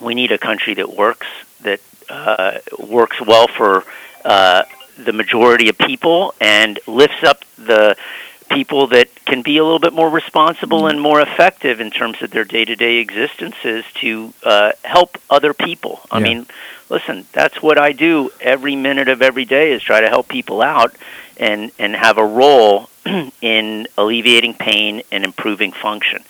we 0.00 0.14
need 0.14 0.30
a 0.32 0.38
country 0.38 0.74
that 0.74 0.94
works, 0.94 1.26
that 1.62 1.80
uh, 2.10 2.58
works 2.78 3.20
well 3.20 3.48
for 3.48 3.84
uh, 4.24 4.64
the 4.98 5.12
majority 5.12 5.68
of 5.68 5.78
people, 5.78 6.34
and 6.40 6.78
lifts 6.86 7.22
up 7.24 7.44
the 7.56 7.96
people 8.48 8.86
that 8.88 9.08
can 9.24 9.42
be 9.42 9.58
a 9.58 9.64
little 9.64 9.78
bit 9.78 9.92
more 9.92 10.08
responsible 10.08 10.80
mm-hmm. 10.80 10.90
and 10.90 11.00
more 11.00 11.20
effective 11.20 11.80
in 11.80 11.90
terms 11.90 12.22
of 12.22 12.30
their 12.30 12.44
day-to-day 12.44 12.96
existences 12.96 13.84
to 13.94 14.32
uh, 14.44 14.72
help 14.84 15.18
other 15.28 15.52
people. 15.52 16.00
I 16.10 16.18
yeah. 16.18 16.24
mean, 16.24 16.46
listen, 16.88 17.26
that's 17.32 17.60
what 17.62 17.78
I 17.78 17.92
do 17.92 18.30
every 18.40 18.76
minute 18.76 19.08
of 19.08 19.22
every 19.22 19.44
day 19.44 19.72
is 19.72 19.82
try 19.82 20.00
to 20.00 20.08
help 20.08 20.28
people 20.28 20.62
out 20.62 20.94
and 21.36 21.70
and 21.78 21.94
have 21.94 22.18
a 22.18 22.24
role 22.24 22.88
in 23.42 23.86
alleviating 23.98 24.54
pain 24.54 25.02
and 25.12 25.24
improving 25.24 25.72
function. 25.72 26.24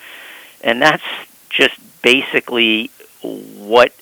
And 0.62 0.82
that's 0.82 1.04
just 1.48 1.78
basically 2.02 2.90
what 3.22 3.92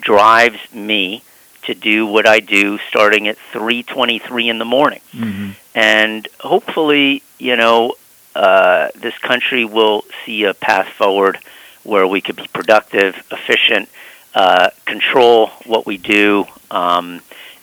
drives 0.00 0.60
me 0.72 1.22
to 1.62 1.74
do 1.74 2.06
what 2.06 2.26
I 2.26 2.40
do 2.40 2.78
starting 2.88 3.28
at 3.28 3.36
3:23 3.52 4.48
in 4.48 4.58
the 4.58 4.64
morning. 4.64 5.00
Mm-hmm. 5.12 5.50
And 5.74 6.28
hopefully, 6.40 7.22
you 7.38 7.56
know, 7.56 7.94
uh, 8.34 8.88
this 8.94 9.16
country 9.18 9.64
will 9.64 10.04
see 10.24 10.44
a 10.44 10.54
path 10.54 10.88
forward 10.88 11.38
where 11.84 12.06
we 12.06 12.20
could 12.20 12.36
be 12.36 12.46
productive, 12.52 13.16
efficient, 13.30 13.88
uh, 14.34 14.70
control 14.84 15.48
what 15.64 15.86
we 15.86 15.96
do, 15.96 16.44
um, 16.70 17.20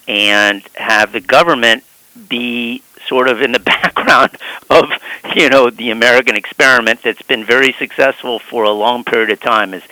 and 0.07 0.63
have 0.75 1.11
the 1.11 1.19
government 1.19 1.83
be 2.27 2.81
sort 3.07 3.27
of 3.27 3.41
in 3.41 3.51
the 3.51 3.59
background 3.73 4.31
of 4.69 4.85
you 5.35 5.49
know 5.49 5.69
the 5.69 5.91
American 5.91 6.35
experiment 6.35 7.01
that's 7.03 7.21
been 7.21 7.45
very 7.45 7.73
successful 7.73 8.39
for 8.39 8.63
a 8.63 8.71
long 8.71 9.03
period 9.03 9.29
of 9.29 9.39
time. 9.39 9.73
Is 9.73 9.83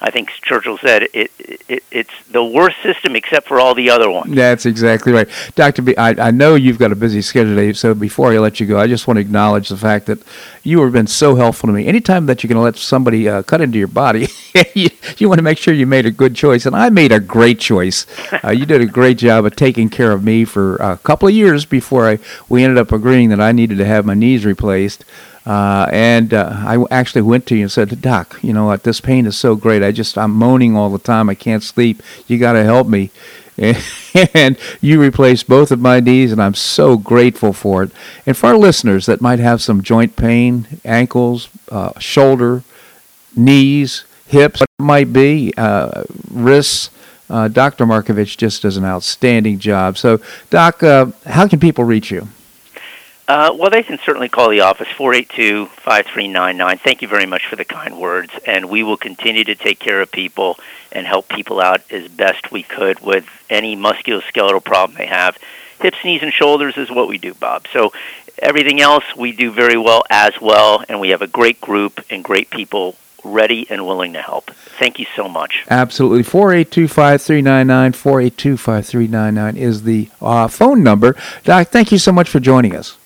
I 0.00 0.10
think 0.10 0.30
Churchill 0.30 0.78
said 0.78 1.08
it, 1.12 1.30
it, 1.38 1.82
it's 1.90 2.12
the 2.30 2.44
worst 2.44 2.76
system 2.82 3.16
except 3.16 3.48
for 3.48 3.58
all 3.58 3.74
the 3.74 3.90
other 3.90 4.10
ones. 4.10 4.34
That's 4.34 4.64
exactly 4.64 5.12
right, 5.12 5.28
Doctor 5.56 5.82
B. 5.82 5.96
I, 5.96 6.10
I 6.10 6.30
know 6.30 6.54
you've 6.54 6.78
got 6.78 6.92
a 6.92 6.96
busy 6.96 7.20
schedule 7.20 7.56
today, 7.56 7.72
so 7.72 7.94
before 7.94 8.32
I 8.32 8.38
let 8.38 8.60
you 8.60 8.66
go, 8.66 8.78
I 8.78 8.86
just 8.86 9.06
want 9.06 9.16
to 9.16 9.20
acknowledge 9.20 9.68
the 9.68 9.76
fact 9.76 10.06
that 10.06 10.18
you 10.62 10.80
have 10.82 10.92
been 10.92 11.06
so 11.06 11.34
helpful 11.34 11.66
to 11.66 11.72
me. 11.72 11.86
Anytime 11.86 12.26
that 12.26 12.42
you're 12.42 12.48
going 12.48 12.58
to 12.58 12.62
let 12.62 12.76
somebody 12.76 13.28
uh, 13.28 13.42
cut 13.42 13.60
into 13.60 13.78
your 13.78 13.88
body, 13.88 14.28
you, 14.74 14.90
you, 15.16 15.28
want 15.28 15.38
to 15.38 15.42
make 15.42 15.58
sure 15.58 15.74
you 15.74 15.86
made 15.86 16.06
a 16.06 16.10
good 16.10 16.36
choice, 16.36 16.64
and 16.64 16.76
I 16.76 16.90
made 16.90 17.10
a 17.10 17.20
great 17.20 17.58
choice. 17.58 18.06
Uh, 18.44 18.50
you 18.50 18.66
did 18.66 18.80
a 18.80 18.86
great 18.86 19.18
job 19.18 19.44
of 19.46 19.56
taking 19.56 19.88
care 19.88 20.12
of 20.12 20.22
me 20.22 20.44
for 20.44 20.76
a 20.76 20.96
couple 20.98 21.28
of 21.28 21.34
years 21.34 21.64
before 21.64 22.08
I 22.08 22.18
we 22.48 22.62
ended 22.62 22.78
up 22.78 22.92
agreeing 22.92 23.30
that 23.30 23.40
I 23.40 23.52
needed 23.52 23.78
to 23.78 23.84
have 23.84 24.06
my 24.06 24.14
knees 24.14 24.44
replaced. 24.44 25.04
Uh, 25.46 25.88
and 25.90 26.34
uh, 26.34 26.50
I 26.52 26.84
actually 26.90 27.22
went 27.22 27.46
to 27.46 27.56
you 27.56 27.62
and 27.62 27.72
said, 27.72 28.00
Doc, 28.02 28.38
you 28.42 28.52
know 28.52 28.66
what? 28.66 28.82
This 28.82 29.00
pain 29.00 29.26
is 29.26 29.36
so 29.36 29.56
great. 29.56 29.82
I 29.82 29.92
just, 29.92 30.18
I'm 30.18 30.32
moaning 30.32 30.76
all 30.76 30.90
the 30.90 30.98
time. 30.98 31.28
I 31.30 31.34
can't 31.34 31.62
sleep. 31.62 32.02
You 32.26 32.38
got 32.38 32.52
to 32.52 32.64
help 32.64 32.86
me. 32.86 33.10
and 34.34 34.56
you 34.80 35.00
replaced 35.00 35.48
both 35.48 35.72
of 35.72 35.80
my 35.80 36.00
knees, 36.00 36.30
and 36.30 36.40
I'm 36.40 36.54
so 36.54 36.96
grateful 36.96 37.52
for 37.52 37.82
it. 37.82 37.90
And 38.24 38.36
for 38.36 38.48
our 38.48 38.56
listeners 38.56 39.06
that 39.06 39.20
might 39.20 39.40
have 39.40 39.60
some 39.60 39.82
joint 39.82 40.16
pain, 40.16 40.66
ankles, 40.84 41.48
uh, 41.70 41.98
shoulder, 41.98 42.62
knees, 43.34 44.04
hips, 44.26 44.60
what 44.60 44.68
it 44.78 44.82
might 44.82 45.12
be, 45.12 45.52
uh, 45.56 46.04
wrists, 46.30 46.90
uh, 47.30 47.48
Dr. 47.48 47.84
Markovich 47.84 48.36
just 48.36 48.62
does 48.62 48.76
an 48.76 48.84
outstanding 48.84 49.58
job. 49.58 49.98
So, 49.98 50.20
Doc, 50.50 50.82
uh, 50.82 51.06
how 51.26 51.48
can 51.48 51.58
people 51.60 51.84
reach 51.84 52.10
you? 52.10 52.28
Uh, 53.28 53.54
well, 53.54 53.68
they 53.68 53.82
can 53.82 53.98
certainly 53.98 54.30
call 54.30 54.48
the 54.48 54.60
office, 54.60 54.88
482 54.96 55.66
5399. 55.66 56.78
Thank 56.78 57.02
you 57.02 57.08
very 57.08 57.26
much 57.26 57.46
for 57.46 57.56
the 57.56 57.64
kind 57.64 57.98
words, 57.98 58.32
and 58.46 58.70
we 58.70 58.82
will 58.82 58.96
continue 58.96 59.44
to 59.44 59.54
take 59.54 59.78
care 59.78 60.00
of 60.00 60.10
people 60.10 60.58
and 60.90 61.06
help 61.06 61.28
people 61.28 61.60
out 61.60 61.82
as 61.92 62.08
best 62.08 62.50
we 62.50 62.62
could 62.62 63.00
with 63.00 63.26
any 63.50 63.76
musculoskeletal 63.76 64.64
problem 64.64 64.96
they 64.96 65.06
have. 65.06 65.36
Hips, 65.78 65.98
knees, 66.04 66.22
and 66.22 66.32
shoulders 66.32 66.78
is 66.78 66.90
what 66.90 67.06
we 67.06 67.18
do, 67.18 67.34
Bob. 67.34 67.66
So 67.70 67.92
everything 68.38 68.80
else 68.80 69.04
we 69.14 69.32
do 69.32 69.52
very 69.52 69.76
well 69.76 70.04
as 70.08 70.32
well, 70.40 70.82
and 70.88 70.98
we 70.98 71.10
have 71.10 71.20
a 71.20 71.26
great 71.26 71.60
group 71.60 72.02
and 72.08 72.24
great 72.24 72.48
people 72.48 72.96
ready 73.24 73.66
and 73.68 73.86
willing 73.86 74.14
to 74.14 74.22
help. 74.22 74.50
Thank 74.78 74.98
you 74.98 75.06
so 75.16 75.28
much. 75.28 75.64
Absolutely. 75.68 76.22
482 76.22 76.88
5399 76.88 77.92
482 77.92 78.56
5399 78.56 79.56
is 79.62 79.82
the 79.82 80.08
uh, 80.20 80.48
phone 80.48 80.82
number. 80.82 81.16
Doc, 81.44 81.68
thank 81.68 81.92
you 81.92 81.98
so 81.98 82.12
much 82.12 82.28
for 82.28 82.40
joining 82.40 82.74
us. 82.74 82.96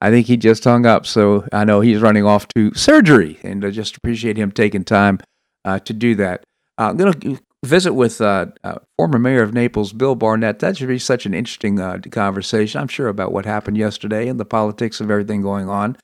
I 0.00 0.10
think 0.10 0.26
he 0.26 0.36
just 0.36 0.64
hung 0.64 0.84
up, 0.84 1.06
so 1.06 1.46
I 1.52 1.64
know 1.64 1.80
he's 1.80 2.02
running 2.02 2.24
off 2.24 2.46
to 2.48 2.72
surgery, 2.74 3.38
and 3.42 3.64
I 3.64 3.70
just 3.70 3.96
appreciate 3.96 4.36
him 4.36 4.52
taking 4.52 4.84
time 4.84 5.20
uh, 5.64 5.78
to 5.80 5.92
do 5.92 6.14
that. 6.16 6.44
Uh, 6.78 6.90
I'm 6.90 6.96
going 6.96 7.12
to 7.12 7.38
visit 7.64 7.94
with 7.94 8.20
uh, 8.20 8.46
uh, 8.62 8.76
former 8.98 9.18
mayor 9.18 9.42
of 9.42 9.54
Naples, 9.54 9.94
Bill 9.94 10.14
Barnett. 10.14 10.58
That 10.58 10.76
should 10.76 10.88
be 10.88 10.98
such 10.98 11.24
an 11.24 11.32
interesting 11.32 11.80
uh, 11.80 11.98
conversation, 12.10 12.80
I'm 12.80 12.88
sure, 12.88 13.08
about 13.08 13.32
what 13.32 13.46
happened 13.46 13.78
yesterday 13.78 14.28
and 14.28 14.38
the 14.38 14.44
politics 14.44 15.00
of 15.00 15.10
everything 15.10 15.40
going 15.40 15.68
on. 15.68 15.96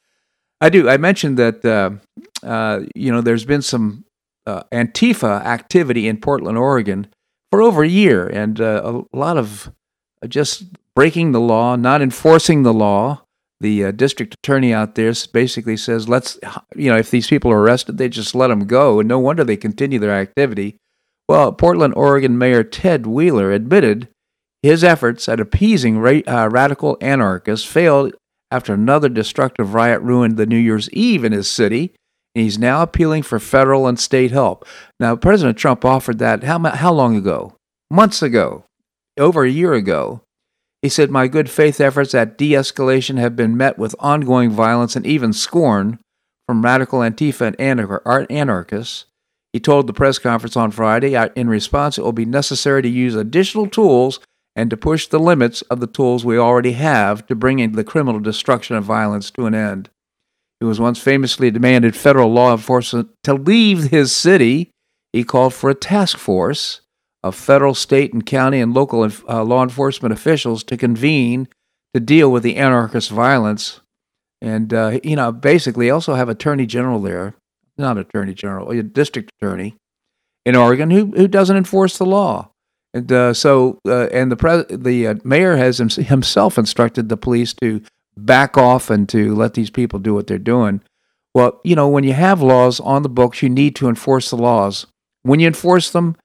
I 0.61 0.71
do. 0.71 0.89
I 0.89 0.97
mentioned 0.97 1.39
that 1.39 1.65
uh, 1.65 2.81
you 2.95 3.13
know 3.13 3.21
there's 3.21 3.45
been 3.45 3.63
some 3.63 4.05
Antifa 4.47 5.45
activity 5.45 6.09
in 6.09 6.19
Portland, 6.19 6.57
Oregon, 6.57 7.09
for 7.51 7.61
over 7.61 7.83
a 7.83 7.89
year, 7.89 8.27
and 8.27 8.59
a 8.61 9.03
lot 9.13 9.37
of 9.37 9.73
just 10.29 10.65
breaking 10.95 11.33
the 11.33 11.41
law, 11.41 11.75
not 11.77 12.01
enforcing 12.01 12.63
the 12.63 12.73
law 12.73 13.23
the 13.63 13.87
uh, 13.87 13.91
district 13.93 14.35
attorney 14.35 14.75
out 14.75 14.95
there 14.95 15.13
basically 15.33 15.77
says, 15.77 16.09
let's, 16.09 16.39
you 16.77 16.91
know, 16.91 16.99
if 16.99 17.11
these 17.11 17.29
people 17.29 17.51
are 17.51 17.61
arrested, 17.61 17.97
they 17.97 18.09
just 18.09 18.35
let 18.35 18.49
them 18.49 18.67
go. 18.67 19.01
And 19.01 19.09
no 19.09 19.19
wonder 19.19 19.45
they 19.45 19.57
continue 19.57 19.99
their 19.99 20.13
activity. 20.13 20.77
Well, 21.29 21.53
Portland, 21.53 21.95
Oregon 21.97 22.37
Mayor 22.37 22.65
Ted 22.65 23.07
Wheeler 23.07 23.51
admitted 23.53 24.09
his 24.63 24.85
efforts 24.85 25.29
at 25.29 25.41
appeasing 25.41 25.99
ra- 25.99 26.21
uh, 26.27 26.49
radical 26.51 26.99
anarchists 27.01 27.67
failed 27.67 28.15
after 28.51 28.75
another 28.75 29.09
destructive 29.09 29.73
riot 29.73 30.03
ruined 30.03 30.37
the 30.37 30.47
New 30.47 30.59
Year's 30.59 30.91
Eve 30.91 31.25
in 31.25 31.33
his 31.33 31.51
city. 31.51 31.95
And 32.35 32.45
he's 32.45 32.59
now 32.59 32.83
appealing 32.83 33.23
for 33.23 33.39
federal 33.39 33.87
and 33.87 33.99
state 33.99 34.31
help. 34.31 34.67
Now, 34.99 35.17
President 35.17 35.57
Trump 35.59 35.85
offered 35.85 36.19
that 36.19 36.45
how, 36.45 36.59
how 36.59 36.93
long 36.93 37.17
ago? 37.17 37.55
Months 37.91 38.23
ago, 38.23 38.65
over 39.19 39.45
a 39.45 39.51
year 39.51 39.75
ago. 39.75 40.23
He 40.83 40.89
said, 40.89 41.11
My 41.11 41.29
good 41.29 41.49
faith 41.49 41.81
efforts 41.81 42.15
at 42.15 42.37
de 42.37 42.53
escalation 42.53 43.17
have 43.19 43.37
been 43.37 43.57
met 43.57 43.79
with 43.79 43.95
ongoing 44.01 44.51
violence 44.51 44.97
and 44.97 45.07
even 45.07 45.33
scorn 45.33 46.01
from 46.47 46.63
radical 46.63 46.99
Antifa 46.99 47.55
and 47.59 48.31
anarchists. 48.31 49.07
He 49.53 49.61
told 49.61 49.87
the 49.87 49.93
press 49.93 50.19
conference 50.19 50.57
on 50.57 50.71
Friday, 50.71 51.15
in 51.37 51.49
response, 51.49 51.99
it 51.99 52.03
will 52.03 52.13
be 52.13 52.25
necessary 52.25 52.83
to 52.83 52.89
use 52.89 53.15
additional 53.15 53.69
tools 53.69 54.19
and 54.57 54.69
to 54.71 54.77
push 54.77 55.07
the 55.07 55.21
limits 55.21 55.63
of 55.63 55.81
the 55.81 55.87
tools 55.87 56.25
we 56.25 56.37
already 56.37 56.73
have 56.73 57.27
to 57.27 57.35
bring 57.35 57.73
the 57.73 57.85
criminal 57.85 58.21
destruction 58.21 58.77
of 58.77 58.85
violence 58.85 59.31
to 59.31 59.47
an 59.47 59.55
end. 59.55 59.89
He 60.61 60.67
was 60.67 60.81
once 60.81 60.99
famously 60.99 61.51
demanded 61.51 61.97
federal 61.97 62.33
law 62.33 62.53
enforcement 62.53 63.11
to 63.25 63.35
leave 63.35 63.85
his 63.85 64.15
city. 64.15 64.71
He 65.13 65.25
called 65.25 65.55
for 65.55 65.71
a 65.71 65.75
task 65.75 66.19
force 66.19 66.82
of 67.23 67.35
federal, 67.35 67.75
state, 67.75 68.13
and 68.13 68.27
county 68.27 68.61
and 68.61 68.75
local 68.75 69.09
uh, 69.29 69.45
law 69.45 69.63
enforcement 69.63 70.13
officials 70.13 70.65
to 70.65 70.77
convene 70.77 71.49
to 71.95 72.01
deal 72.01 72.31
with 72.33 72.43
the 72.43 72.57
anarchist 72.57 73.11
violence. 73.11 73.81
And, 74.41 74.75
uh, 74.75 74.99
you 75.05 75.15
know, 75.15 75.31
basically 75.31 75.91
also 75.91 76.15
have 76.15 76.29
attorney 76.29 76.67
general 76.67 77.01
there, 77.01 77.35
not 77.79 77.97
attorney 77.97 78.35
general, 78.35 78.71
a 78.71 78.83
district 78.83 79.31
attorney 79.39 79.77
in 80.45 80.57
Oregon 80.57 80.91
who, 80.91 81.13
who 81.17 81.29
doesn't 81.29 81.57
enforce 81.57 81.97
the 81.99 82.07
law. 82.07 82.51
And 82.95 83.11
uh, 83.11 83.35
so, 83.35 83.79
uh, 83.87 84.09
and 84.09 84.31
the 84.31 84.37
pres- 84.37 84.67
the 84.69 85.07
uh, 85.07 85.15
mayor 85.25 85.57
has 85.57 85.79
himself 85.79 86.59
instructed 86.59 87.09
the 87.09 87.17
police 87.17 87.55
to 87.63 87.83
back 88.17 88.59
off 88.59 88.91
and 88.91 89.09
to 89.11 89.35
let 89.35 89.55
these 89.55 89.71
people 89.71 89.99
do 89.99 90.13
what 90.13 90.27
they're 90.27 90.39
doing. 90.39 90.83
Well, 91.35 91.61
you 91.65 91.75
know, 91.75 91.89
when 91.89 92.05
you 92.05 92.13
have 92.13 92.43
laws 92.43 92.81
on 92.81 93.03
the 93.03 93.09
books, 93.09 93.43
you 93.43 93.49
need 93.49 93.75
to 93.77 93.89
enforce 93.89 94.29
the 94.29 94.37
laws. 94.37 94.87
When 95.23 95.41
you 95.41 95.47
enforce 95.47 95.91
them, 95.91 96.17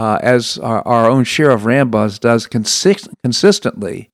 uh, 0.00 0.18
as 0.22 0.56
our, 0.56 0.80
our, 0.88 1.10
own 1.10 1.24
sheriff 1.24 1.60
Rambosk 1.60 2.20
does 2.20 2.46
consist- 2.46 3.10
consistently, 3.22 4.08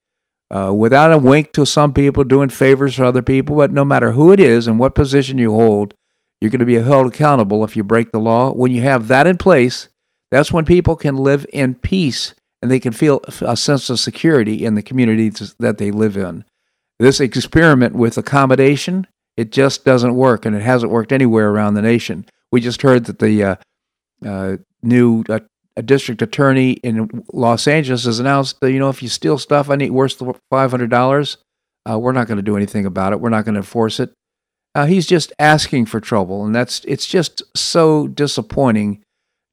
uh, 0.51 0.73
without 0.75 1.13
a 1.13 1.19
wink 1.19 1.53
to 1.53 1.65
some 1.65 1.93
people 1.93 2.25
doing 2.25 2.49
favors 2.49 2.97
for 2.97 3.05
other 3.05 3.23
people. 3.23 3.55
But 3.55 3.71
no 3.71 3.85
matter 3.85 4.11
who 4.11 4.33
it 4.33 4.41
is 4.41 4.67
and 4.67 4.81
what 4.81 4.97
position 4.97 5.39
you 5.39 5.53
hold, 5.53 5.95
you're 6.41 6.51
going 6.51 6.59
to 6.59 6.67
be 6.67 6.75
held 6.75 7.07
accountable 7.07 7.63
if 7.63 7.77
you 7.77 7.85
break 7.85 8.11
the 8.11 8.19
law. 8.19 8.53
When 8.53 8.73
you 8.73 8.83
have 8.83 9.07
that 9.07 9.29
in 9.29 9.37
place, 9.39 9.89
that's 10.33 10.53
when 10.53 10.65
people 10.65 10.97
can 10.97 11.17
live 11.17 11.47
in 11.53 11.77
peace 11.77 12.35
and 12.61 12.69
they 12.69 12.81
can 12.81 12.93
feel 12.93 13.21
a 13.41 13.57
sense 13.57 13.89
of 13.89 14.01
security 14.01 14.65
in 14.65 14.75
the 14.75 14.83
communities 14.83 15.55
that 15.61 15.79
they 15.79 15.93
live 15.93 16.17
in. 16.17 16.45
This 16.99 17.21
experiment 17.21 17.95
with 17.95 18.19
accommodation, 18.19 19.07
it 19.37 19.53
just 19.53 19.85
doesn't 19.85 20.17
work, 20.17 20.45
and 20.47 20.57
it 20.57 20.63
hasn't 20.63 20.91
worked 20.91 21.13
anywhere 21.13 21.51
around 21.51 21.75
the 21.75 21.83
nation. 21.83 22.27
We 22.51 22.61
just 22.61 22.83
heard 22.83 23.05
that 23.05 23.21
the 23.21 23.45
uh, 23.45 23.57
uh, 24.25 24.57
new 24.83 25.23
uh, 25.29 25.41
district 25.83 26.23
attorney 26.23 26.73
in 26.73 27.25
Los 27.33 27.69
Angeles 27.69 28.05
has 28.05 28.19
announced 28.19 28.61
that 28.61 28.73
you 28.73 28.79
know 28.79 28.89
if 28.89 29.03
you 29.03 29.09
steal 29.09 29.39
stuff, 29.39 29.71
I 29.71 29.77
need 29.77 29.91
worth 29.91 30.23
five 30.51 30.71
hundred 30.71 30.91
dollars. 30.91 31.39
Uh, 31.89 31.99
we're 31.99 32.13
not 32.13 32.27
going 32.27 32.37
to 32.37 32.43
do 32.43 32.57
anything 32.57 32.87
about 32.87 33.13
it. 33.13 33.21
We're 33.21 33.31
not 33.31 33.45
going 33.45 33.55
to 33.55 33.61
enforce 33.61 34.01
it. 34.01 34.13
Uh, 34.75 34.87
he's 34.87 35.07
just 35.07 35.33
asking 35.39 35.87
for 35.87 36.01
trouble, 36.01 36.45
and 36.45 36.55
that's 36.55 36.85
it's 36.85 37.07
just 37.07 37.43
so 37.57 38.09
disappointing 38.09 39.03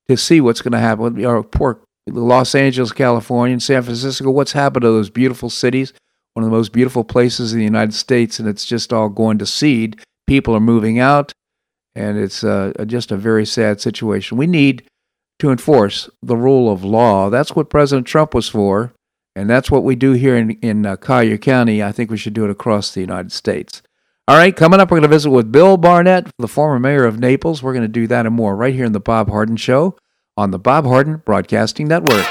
to 0.09 0.17
see 0.17 0.41
what's 0.41 0.61
going 0.61 0.74
to 0.74 0.80
happen. 0.80 1.24
Our 1.24 1.43
poor 1.43 1.80
Los 2.09 2.55
Angeles, 2.55 2.91
California, 2.91 3.53
and 3.53 3.63
San 3.63 3.84
Francisco. 3.84 4.30
What's 4.32 4.51
happened 4.51 4.82
to 4.82 4.89
those 4.89 5.09
beautiful 5.09 5.49
cities? 5.49 5.93
One 6.34 6.43
of 6.43 6.49
the 6.49 6.57
most 6.57 6.74
beautiful 6.74 7.03
places 7.03 7.53
in 7.53 7.59
the 7.59 7.65
United 7.65 7.93
States, 7.93 8.39
and 8.39 8.47
it's 8.47 8.65
just 8.65 8.91
all 8.91 9.09
going 9.09 9.38
to 9.38 9.45
seed. 9.45 10.01
People 10.28 10.55
are 10.55 10.59
moving 10.59 10.99
out, 10.99 11.32
and 11.95 12.17
it's 12.17 12.43
uh, 12.43 12.74
just 12.86 13.11
a 13.11 13.17
very 13.17 13.45
sad 13.45 13.80
situation. 13.80 14.38
We 14.38 14.47
need 14.47 14.84
to 15.44 15.52
enforce 15.52 16.10
the 16.22 16.38
rule 16.38 16.72
of 16.72 16.86
law. 16.86 17.30
That's 17.30 17.54
what 17.54 17.70
President 17.70 18.08
Trump 18.08 18.34
was 18.34 18.48
for, 18.48 18.94
and 19.36 19.50
that's 19.50 19.70
what 19.70 19.84
we 19.84 19.94
do 19.94 20.14
here 20.14 20.38
in, 20.38 20.52
in 20.62 20.86
uh, 20.86 20.96
Collier 20.96 21.38
County. 21.38 21.84
I 21.84 21.91
think 21.91 22.10
we 22.10 22.16
should 22.16 22.34
do 22.34 22.46
it 22.46 22.50
across 22.50 22.94
the 22.94 23.02
United 23.02 23.34
States. 23.34 23.82
All 24.26 24.38
right, 24.38 24.56
coming 24.56 24.80
up, 24.80 24.89
we're 24.89 25.00
going 25.00 25.10
to 25.10 25.14
visit 25.14 25.32
with 25.32 25.52
Bill 25.52 25.76
Barnett, 25.76 26.32
the 26.39 26.48
former 26.48 26.80
mayor 26.80 27.04
of 27.04 27.20
Naples. 27.20 27.62
We're 27.62 27.74
going 27.74 27.82
to 27.82 27.89
do 27.89 28.08
that 28.08 28.26
and 28.26 28.34
more 28.34 28.56
right 28.56 28.74
here 28.74 28.86
in 28.86 28.94
the 28.94 29.02
Bob 29.02 29.30
Harden 29.30 29.58
Show 29.58 29.98
on 30.38 30.52
the 30.52 30.60
Bob 30.60 30.86
Harden 30.86 31.18
Broadcasting 31.26 31.89
Network. 31.89 32.24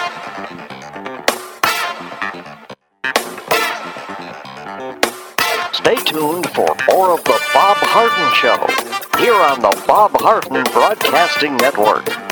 Stay 5.75 5.97
tuned 5.97 6.49
for 6.55 6.75
more 6.89 7.11
of 7.13 7.23
the 7.25 7.39
Bob 7.53 7.77
Harden 7.77 8.33
Show 8.33 9.21
here 9.23 9.35
on 9.35 9.61
the 9.61 9.85
Bob 9.87 10.13
Harden 10.19 10.65
Broadcasting 10.73 11.59
Network. 11.59 12.32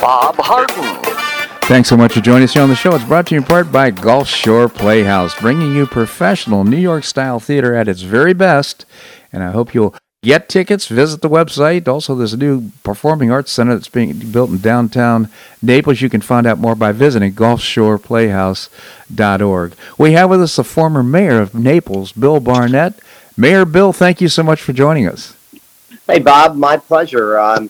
Bob 0.00 0.36
Harden. 0.38 0.96
Thanks 1.68 1.90
so 1.90 1.96
much 1.96 2.14
for 2.14 2.20
joining 2.20 2.44
us 2.44 2.54
here 2.54 2.62
on 2.62 2.68
the 2.68 2.74
show. 2.74 2.94
It's 2.94 3.04
brought 3.04 3.26
to 3.28 3.34
you 3.34 3.40
in 3.40 3.46
part 3.46 3.70
by 3.70 3.90
Gulf 3.90 4.28
Shore 4.28 4.68
Playhouse, 4.68 5.38
bringing 5.38 5.74
you 5.74 5.86
professional 5.86 6.64
New 6.64 6.78
York 6.78 7.04
style 7.04 7.38
theater 7.38 7.74
at 7.74 7.86
its 7.86 8.02
very 8.02 8.32
best. 8.32 8.86
And 9.32 9.42
I 9.42 9.50
hope 9.50 9.74
you'll 9.74 9.94
get 10.22 10.48
tickets, 10.48 10.88
visit 10.88 11.20
the 11.20 11.28
website. 11.28 11.86
Also, 11.86 12.14
there's 12.14 12.32
a 12.32 12.38
new 12.38 12.70
performing 12.82 13.30
arts 13.30 13.52
center 13.52 13.74
that's 13.74 13.88
being 13.88 14.18
built 14.32 14.48
in 14.50 14.58
downtown 14.58 15.28
Naples. 15.62 16.00
You 16.00 16.08
can 16.08 16.22
find 16.22 16.46
out 16.46 16.58
more 16.58 16.74
by 16.74 16.92
visiting 16.92 17.34
gulfshoreplayhouse.org. 17.34 19.74
We 19.98 20.12
have 20.12 20.30
with 20.30 20.42
us 20.42 20.56
the 20.56 20.64
former 20.64 21.02
mayor 21.02 21.40
of 21.40 21.54
Naples, 21.54 22.12
Bill 22.12 22.40
Barnett. 22.40 22.94
Mayor 23.36 23.66
Bill, 23.66 23.92
thank 23.92 24.20
you 24.20 24.28
so 24.28 24.42
much 24.42 24.60
for 24.62 24.72
joining 24.72 25.06
us. 25.06 25.34
Hey, 26.06 26.20
Bob, 26.20 26.56
my 26.56 26.78
pleasure. 26.78 27.38
Um, 27.38 27.68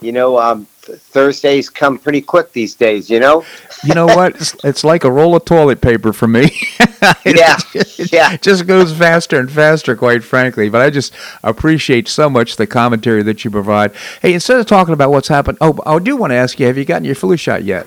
you 0.00 0.12
know, 0.12 0.38
um, 0.38 0.68
Thursdays 0.82 1.70
come 1.70 1.96
pretty 1.98 2.20
quick 2.20 2.52
these 2.52 2.74
days, 2.74 3.08
you 3.08 3.20
know? 3.20 3.44
You 3.84 3.94
know 3.94 4.06
what? 4.06 4.34
It's, 4.34 4.56
it's 4.64 4.84
like 4.84 5.04
a 5.04 5.10
roll 5.10 5.36
of 5.36 5.44
toilet 5.44 5.80
paper 5.80 6.12
for 6.12 6.26
me. 6.26 6.50
yeah. 7.24 7.56
yeah. 8.12 8.32
It 8.32 8.42
just 8.42 8.66
goes 8.66 8.92
faster 8.92 9.38
and 9.38 9.50
faster, 9.50 9.94
quite 9.96 10.24
frankly. 10.24 10.68
But 10.68 10.82
I 10.82 10.90
just 10.90 11.12
appreciate 11.44 12.08
so 12.08 12.28
much 12.28 12.56
the 12.56 12.66
commentary 12.66 13.22
that 13.22 13.44
you 13.44 13.50
provide. 13.50 13.94
Hey, 14.20 14.34
instead 14.34 14.58
of 14.58 14.66
talking 14.66 14.94
about 14.94 15.10
what's 15.10 15.28
happened, 15.28 15.58
oh, 15.60 15.78
I 15.86 15.98
do 15.98 16.16
want 16.16 16.32
to 16.32 16.36
ask 16.36 16.58
you 16.58 16.66
have 16.66 16.78
you 16.78 16.84
gotten 16.84 17.04
your 17.04 17.14
flu 17.14 17.36
shot 17.36 17.64
yet? 17.64 17.86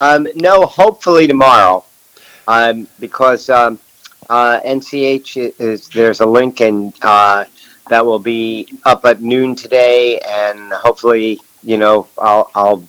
Um, 0.00 0.28
no, 0.34 0.66
hopefully 0.66 1.26
tomorrow. 1.26 1.84
Um, 2.46 2.88
because 2.98 3.50
um, 3.50 3.78
uh, 4.28 4.60
NCH 4.60 5.54
is, 5.58 5.88
there's 5.88 6.20
a 6.20 6.26
link 6.26 6.60
and 6.60 6.94
uh, 7.02 7.44
that 7.90 8.06
will 8.06 8.18
be 8.18 8.68
up 8.84 9.04
at 9.04 9.20
noon 9.20 9.54
today, 9.54 10.20
and 10.20 10.72
hopefully, 10.72 11.40
you 11.62 11.76
know, 11.76 12.08
I'll 12.18 12.50
I'll 12.54 12.88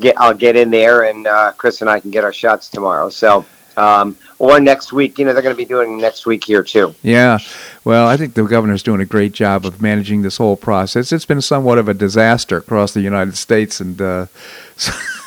get 0.00 0.14
I'll 0.18 0.34
get 0.34 0.56
in 0.56 0.70
there, 0.70 1.04
and 1.04 1.26
uh, 1.26 1.52
Chris 1.56 1.80
and 1.80 1.90
I 1.90 2.00
can 2.00 2.10
get 2.10 2.24
our 2.24 2.32
shots 2.32 2.68
tomorrow. 2.68 3.08
So. 3.10 3.44
Um, 3.76 4.16
or 4.38 4.58
next 4.58 4.92
week, 4.92 5.18
you 5.18 5.24
know, 5.24 5.32
they're 5.32 5.42
going 5.42 5.54
to 5.54 5.56
be 5.56 5.64
doing 5.64 5.98
next 5.98 6.26
week 6.26 6.44
here 6.44 6.62
too. 6.62 6.94
Yeah, 7.02 7.38
well, 7.84 8.08
I 8.08 8.16
think 8.16 8.34
the 8.34 8.42
governor's 8.42 8.82
doing 8.82 9.00
a 9.00 9.06
great 9.06 9.32
job 9.32 9.64
of 9.64 9.80
managing 9.80 10.22
this 10.22 10.38
whole 10.38 10.56
process. 10.56 11.12
It's 11.12 11.24
been 11.24 11.40
somewhat 11.40 11.78
of 11.78 11.88
a 11.88 11.94
disaster 11.94 12.58
across 12.58 12.92
the 12.92 13.00
United 13.00 13.36
States, 13.36 13.80
and 13.80 14.00
uh, 14.00 14.26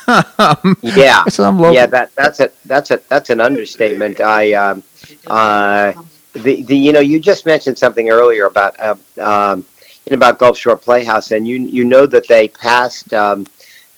yeah, 0.82 1.24
some 1.24 1.58
local- 1.58 1.74
yeah, 1.74 1.86
that 1.86 2.14
that's 2.14 2.40
a 2.40 2.50
that's 2.66 2.90
a 2.90 3.00
that's 3.08 3.30
an 3.30 3.40
understatement. 3.40 4.20
I 4.20 4.52
um, 4.52 4.82
uh, 5.26 5.92
the, 6.32 6.62
the 6.62 6.76
you 6.76 6.92
know 6.92 7.00
you 7.00 7.20
just 7.20 7.46
mentioned 7.46 7.78
something 7.78 8.10
earlier 8.10 8.46
about 8.46 8.78
uh, 8.78 8.96
um, 9.20 9.64
about 10.12 10.38
Gulf 10.38 10.58
Shore 10.58 10.76
Playhouse, 10.76 11.30
and 11.30 11.46
you 11.48 11.56
you 11.56 11.84
know 11.84 12.06
that 12.06 12.28
they 12.28 12.48
passed 12.48 13.12
um, 13.14 13.46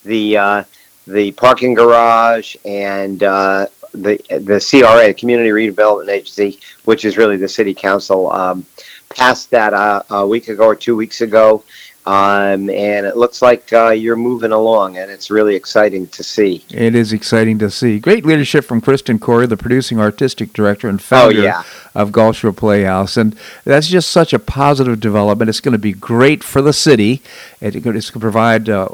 the 0.05 0.37
uh, 0.37 0.65
the 1.07 1.33
parking 1.33 1.75
garage 1.75 2.57
and 2.65 3.23
uh, 3.23 3.67
the 3.93 4.19
the 4.29 4.61
CRA, 4.61 5.13
Community 5.15 5.51
Redevelopment 5.51 6.09
Agency, 6.09 6.61
which 6.85 7.05
is 7.05 7.17
really 7.17 7.37
the 7.37 7.49
city 7.49 7.75
council, 7.75 8.31
um, 8.31 8.65
passed 9.09 9.51
that 9.51 9.75
uh, 9.75 10.03
a 10.11 10.27
week 10.27 10.49
ago 10.49 10.65
or 10.65 10.77
two 10.77 10.97
weeks 10.97 11.21
ago. 11.21 11.63
Um, 12.07 12.71
and 12.71 13.05
it 13.05 13.17
looks 13.17 13.43
like 13.43 13.73
uh, 13.73 13.89
you're 13.91 14.15
moving 14.15 14.53
along, 14.53 14.97
and 14.97 15.11
it's 15.11 15.29
really 15.29 15.57
exciting 15.57 16.07
to 16.09 16.23
see. 16.23 16.65
It 16.71 16.95
is 16.95 17.13
exciting 17.13 17.59
to 17.59 17.71
see. 17.71 17.99
Great 17.99 18.25
leadership 18.25 18.65
from 18.65 18.81
Kristen 18.81 19.19
Coury, 19.19 19.47
the 19.47 19.57
producing 19.57 19.99
artistic 19.99 20.53
director 20.53 20.89
and 20.89 21.03
founder 21.03 21.41
Oh, 21.41 21.43
yeah. 21.43 21.63
of 21.97 22.13
Gulf 22.13 22.37
Shore 22.37 22.53
Playhouse. 22.53 23.17
And 23.17 23.35
that's 23.65 23.89
just 23.89 24.11
such 24.13 24.33
a 24.33 24.39
positive 24.39 25.01
development. 25.01 25.49
It's 25.49 25.59
going 25.61 25.73
to 25.73 25.79
be 25.79 25.93
great 25.93 26.45
for 26.45 26.63
the 26.63 26.73
city. 26.73 27.23
It- 27.61 27.75
It's 27.75 27.85
going 27.85 28.01
to 28.01 28.19
provide 28.21 28.69
uh, 28.69 28.89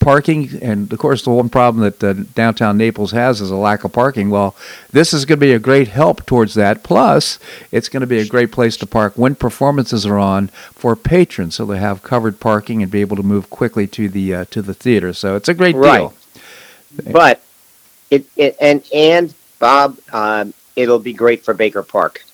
parking. 0.00 0.58
And 0.60 0.92
of 0.92 0.98
course, 0.98 1.22
the 1.22 1.30
one 1.30 1.48
problem 1.48 1.82
that 1.84 2.02
uh, 2.02 2.24
downtown 2.34 2.76
Naples 2.76 3.12
has 3.12 3.40
is 3.40 3.50
a 3.52 3.56
lack 3.56 3.84
of 3.84 3.92
parking. 3.92 4.30
Well, 4.30 4.56
this 4.90 5.14
is 5.14 5.24
going 5.24 5.38
to 5.38 5.46
be 5.46 5.52
a 5.52 5.58
great 5.60 5.88
help 5.88 6.26
towards 6.26 6.54
that. 6.54 6.82
Plus, 6.82 7.38
it's 7.70 7.88
going 7.88 8.00
to 8.00 8.06
be 8.06 8.18
a 8.18 8.26
great 8.26 8.50
place 8.50 8.76
to 8.78 8.86
park 8.86 9.12
when 9.16 9.34
performances 9.36 10.04
are 10.06 10.18
on 10.18 10.50
for 10.82 10.96
patrons, 10.96 11.54
so 11.54 11.64
they 11.64 11.78
have 11.78 12.02
covered 12.02 12.40
parking 12.40 12.82
and 12.82 12.90
be 12.90 13.00
able 13.00 13.14
to 13.14 13.22
move 13.22 13.48
quickly 13.50 13.86
to 13.86 14.08
the 14.08 14.34
uh, 14.34 14.44
to 14.50 14.60
the 14.60 14.74
theater. 14.74 15.12
So 15.12 15.36
it's 15.36 15.48
a 15.48 15.54
great 15.54 15.76
Right. 15.76 15.98
deal. 16.00 16.14
But 17.12 17.40
it, 18.10 18.26
it 18.36 18.56
and 18.60 18.82
and 18.92 19.32
Bob, 19.60 19.96
um, 20.12 20.52
it'll 20.74 20.98
be 20.98 21.12
great 21.12 21.44
for 21.44 21.54
Baker 21.54 21.84
Park. 21.84 22.24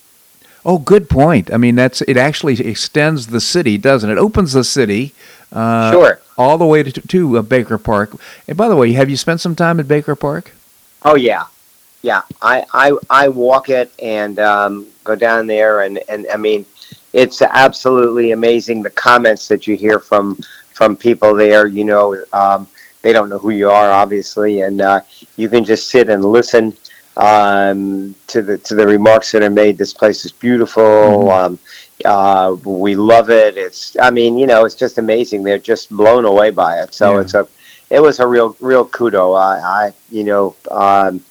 Oh, 0.65 0.79
good 0.79 1.07
point. 1.11 1.53
I 1.53 1.57
mean, 1.57 1.75
that's 1.75 2.01
it. 2.01 2.17
Actually, 2.17 2.59
extends 2.59 3.27
the 3.27 3.39
city, 3.39 3.77
doesn't 3.77 4.09
it? 4.09 4.17
Opens 4.17 4.53
the 4.53 4.63
city. 4.63 5.13
Uh, 5.53 5.91
Sure. 5.91 6.19
All 6.35 6.57
the 6.57 6.65
way 6.65 6.81
to, 6.81 6.91
to 6.91 7.37
uh, 7.37 7.41
Baker 7.43 7.77
Park. 7.77 8.15
And 8.47 8.57
by 8.57 8.67
the 8.67 8.75
way, 8.75 8.93
have 8.93 9.11
you 9.11 9.17
spent 9.17 9.41
some 9.41 9.55
time 9.55 9.79
at 9.79 9.87
Baker 9.87 10.15
Park? 10.15 10.53
Oh 11.05 11.15
yeah, 11.15 11.43
yeah. 12.01 12.23
I 12.41 12.65
I, 12.73 12.97
I 13.09 13.27
walk 13.29 13.69
it 13.69 13.91
and 14.01 14.39
um, 14.39 14.87
go 15.03 15.13
down 15.15 15.45
there, 15.45 15.81
and, 15.81 15.99
and 16.09 16.25
I 16.33 16.37
mean, 16.37 16.65
it's 17.13 17.41
absolutely 17.41 18.31
amazing 18.31 18.81
the 18.83 18.89
comments 18.91 19.47
that 19.47 19.67
you 19.67 19.75
hear 19.75 19.99
from 19.99 20.37
from 20.73 20.95
people 20.95 21.35
there. 21.35 21.67
You 21.67 21.85
know, 21.85 22.23
um, 22.33 22.67
they 23.01 23.13
don't 23.13 23.29
know 23.29 23.39
who 23.39 23.49
you 23.51 23.69
are, 23.69 23.91
obviously, 23.91 24.61
and 24.61 24.81
uh, 24.81 25.01
you 25.37 25.49
can 25.49 25.63
just 25.63 25.87
sit 25.89 26.09
and 26.09 26.23
listen 26.23 26.75
um, 27.17 28.15
to 28.27 28.41
the 28.41 28.57
to 28.59 28.75
the 28.75 28.85
remarks 28.85 29.31
that 29.31 29.43
are 29.43 29.49
made. 29.49 29.77
This 29.77 29.93
place 29.93 30.25
is 30.25 30.31
beautiful. 30.31 31.29
Um, 31.31 31.59
uh, 32.05 32.55
we 32.63 32.95
love 32.95 33.29
it. 33.29 33.57
It's, 33.57 33.97
I 33.99 34.09
mean, 34.09 34.37
you 34.37 34.47
know, 34.47 34.65
it's 34.65 34.75
just 34.75 34.97
amazing. 34.97 35.43
They're 35.43 35.57
just 35.57 35.89
blown 35.89 36.25
away 36.25 36.49
by 36.49 36.79
it. 36.81 36.93
So 36.93 37.15
Yeah. 37.15 37.21
it's 37.21 37.33
a, 37.33 37.47
it 37.89 37.99
was 37.99 38.19
a 38.19 38.27
real, 38.27 38.55
real 38.61 38.85
kudo. 38.85 39.37
I, 39.37 39.59
I 39.59 39.93
you 40.09 40.23
know, 40.23 40.55
um, 40.71 41.21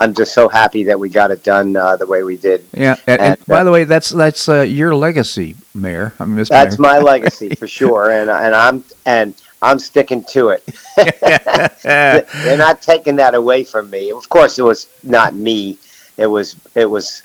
I'm 0.00 0.14
just 0.14 0.32
so 0.32 0.48
happy 0.48 0.82
that 0.84 0.98
we 0.98 1.10
got 1.10 1.30
it 1.30 1.44
done 1.44 1.76
uh, 1.76 1.96
the 1.96 2.06
way 2.06 2.22
we 2.22 2.38
did. 2.38 2.64
Yeah. 2.72 2.96
And, 3.06 3.20
and 3.20 3.32
And, 3.32 3.40
uh, 3.40 3.44
by 3.46 3.64
the 3.64 3.70
way, 3.70 3.84
that's 3.84 4.08
that's 4.08 4.48
uh, 4.48 4.62
your 4.62 4.94
legacy, 4.94 5.56
Mayor. 5.74 6.14
I 6.18 6.24
mean, 6.24 6.38
Mr. 6.42 6.48
That's 6.48 6.78
Mayor. 6.78 6.92
my 6.92 6.98
legacy 6.98 7.54
for 7.60 7.68
sure, 7.68 8.10
and 8.10 8.30
and 8.30 8.54
I'm 8.54 8.82
and 9.04 9.34
I'm 9.62 9.78
sticking 9.78 10.24
to 10.30 10.48
it. 10.50 10.64
They're 11.82 12.56
not 12.56 12.80
taking 12.80 13.16
that 13.16 13.34
away 13.34 13.62
from 13.64 13.90
me. 13.90 14.10
Of 14.10 14.28
course, 14.30 14.58
it 14.58 14.62
was 14.62 14.88
not 15.02 15.34
me. 15.34 15.76
It 16.16 16.26
was 16.26 16.56
it 16.74 16.86
was, 16.86 17.22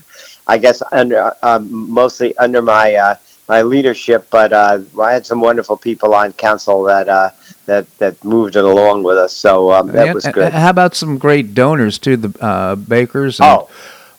I 0.47 0.57
guess, 0.57 0.83
under 0.91 1.33
um, 1.43 1.69
mostly 1.71 2.37
under 2.37 2.61
my 2.61 2.95
uh, 2.95 3.15
my 3.47 3.61
leadership. 3.61 4.27
But 4.29 4.53
uh, 4.53 4.79
I 5.01 5.13
had 5.13 5.25
some 5.25 5.41
wonderful 5.41 5.77
people 5.77 6.13
on 6.13 6.33
council 6.33 6.83
that 6.83 7.07
uh, 7.09 7.29
that 7.65 7.85
that 7.97 8.23
moved 8.23 8.55
it 8.55 8.63
along 8.63 9.03
with 9.03 9.17
us. 9.17 9.33
So 9.33 9.71
um, 9.71 9.87
that 9.87 10.05
Yeah, 10.07 10.13
was 10.13 10.25
good. 10.25 10.43
and 10.45 10.53
How 10.53 10.69
about 10.69 10.95
some 10.95 11.17
great 11.17 11.53
donors 11.53 11.97
to 11.99 12.17
the 12.17 12.43
uh, 12.43 12.75
bakers? 12.75 13.39
And, 13.39 13.49
Oh, 13.49 13.69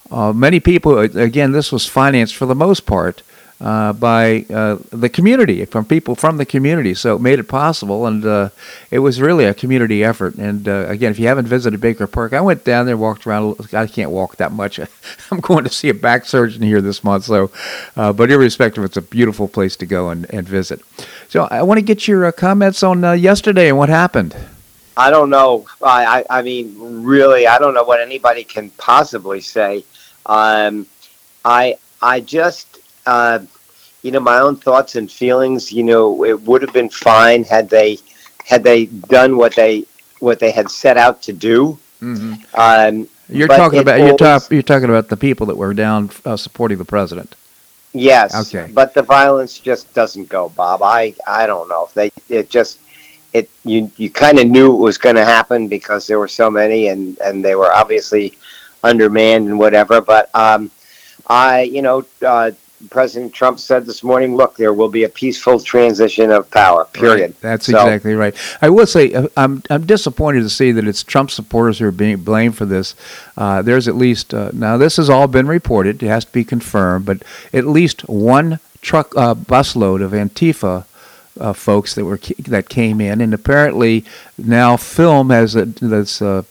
Uh, 0.09 0.33
many 0.33 0.61
people, 0.61 0.99
again, 1.01 1.51
this 1.51 1.73
was 1.73 1.85
financed 1.85 2.37
for 2.37 2.47
the 2.47 2.55
most 2.55 2.87
part 2.87 3.23
uh, 3.61 3.93
by 3.93 4.45
uh, 4.51 4.77
the 4.91 5.09
community, 5.09 5.65
from 5.65 5.85
people 5.85 6.15
from 6.15 6.37
the 6.37 6.47
community. 6.47 6.95
So 6.95 7.17
it 7.17 7.21
made 7.21 7.39
it 7.39 7.49
possible, 7.49 8.07
and 8.07 8.25
uh, 8.25 8.51
it 8.91 8.99
was 8.99 9.21
really 9.21 9.45
a 9.45 9.55
community 9.55 10.05
effort. 10.05 10.35
And 10.35 10.69
uh, 10.69 10.87
again, 10.89 11.11
if 11.11 11.19
you 11.19 11.27
haven't 11.27 11.47
visited 11.47 11.81
Baker 11.81 12.07
Park, 12.07 12.33
I 12.33 12.41
went 12.41 12.65
down 12.65 12.87
there, 12.87 12.97
walked 12.97 13.27
around. 13.27 13.57
I 13.73 13.87
can't 13.87 14.11
walk 14.11 14.37
that 14.37 14.53
much. 14.53 14.79
I'm 15.31 15.41
going 15.41 15.65
to 15.65 15.71
see 15.71 15.89
a 15.89 15.95
back 15.95 16.27
surgeon 16.27 16.63
here 16.63 16.81
this 16.81 17.03
month. 17.03 17.25
So, 17.25 17.51
uh, 17.97 18.13
but 18.13 18.31
irrespective, 18.31 18.85
it's 18.85 18.97
a 18.97 19.03
beautiful 19.03 19.49
place 19.49 19.77
to 19.77 19.87
go 19.87 20.11
and, 20.11 20.33
and 20.33 20.47
visit. 20.47 20.81
So 21.29 21.49
I 21.51 21.63
want 21.63 21.79
to 21.79 21.85
get 21.85 22.07
your 22.07 22.27
uh, 22.27 22.33
comments 22.33 22.83
on 22.83 23.03
yesterday 23.19 23.69
and 23.69 23.79
what 23.79 23.89
happened. 23.89 24.37
I 24.97 25.11
don't 25.11 25.29
know. 25.29 25.67
I, 25.83 26.25
I, 26.31 26.39
I 26.39 26.43
mean, 26.43 26.75
really, 26.79 27.47
I 27.47 27.59
don't 27.59 27.75
know 27.75 27.85
what 27.85 28.01
anybody 28.01 28.45
can 28.45 28.71
possibly 28.71 29.41
say. 29.41 29.85
Um, 30.25 30.87
I, 31.45 31.77
I 32.01 32.21
just, 32.21 32.76
uh, 33.07 33.41
you 34.03 34.11
know, 34.11 34.21
my 34.21 34.39
own 34.39 34.57
thoughts 34.57 34.97
and 34.97 35.11
feelings. 35.11 35.73
You 35.73 35.83
know, 35.83 36.25
it 36.25 36.41
would 36.43 36.63
have 36.63 36.73
been 36.73 36.91
fine 36.91 37.45
had 37.45 37.69
they, 37.69 37.99
had 38.45 38.63
they 38.63 38.87
done 38.87 39.37
what 39.37 39.55
they, 39.55 39.85
what 40.21 40.39
they 40.39 40.51
had 40.51 40.71
set 40.71 40.97
out 40.97 41.23
to 41.23 41.33
do. 41.33 41.79
Mm-hmm. 42.01 42.35
Um, 42.55 43.09
You're 43.29 43.49
talking 43.49 43.81
about 43.81 43.99
you're, 43.99 44.41
you're 44.51 44.63
talking 44.63 44.89
about 44.89 45.09
the 45.09 45.17
people 45.17 45.47
that 45.47 45.57
were 45.57 45.75
down 45.75 46.11
uh, 46.25 46.37
supporting 46.37 46.79
the 46.79 46.85
president. 46.85 47.35
Yes. 47.97 48.35
Okay. 48.35 48.71
But 48.73 48.93
the 48.93 49.03
violence 49.03 49.59
just 49.59 49.93
doesn't 49.95 50.29
go, 50.29 50.51
Bob. 50.51 50.83
I 50.83 51.15
I 51.27 51.47
don't 51.47 51.69
know 51.69 51.87
if 51.87 51.95
they 51.95 52.13
it 52.29 52.51
just 52.51 52.79
it 53.33 53.49
you 53.65 53.91
you 53.97 54.11
kind 54.11 54.39
of 54.39 54.47
knew 54.47 54.75
it 54.75 54.79
was 54.79 54.99
going 54.99 55.17
to 55.17 55.25
happen 55.25 55.67
because 55.67 56.07
there 56.07 56.19
were 56.19 56.29
so 56.29 56.51
many 56.51 56.89
and 56.89 57.19
and 57.21 57.45
they 57.45 57.55
were 57.55 57.73
obviously 57.73 58.37
undermanned 58.85 59.49
and 59.49 59.59
whatever. 59.59 60.01
But 60.03 60.29
um, 60.35 60.71
I 61.27 61.63
you 61.63 61.81
know 61.81 62.05
uh, 62.25 62.51
President 62.91 63.33
Trump 63.33 63.59
said 63.59 63.87
this 63.87 64.03
morning, 64.05 64.37
look, 64.37 64.57
there 64.57 64.73
will 64.75 64.91
be 64.91 65.05
a 65.05 65.09
peaceful 65.09 65.59
transition 65.59 66.31
of 66.31 66.51
power. 66.51 66.85
Period. 66.93 67.31
Right. 67.31 67.41
That's 67.41 67.67
So- 67.67 67.79
exactly 67.79 68.15
right. 68.15 68.35
I 68.61 68.69
will 68.69 68.87
say 68.87 69.13
uh, 69.15 69.29
I'm 69.37 69.63
I'm 69.71 69.87
disappointed 69.87 70.43
to 70.43 70.51
see 70.51 70.73
that 70.73 70.87
it's 70.87 71.03
Trump 71.03 71.31
supporters 71.31 71.79
who 71.79 71.87
are 71.87 71.93
being 71.93 72.19
blamed 72.19 72.57
for 72.57 72.67
this. 72.67 72.95
Uh, 73.37 73.63
there's 73.63 73.89
at 73.89 73.97
least 73.97 74.35
uh, 74.35 74.51
now 74.53 74.77
this 74.77 74.97
has 74.99 75.09
all 75.09 75.27
been 75.27 75.47
reported. 75.47 76.03
It 76.03 76.07
has 76.07 76.25
to 76.27 76.33
be 76.33 76.45
confirmed, 76.45 77.07
but 77.07 77.23
at 77.53 77.67
least 77.67 78.03
one 78.09 78.61
truck 78.83 79.13
uh, 79.17 79.35
busload 79.35 80.03
of 80.03 80.13
Antifa. 80.13 80.85
Uh, 81.39 81.53
folks 81.53 81.95
that 81.95 82.07
were 82.07 82.19
that 82.49 82.71
came 82.71 82.99
in, 82.99 83.21
and 83.21 83.35
apparently 83.35 84.07
now 84.39 84.75
film 84.75 85.29
has 85.29 85.55
a, 85.55 85.67
this 85.67 86.23
uh, 86.23 86.43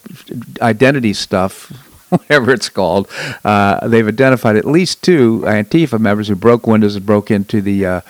identity 0.62 1.12
stuff, 1.12 1.72
whatever 2.10 2.52
it's 2.52 2.68
called. 2.68 3.08
Uh, 3.44 3.86
they've 3.88 4.06
identified 4.06 4.56
at 4.56 4.64
least 4.64 5.02
two 5.02 5.42
Antifa 5.46 5.98
members 5.98 6.28
who 6.28 6.36
broke 6.36 6.66
windows 6.66 6.96
and 6.96 7.06
broke 7.06 7.30
into 7.30 7.60
the 7.60 7.86
uh, 7.86 8.00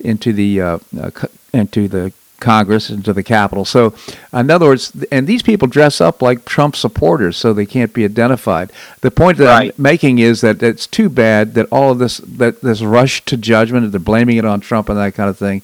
into 0.00 0.32
the 0.32 0.60
uh, 0.60 0.78
uh, 1.00 1.10
into 1.52 1.88
the 1.88 2.12
Congress 2.38 2.90
into 2.90 3.14
the 3.14 3.22
Capitol. 3.22 3.64
So, 3.64 3.94
in 4.32 4.50
other 4.50 4.66
words, 4.66 4.92
and 5.10 5.26
these 5.26 5.42
people 5.42 5.68
dress 5.68 6.02
up 6.02 6.20
like 6.20 6.44
Trump 6.44 6.76
supporters, 6.76 7.36
so 7.38 7.52
they 7.54 7.64
can't 7.64 7.94
be 7.94 8.04
identified. 8.04 8.70
The 9.00 9.10
point 9.10 9.38
that 9.38 9.46
Right. 9.46 9.74
I'm 9.76 9.82
making 9.82 10.18
is 10.18 10.42
that 10.42 10.62
it's 10.62 10.86
too 10.86 11.08
bad 11.08 11.54
that 11.54 11.66
all 11.72 11.92
of 11.92 11.98
this 11.98 12.18
that 12.18 12.60
this 12.60 12.82
rush 12.82 13.24
to 13.24 13.38
judgment, 13.38 13.84
that 13.84 13.90
they're 13.90 14.00
blaming 14.00 14.36
it 14.36 14.44
on 14.44 14.60
Trump 14.60 14.90
and 14.90 14.98
that 14.98 15.14
kind 15.14 15.30
of 15.30 15.38
thing. 15.38 15.62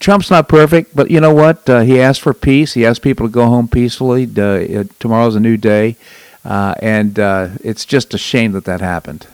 Trump's 0.00 0.30
not 0.30 0.48
perfect, 0.48 0.96
but 0.96 1.10
you 1.10 1.20
know 1.20 1.32
what? 1.32 1.68
Uh, 1.68 1.80
he 1.82 2.00
asked 2.00 2.22
for 2.22 2.34
peace. 2.34 2.72
He 2.74 2.84
asked 2.84 3.02
people 3.02 3.26
to 3.28 3.32
go 3.32 3.46
home 3.46 3.68
peacefully. 3.68 4.28
Uh, 4.36 4.42
uh, 4.42 4.84
tomorrow's 4.98 5.36
a 5.36 5.40
new 5.40 5.56
day, 5.56 5.96
uh, 6.44 6.74
and 6.80 7.18
uh, 7.18 7.48
it's 7.62 7.84
just 7.84 8.14
a 8.14 8.18
shame 8.18 8.52
that 8.52 8.64
that 8.64 8.80
happened. 8.80 9.26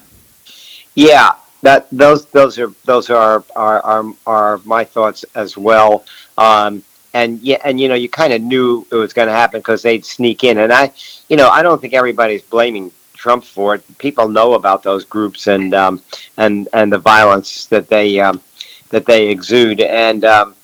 Yeah, 0.94 1.32
that 1.62 1.88
those 1.90 2.26
those 2.26 2.58
are 2.58 2.72
those 2.84 3.10
are 3.10 3.44
are 3.56 3.82
are, 3.82 4.04
are 4.26 4.60
my 4.64 4.84
thoughts 4.84 5.24
as 5.34 5.56
well. 5.56 6.04
Um, 6.38 6.82
and 7.12 7.40
yeah, 7.40 7.58
and 7.64 7.80
you 7.80 7.88
know, 7.88 7.94
you 7.94 8.08
kind 8.08 8.32
of 8.32 8.40
knew 8.40 8.86
it 8.90 8.94
was 8.94 9.12
going 9.12 9.28
to 9.28 9.34
happen 9.34 9.60
because 9.60 9.82
they'd 9.82 10.04
sneak 10.04 10.44
in. 10.44 10.58
And 10.58 10.72
I, 10.72 10.92
you 11.28 11.36
know, 11.36 11.48
I 11.48 11.62
don't 11.62 11.80
think 11.80 11.94
everybody's 11.94 12.42
blaming 12.42 12.92
Trump 13.14 13.44
for 13.44 13.74
it. 13.74 13.98
People 13.98 14.28
know 14.28 14.54
about 14.54 14.82
those 14.82 15.04
groups 15.04 15.46
and 15.46 15.74
um, 15.74 16.02
and 16.36 16.68
and 16.72 16.92
the 16.92 16.98
violence 16.98 17.66
that 17.66 17.88
they 17.88 18.20
um, 18.20 18.40
that 18.90 19.06
they 19.06 19.28
exude. 19.28 19.80
And 19.80 20.24
um, 20.24 20.54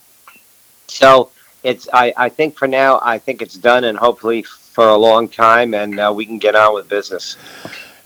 so 0.87 1.31
it's 1.63 1.89
I, 1.93 2.13
I 2.17 2.29
think 2.29 2.57
for 2.57 2.69
now 2.69 3.01
I 3.03 3.19
think 3.19 3.43
it's 3.43 3.57
done, 3.57 3.85
and 3.85 3.99
hopefully 3.99 4.45
for 4.77 4.89
a 4.89 4.97
long 4.97 5.27
time, 5.27 5.73
and 5.73 5.99
uh, 5.99 6.13
we 6.15 6.27
can 6.27 6.37
get 6.37 6.55
on 6.55 6.75
with 6.75 6.87
business. 6.87 7.39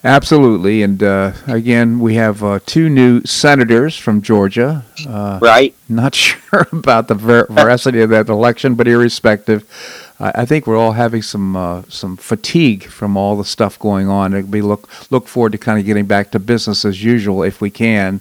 Absolutely, 0.05 0.85
and 0.85 1.03
uh, 1.03 1.33
again, 1.49 1.99
we 1.99 2.14
have 2.14 2.45
uh, 2.45 2.61
two 2.64 2.89
new 2.89 3.23
senators 3.25 3.97
from 3.97 4.23
Georgia. 4.23 4.85
Uh, 5.07 5.41
Right? 5.43 5.75
not 5.89 6.14
sure 6.27 6.68
about 6.71 7.09
the 7.09 7.16
ver- 7.16 7.47
veracity 7.51 8.01
of 8.03 8.11
that 8.11 8.29
election, 8.29 8.77
but 8.77 8.87
irrespective, 8.87 9.64
I 10.21 10.31
I 10.43 10.45
think 10.47 10.68
we're 10.68 10.79
all 10.79 10.93
having 10.93 11.23
some 11.23 11.57
uh, 11.57 11.83
some 11.89 12.16
fatigue 12.16 12.85
from 12.85 13.16
all 13.16 13.37
the 13.37 13.45
stuff 13.45 13.77
going 13.81 14.09
on. 14.09 14.33
And 14.33 14.53
we 14.53 14.62
look 14.62 14.89
look 15.11 15.27
forward 15.27 15.51
to 15.53 15.59
kind 15.59 15.81
of 15.81 15.85
getting 15.85 16.07
back 16.07 16.31
to 16.31 16.39
business 16.39 16.85
as 16.85 17.03
usual 17.03 17.43
if 17.43 17.61
we 17.61 17.71
can. 17.71 18.21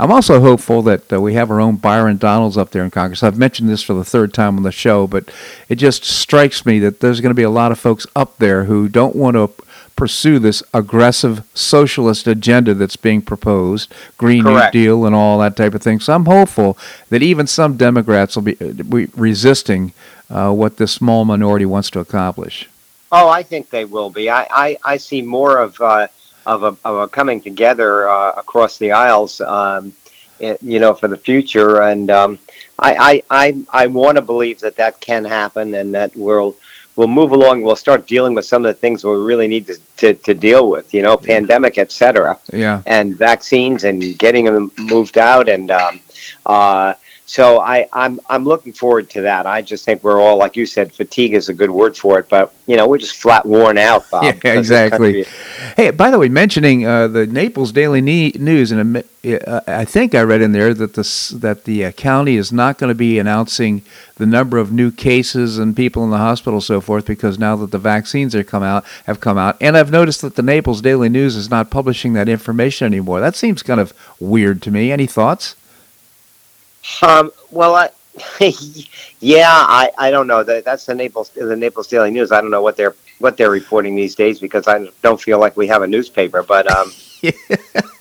I'm 0.00 0.12
also 0.12 0.40
hopeful 0.40 0.82
that 0.82 1.12
uh, 1.12 1.20
we 1.20 1.34
have 1.34 1.50
our 1.50 1.60
own 1.60 1.76
Byron 1.76 2.18
Donalds 2.18 2.56
up 2.56 2.70
there 2.70 2.84
in 2.84 2.90
Congress. 2.90 3.22
I've 3.22 3.38
mentioned 3.38 3.68
this 3.68 3.82
for 3.82 3.94
the 3.94 4.04
third 4.04 4.32
time 4.32 4.56
on 4.56 4.62
the 4.62 4.70
show, 4.70 5.08
but 5.08 5.28
it 5.68 5.76
just 5.76 6.04
strikes 6.04 6.64
me 6.64 6.78
that 6.78 7.00
there's 7.00 7.20
going 7.20 7.30
to 7.30 7.34
be 7.34 7.42
a 7.42 7.50
lot 7.50 7.72
of 7.72 7.80
folks 7.80 8.06
up 8.14 8.38
there 8.38 8.64
who 8.64 8.88
don't 8.88 9.16
want 9.16 9.34
to 9.34 9.50
pursue 9.96 10.38
this 10.38 10.62
aggressive 10.72 11.42
socialist 11.52 12.28
agenda 12.28 12.72
that's 12.72 12.94
being 12.94 13.20
proposed, 13.20 13.92
Green 14.16 14.44
Correct. 14.44 14.72
New 14.72 14.80
Deal 14.80 15.04
and 15.04 15.16
all 15.16 15.40
that 15.40 15.56
type 15.56 15.74
of 15.74 15.82
thing. 15.82 15.98
So 15.98 16.14
I'm 16.14 16.26
hopeful 16.26 16.78
that 17.08 17.20
even 17.20 17.48
some 17.48 17.76
Democrats 17.76 18.36
will 18.36 18.44
be, 18.44 18.56
uh, 18.60 19.06
resisting 19.16 19.92
uh, 20.30 20.52
what 20.52 20.76
this 20.76 20.92
small 20.92 21.24
minority 21.24 21.66
wants 21.66 21.90
to 21.90 21.98
accomplish. 21.98 22.68
Oh, 23.10 23.28
I 23.28 23.42
think 23.42 23.70
they 23.70 23.84
will 23.84 24.10
be. 24.10 24.30
I, 24.30 24.46
I, 24.50 24.78
I 24.84 24.96
see 24.98 25.22
more 25.22 25.58
of 25.58 25.80
uh, 25.80 26.06
of, 26.46 26.62
a, 26.62 26.76
of 26.84 26.96
a 26.96 27.08
coming 27.08 27.40
together 27.40 28.08
uh, 28.08 28.32
across 28.36 28.78
the 28.78 28.92
aisles, 28.92 29.40
um, 29.40 29.92
it, 30.40 30.58
you 30.62 30.78
know, 30.78 30.94
for 30.94 31.08
the 31.08 31.16
future. 31.16 31.82
And 31.82 32.10
um, 32.10 32.38
I, 32.78 33.22
I, 33.30 33.44
I, 33.44 33.84
I 33.84 33.86
want 33.86 34.16
to 34.16 34.22
believe 34.22 34.60
that 34.60 34.76
that 34.76 35.00
can 35.00 35.24
happen 35.24 35.74
and 35.74 35.94
that 35.94 36.12
we'll 36.16 36.56
we'll 36.96 37.08
move 37.08 37.30
along. 37.30 37.62
We'll 37.62 37.76
start 37.76 38.08
dealing 38.08 38.34
with 38.34 38.44
some 38.44 38.64
of 38.64 38.68
the 38.74 38.80
things 38.80 39.04
we 39.04 39.12
really 39.12 39.46
need 39.46 39.66
to, 39.68 39.76
to, 39.98 40.14
to 40.14 40.34
deal 40.34 40.68
with, 40.68 40.92
you 40.92 41.02
know, 41.02 41.16
pandemic, 41.16 41.78
et 41.78 41.92
cetera, 41.92 42.38
Yeah. 42.52 42.82
and 42.86 43.16
vaccines 43.16 43.84
and 43.84 44.18
getting 44.18 44.46
them 44.46 44.72
moved 44.78 45.16
out. 45.16 45.48
And 45.48 45.70
um, 45.70 46.00
uh, 46.44 46.94
so 47.28 47.60
I, 47.60 47.86
I'm, 47.92 48.18
I'm 48.30 48.46
looking 48.46 48.72
forward 48.72 49.10
to 49.10 49.20
that. 49.20 49.44
I 49.44 49.60
just 49.60 49.84
think 49.84 50.02
we're 50.02 50.18
all, 50.18 50.38
like 50.38 50.56
you 50.56 50.64
said, 50.64 50.94
fatigue 50.94 51.34
is 51.34 51.50
a 51.50 51.54
good 51.54 51.70
word 51.70 51.94
for 51.94 52.18
it, 52.18 52.26
but, 52.30 52.54
you 52.66 52.74
know, 52.74 52.88
we're 52.88 52.96
just 52.96 53.16
flat 53.16 53.44
worn 53.44 53.76
out, 53.76 54.10
Bob. 54.10 54.24
Yeah, 54.44 54.54
exactly. 54.54 55.26
Hey, 55.76 55.90
by 55.90 56.10
the 56.10 56.18
way, 56.18 56.30
mentioning 56.30 56.86
uh, 56.86 57.06
the 57.06 57.26
Naples 57.26 57.70
Daily 57.70 58.00
News, 58.00 58.72
and 58.72 58.96
uh, 58.96 59.60
I 59.66 59.84
think 59.84 60.14
I 60.14 60.22
read 60.22 60.40
in 60.40 60.52
there 60.52 60.72
that 60.72 60.94
the 60.94 61.36
that 61.38 61.64
the 61.64 61.84
uh, 61.84 61.92
county 61.92 62.36
is 62.36 62.50
not 62.50 62.78
going 62.78 62.88
to 62.88 62.94
be 62.94 63.18
announcing 63.18 63.82
the 64.16 64.24
number 64.24 64.56
of 64.56 64.72
new 64.72 64.90
cases 64.90 65.58
and 65.58 65.76
people 65.76 66.04
in 66.04 66.10
the 66.10 66.16
hospital, 66.18 66.62
so 66.62 66.80
forth, 66.80 67.04
because 67.04 67.38
now 67.38 67.56
that 67.56 67.72
the 67.72 67.78
vaccines 67.78 68.34
are 68.34 68.42
come 68.42 68.62
out, 68.62 68.86
have 69.04 69.20
come 69.20 69.36
out, 69.36 69.58
and 69.60 69.76
I've 69.76 69.90
noticed 69.90 70.22
that 70.22 70.36
the 70.36 70.42
Naples 70.42 70.80
Daily 70.80 71.10
News 71.10 71.36
is 71.36 71.50
not 71.50 71.70
publishing 71.70 72.14
that 72.14 72.28
information 72.28 72.86
anymore. 72.86 73.20
That 73.20 73.36
seems 73.36 73.62
kind 73.62 73.80
of 73.80 73.92
weird 74.18 74.62
to 74.62 74.70
me. 74.70 74.90
Any 74.90 75.06
thoughts? 75.06 75.56
Um, 77.02 77.30
well, 77.50 77.74
I, 77.74 77.90
yeah, 79.20 79.48
I, 79.50 79.90
I 79.98 80.10
don't 80.10 80.26
know. 80.26 80.42
That 80.42 80.64
that's 80.64 80.86
the 80.86 80.94
Naples 80.94 81.30
the 81.30 81.56
Naples 81.56 81.88
Daily 81.88 82.10
News. 82.10 82.32
I 82.32 82.40
don't 82.40 82.50
know 82.50 82.62
what 82.62 82.76
they're 82.76 82.94
what 83.18 83.36
they're 83.36 83.50
reporting 83.50 83.94
these 83.94 84.14
days 84.14 84.40
because 84.40 84.68
I 84.68 84.88
don't 85.02 85.20
feel 85.20 85.38
like 85.38 85.56
we 85.56 85.66
have 85.68 85.82
a 85.82 85.86
newspaper. 85.86 86.42
But 86.42 86.70
um, 86.70 86.92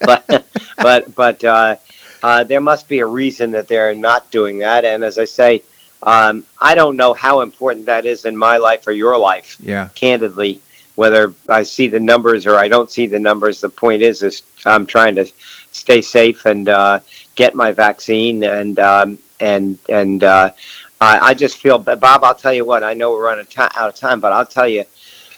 but 0.02 0.46
but 0.78 1.16
but 1.16 1.44
uh, 1.44 1.76
uh, 2.24 2.44
there 2.44 2.62
must 2.62 2.88
be 2.88 3.00
a 3.00 3.06
reason 3.06 3.52
that 3.52 3.68
they're 3.68 3.96
not 3.96 4.30
doing 4.32 4.60
that. 4.60 4.86
And 4.86 5.04
as 5.04 5.18
I 5.18 5.26
say, 5.26 5.64
um, 6.04 6.46
I 6.60 6.76
don't 6.76 6.96
know 6.96 7.14
how 7.14 7.42
important 7.42 7.86
that 7.88 8.06
is 8.06 8.26
in 8.26 8.36
my 8.36 8.58
life 8.58 8.88
or 8.88 8.92
your 8.92 9.18
life. 9.18 9.58
Yeah. 9.60 9.90
Candidly, 9.96 10.62
whether 10.96 11.34
I 11.50 11.64
see 11.64 11.88
the 11.88 12.00
numbers 12.00 12.46
or 12.46 12.56
I 12.56 12.68
don't 12.68 12.92
see 12.92 13.08
the 13.08 13.20
numbers, 13.20 13.62
the 13.62 13.70
point 13.70 14.02
is, 14.02 14.24
is 14.24 14.44
I'm 14.66 14.86
trying 14.86 15.16
to 15.16 15.26
stay 15.72 16.02
safe 16.02 16.46
and 16.46 16.70
uh, 16.70 17.00
get 17.38 17.56
my 17.56 17.72
vaccine 17.72 18.44
and 18.44 18.78
um, 18.80 19.18
and 19.40 19.78
and 19.88 20.26
uh, 20.26 20.52
I, 21.00 21.20
I 21.30 21.34
just 21.34 21.60
feel 21.60 21.78
Bob 21.80 22.24
I'll 22.24 22.36
tell 22.36 22.54
you 22.54 22.66
what 22.66 22.84
I 22.84 22.94
know 22.94 23.12
we're 23.12 23.24
running 23.24 23.48
out 23.58 23.90
of 23.90 23.96
time 23.96 24.20
but 24.20 24.34
I'll 24.34 24.46
tell 24.46 24.68
you 24.68 24.84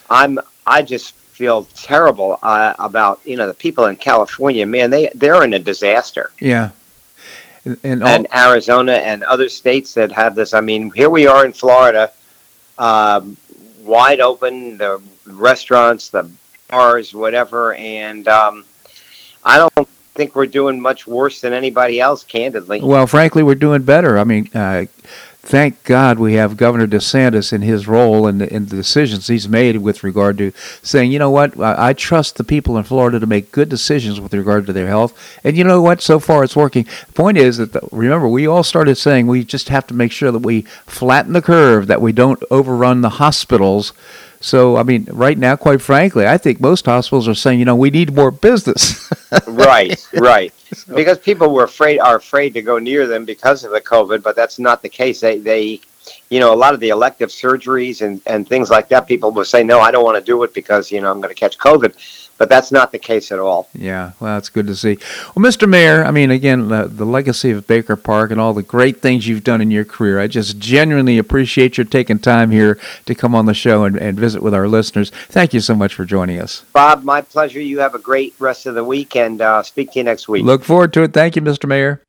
I'm 0.10 0.40
I 0.66 0.82
just 0.82 1.14
feel 1.14 1.66
terrible 1.76 2.40
uh, 2.42 2.74
about 2.80 3.20
you 3.26 3.38
know 3.38 3.46
the 3.46 3.54
people 3.54 3.86
in 3.86 3.98
California 3.98 4.66
man 4.66 4.90
they 4.90 5.12
they're 5.14 5.44
in 5.44 5.54
a 5.54 5.60
disaster 5.60 6.32
Yeah. 6.40 6.72
And, 7.66 7.78
and 7.84 8.04
all, 8.04 8.10
and 8.10 8.28
Arizona 8.34 8.94
and 8.94 9.22
other 9.24 9.50
states 9.50 9.94
that 9.94 10.12
have 10.14 10.34
this 10.34 10.54
I 10.54 10.62
mean 10.62 10.92
here 10.92 11.10
we 11.10 11.28
are 11.28 11.46
in 11.46 11.52
Florida 11.52 12.12
um, 12.78 13.36
wide 13.82 14.22
open 14.22 14.78
the 14.78 15.02
restaurants 15.26 16.10
the 16.10 16.32
bars 16.70 17.14
whatever 17.14 17.74
and 17.76 18.26
um, 18.30 18.64
I 19.44 19.58
don't 19.58 19.90
think 20.20 20.36
we're 20.36 20.46
doing 20.46 20.82
much 20.82 21.08
worse 21.08 21.40
than 21.40 21.54
anybody 21.54 21.98
else 22.02 22.26
candidly 22.26 22.82
Well, 22.82 23.08
frankly, 23.08 23.42
we're 23.42 23.56
doing 23.56 23.84
better. 23.84 24.20
I 24.20 24.26
mean, 24.26 24.50
uh, 24.54 24.84
thank 25.42 25.82
God 25.86 26.20
we 26.20 26.34
have 26.34 26.58
Governor 26.58 26.88
DeSantis 26.88 27.54
in 27.54 27.62
his 27.62 27.88
role 27.88 28.28
and 28.28 28.42
the, 28.42 28.48
the 28.48 28.76
decisions 28.76 29.28
he's 29.28 29.48
made 29.48 29.78
with 29.78 30.04
regard 30.04 30.38
to 30.40 30.52
saying, 30.84 31.14
you 31.14 31.20
know 31.20 31.32
what, 31.32 31.58
I, 31.58 31.90
I 31.90 31.94
trust 31.94 32.36
the 32.36 32.44
people 32.44 32.78
in 32.78 32.84
Florida 32.84 33.18
to 33.18 33.28
make 33.28 33.54
good 33.54 33.70
decisions 33.70 34.20
with 34.20 34.34
regard 34.34 34.66
to 34.66 34.74
their 34.74 34.88
health. 34.88 35.40
And 35.46 35.56
you 35.56 35.64
know 35.64 35.82
what, 35.82 36.02
so 36.02 36.20
far 36.20 36.44
it's 36.44 36.56
working. 36.58 36.84
The 37.08 37.14
point 37.14 37.38
is 37.38 37.56
that, 37.56 37.72
the, 37.72 37.80
remember, 37.94 38.28
we 38.28 38.46
all 38.46 38.64
started 38.64 38.96
saying 38.96 39.26
we 39.28 39.46
just 39.46 39.70
have 39.70 39.88
to 39.88 39.94
make 39.94 40.12
sure 40.12 40.34
that 40.34 40.40
we 40.40 40.64
flatten 40.86 41.32
the 41.32 41.42
curve, 41.42 41.88
that 41.88 42.02
we 42.02 42.12
don't 42.12 42.44
overrun 42.52 43.00
the 43.00 43.12
hospitals. 43.24 43.94
So, 44.42 44.78
I 44.78 44.84
mean, 44.84 45.06
right 45.12 45.38
now, 45.38 45.56
quite 45.58 45.82
frankly, 45.82 46.26
I 46.26 46.38
think 46.38 46.62
most 46.62 46.86
hospitals 46.86 47.28
are 47.28 47.36
saying, 47.36 47.60
you 47.60 47.66
know, 47.66 47.76
we 47.76 47.90
need 47.90 48.16
more 48.16 48.32
business. 48.32 49.12
right, 49.48 50.08
right. 50.14 50.54
Because 50.94 51.20
people 51.20 51.54
were 51.54 51.66
afraid 51.66 52.00
are 52.00 52.16
afraid 52.16 52.54
to 52.54 52.62
go 52.62 52.80
near 52.80 53.06
them 53.06 53.26
because 53.26 53.64
of 53.64 53.72
the 53.72 53.82
COVID, 53.82 54.24
but 54.24 54.36
that's 54.36 54.58
not 54.58 54.82
the 54.82 54.90
case. 54.90 55.20
They 55.20 55.40
they 55.40 55.82
you 56.30 56.40
know, 56.40 56.54
a 56.54 56.56
lot 56.56 56.74
of 56.74 56.80
the 56.80 56.90
elective 56.90 57.30
surgeries 57.30 58.06
and, 58.06 58.22
and 58.26 58.48
things 58.48 58.70
like 58.70 58.90
that, 58.90 59.08
people 59.08 59.32
will 59.32 59.46
say, 59.46 59.64
No, 59.64 59.80
I 59.80 59.92
don't 59.92 60.04
want 60.04 60.18
to 60.18 60.24
do 60.24 60.44
it 60.44 60.54
because, 60.54 60.92
you 60.92 61.02
know, 61.02 61.12
I'm 61.12 61.22
gonna 61.22 61.34
catch 61.34 61.58
COVID. 61.58 62.29
But 62.40 62.48
that's 62.48 62.72
not 62.72 62.94
the 62.94 62.98
case 62.98 63.34
at 63.34 63.38
all. 63.38 63.68
Yeah, 63.74 64.14
well, 64.20 64.36
that's 64.36 64.48
good 64.48 64.66
to 64.68 64.76
see. 64.76 64.98
Well, 65.36 65.46
Mr. 65.46 65.68
Mayor, 65.68 66.06
I 66.06 66.12
mean, 66.12 66.32
again, 66.32 66.70
the, 66.70 66.88
the 66.88 67.06
legacy 67.06 67.52
of 67.52 67.68
Baker 67.68 67.98
Park 67.98 68.32
and 68.32 68.40
all 68.40 68.54
the 68.54 68.64
great 68.64 69.02
things 69.02 69.28
you've 69.28 69.44
done 69.44 69.60
in 69.60 69.70
your 69.70 69.84
career, 69.84 70.22
I 70.22 70.28
just 70.28 70.58
genuinely 70.58 71.18
appreciate 71.18 71.78
your 71.78 71.84
taking 71.84 72.18
time 72.18 72.52
here 72.52 72.80
to 73.06 73.14
come 73.14 73.36
on 73.36 73.46
the 73.46 73.54
show 73.54 73.84
and, 73.84 73.98
and 73.98 74.18
visit 74.18 74.42
with 74.42 74.54
our 74.54 74.70
listeners. 74.70 75.10
Thank 75.28 75.54
you 75.54 75.60
so 75.60 75.76
much 75.76 75.94
for 75.94 76.06
joining 76.06 76.40
us. 76.40 76.64
Bob, 76.72 77.04
my 77.04 77.20
pleasure. 77.20 77.60
You 77.60 77.80
have 77.80 77.94
a 77.94 78.00
great 78.00 78.34
rest 78.40 78.66
of 78.66 78.74
the 78.74 78.86
week 78.86 79.18
and 79.18 79.42
uh, 79.42 79.62
speak 79.62 79.92
to 79.92 80.00
you 80.00 80.06
next 80.06 80.30
week. 80.30 80.46
Look 80.46 80.64
forward 80.64 80.94
to 80.94 81.04
it. 81.04 81.12
Thank 81.12 81.36
you, 81.36 81.42
Mr. 81.42 81.68
Mayor. 81.68 82.02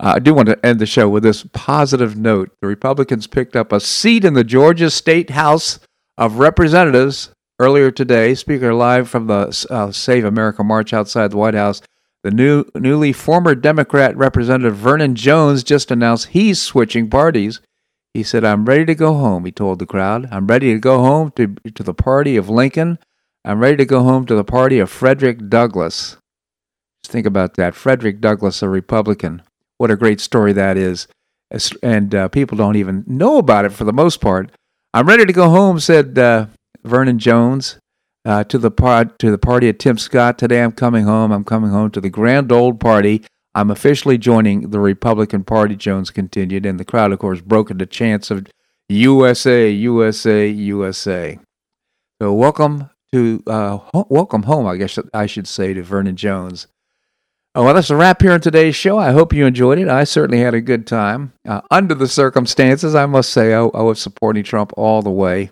Uh, 0.00 0.14
I 0.16 0.18
do 0.18 0.34
want 0.34 0.48
to 0.48 0.66
end 0.66 0.80
the 0.80 0.86
show 0.86 1.08
with 1.08 1.22
this 1.22 1.46
positive 1.52 2.16
note. 2.16 2.50
The 2.60 2.66
Republicans 2.66 3.28
picked 3.28 3.54
up 3.54 3.70
a 3.70 3.78
seat 3.78 4.24
in 4.24 4.34
the 4.34 4.42
Georgia 4.42 4.90
State 4.90 5.30
House 5.30 5.78
of 6.18 6.38
Representatives 6.38 7.30
earlier 7.60 7.90
today. 7.90 8.34
Speaker 8.34 8.72
live 8.72 9.08
from 9.08 9.26
the 9.26 9.66
uh, 9.68 9.92
Save 9.92 10.24
America 10.24 10.64
March 10.64 10.94
outside 10.94 11.30
the 11.30 11.36
White 11.36 11.54
House. 11.54 11.82
The 12.24 12.30
new, 12.30 12.64
newly 12.74 13.12
former 13.12 13.54
Democrat 13.54 14.16
Representative 14.16 14.76
Vernon 14.76 15.14
Jones 15.14 15.62
just 15.62 15.90
announced 15.90 16.28
he's 16.28 16.60
switching 16.60 17.08
parties. 17.10 17.60
He 18.14 18.22
said, 18.22 18.44
"I'm 18.44 18.64
ready 18.64 18.86
to 18.86 18.94
go 18.94 19.14
home." 19.14 19.44
He 19.44 19.52
told 19.52 19.78
the 19.78 19.86
crowd, 19.86 20.26
"I'm 20.32 20.46
ready 20.46 20.72
to 20.72 20.80
go 20.80 20.98
home 20.98 21.32
to 21.36 21.54
to 21.74 21.82
the 21.82 21.94
party 21.94 22.36
of 22.36 22.48
Lincoln. 22.48 22.98
I'm 23.44 23.60
ready 23.60 23.76
to 23.76 23.84
go 23.84 24.02
home 24.02 24.26
to 24.26 24.34
the 24.34 24.44
party 24.44 24.78
of 24.80 24.90
Frederick 24.90 25.48
Douglass." 25.48 26.16
Just 27.04 27.12
think 27.12 27.26
about 27.26 27.54
that. 27.54 27.74
Frederick 27.74 28.20
Douglass, 28.20 28.62
a 28.62 28.68
Republican. 28.68 29.42
What 29.78 29.90
a 29.90 29.96
great 29.96 30.20
story 30.20 30.52
that 30.54 30.76
is. 30.76 31.06
And 31.82 32.14
uh, 32.14 32.28
people 32.28 32.58
don't 32.58 32.76
even 32.76 33.04
know 33.06 33.38
about 33.38 33.64
it 33.64 33.72
for 33.72 33.84
the 33.84 33.92
most 33.92 34.20
part. 34.20 34.50
I'm 34.92 35.06
ready 35.06 35.24
to 35.24 35.32
go 35.32 35.48
home, 35.48 35.80
said 35.80 36.18
uh, 36.18 36.46
Vernon 36.84 37.18
Jones 37.18 37.78
uh, 38.24 38.44
to 38.44 38.58
the 38.58 38.70
pod, 38.70 39.18
to 39.18 39.30
the 39.30 39.38
party 39.38 39.68
of 39.68 39.78
Tim 39.78 39.98
Scott. 39.98 40.38
Today 40.38 40.62
I'm 40.62 40.72
coming 40.72 41.04
home. 41.04 41.32
I'm 41.32 41.44
coming 41.44 41.70
home 41.70 41.90
to 41.92 42.00
the 42.00 42.10
grand 42.10 42.52
old 42.52 42.80
party. 42.80 43.24
I'm 43.54 43.70
officially 43.70 44.16
joining 44.18 44.70
the 44.70 44.80
Republican 44.80 45.44
Party, 45.44 45.74
Jones 45.76 46.10
continued. 46.10 46.64
And 46.64 46.78
the 46.78 46.84
crowd, 46.84 47.12
of 47.12 47.18
course, 47.18 47.40
broke 47.40 47.70
into 47.70 47.86
chants 47.86 48.30
of 48.30 48.46
USA, 48.88 49.68
USA, 49.68 50.46
USA. 50.48 51.38
So 52.20 52.32
welcome 52.32 52.90
to 53.12 53.42
uh, 53.46 53.78
ho- 53.78 54.06
welcome 54.08 54.44
home, 54.44 54.66
I 54.66 54.76
guess 54.76 54.98
I 55.12 55.26
should 55.26 55.48
say, 55.48 55.74
to 55.74 55.82
Vernon 55.82 56.16
Jones. 56.16 56.68
Oh, 57.56 57.64
well, 57.64 57.74
that's 57.74 57.90
a 57.90 57.96
wrap 57.96 58.22
here 58.22 58.30
on 58.30 58.40
today's 58.40 58.76
show. 58.76 58.96
I 58.96 59.10
hope 59.10 59.32
you 59.32 59.44
enjoyed 59.44 59.80
it. 59.80 59.88
I 59.88 60.04
certainly 60.04 60.40
had 60.40 60.54
a 60.54 60.60
good 60.60 60.86
time. 60.86 61.32
Uh, 61.48 61.60
under 61.68 61.96
the 61.96 62.06
circumstances, 62.06 62.94
I 62.94 63.06
must 63.06 63.30
say, 63.30 63.52
I, 63.52 63.62
I 63.62 63.82
was 63.82 64.00
supporting 64.00 64.44
Trump 64.44 64.72
all 64.76 65.02
the 65.02 65.10
way. 65.10 65.50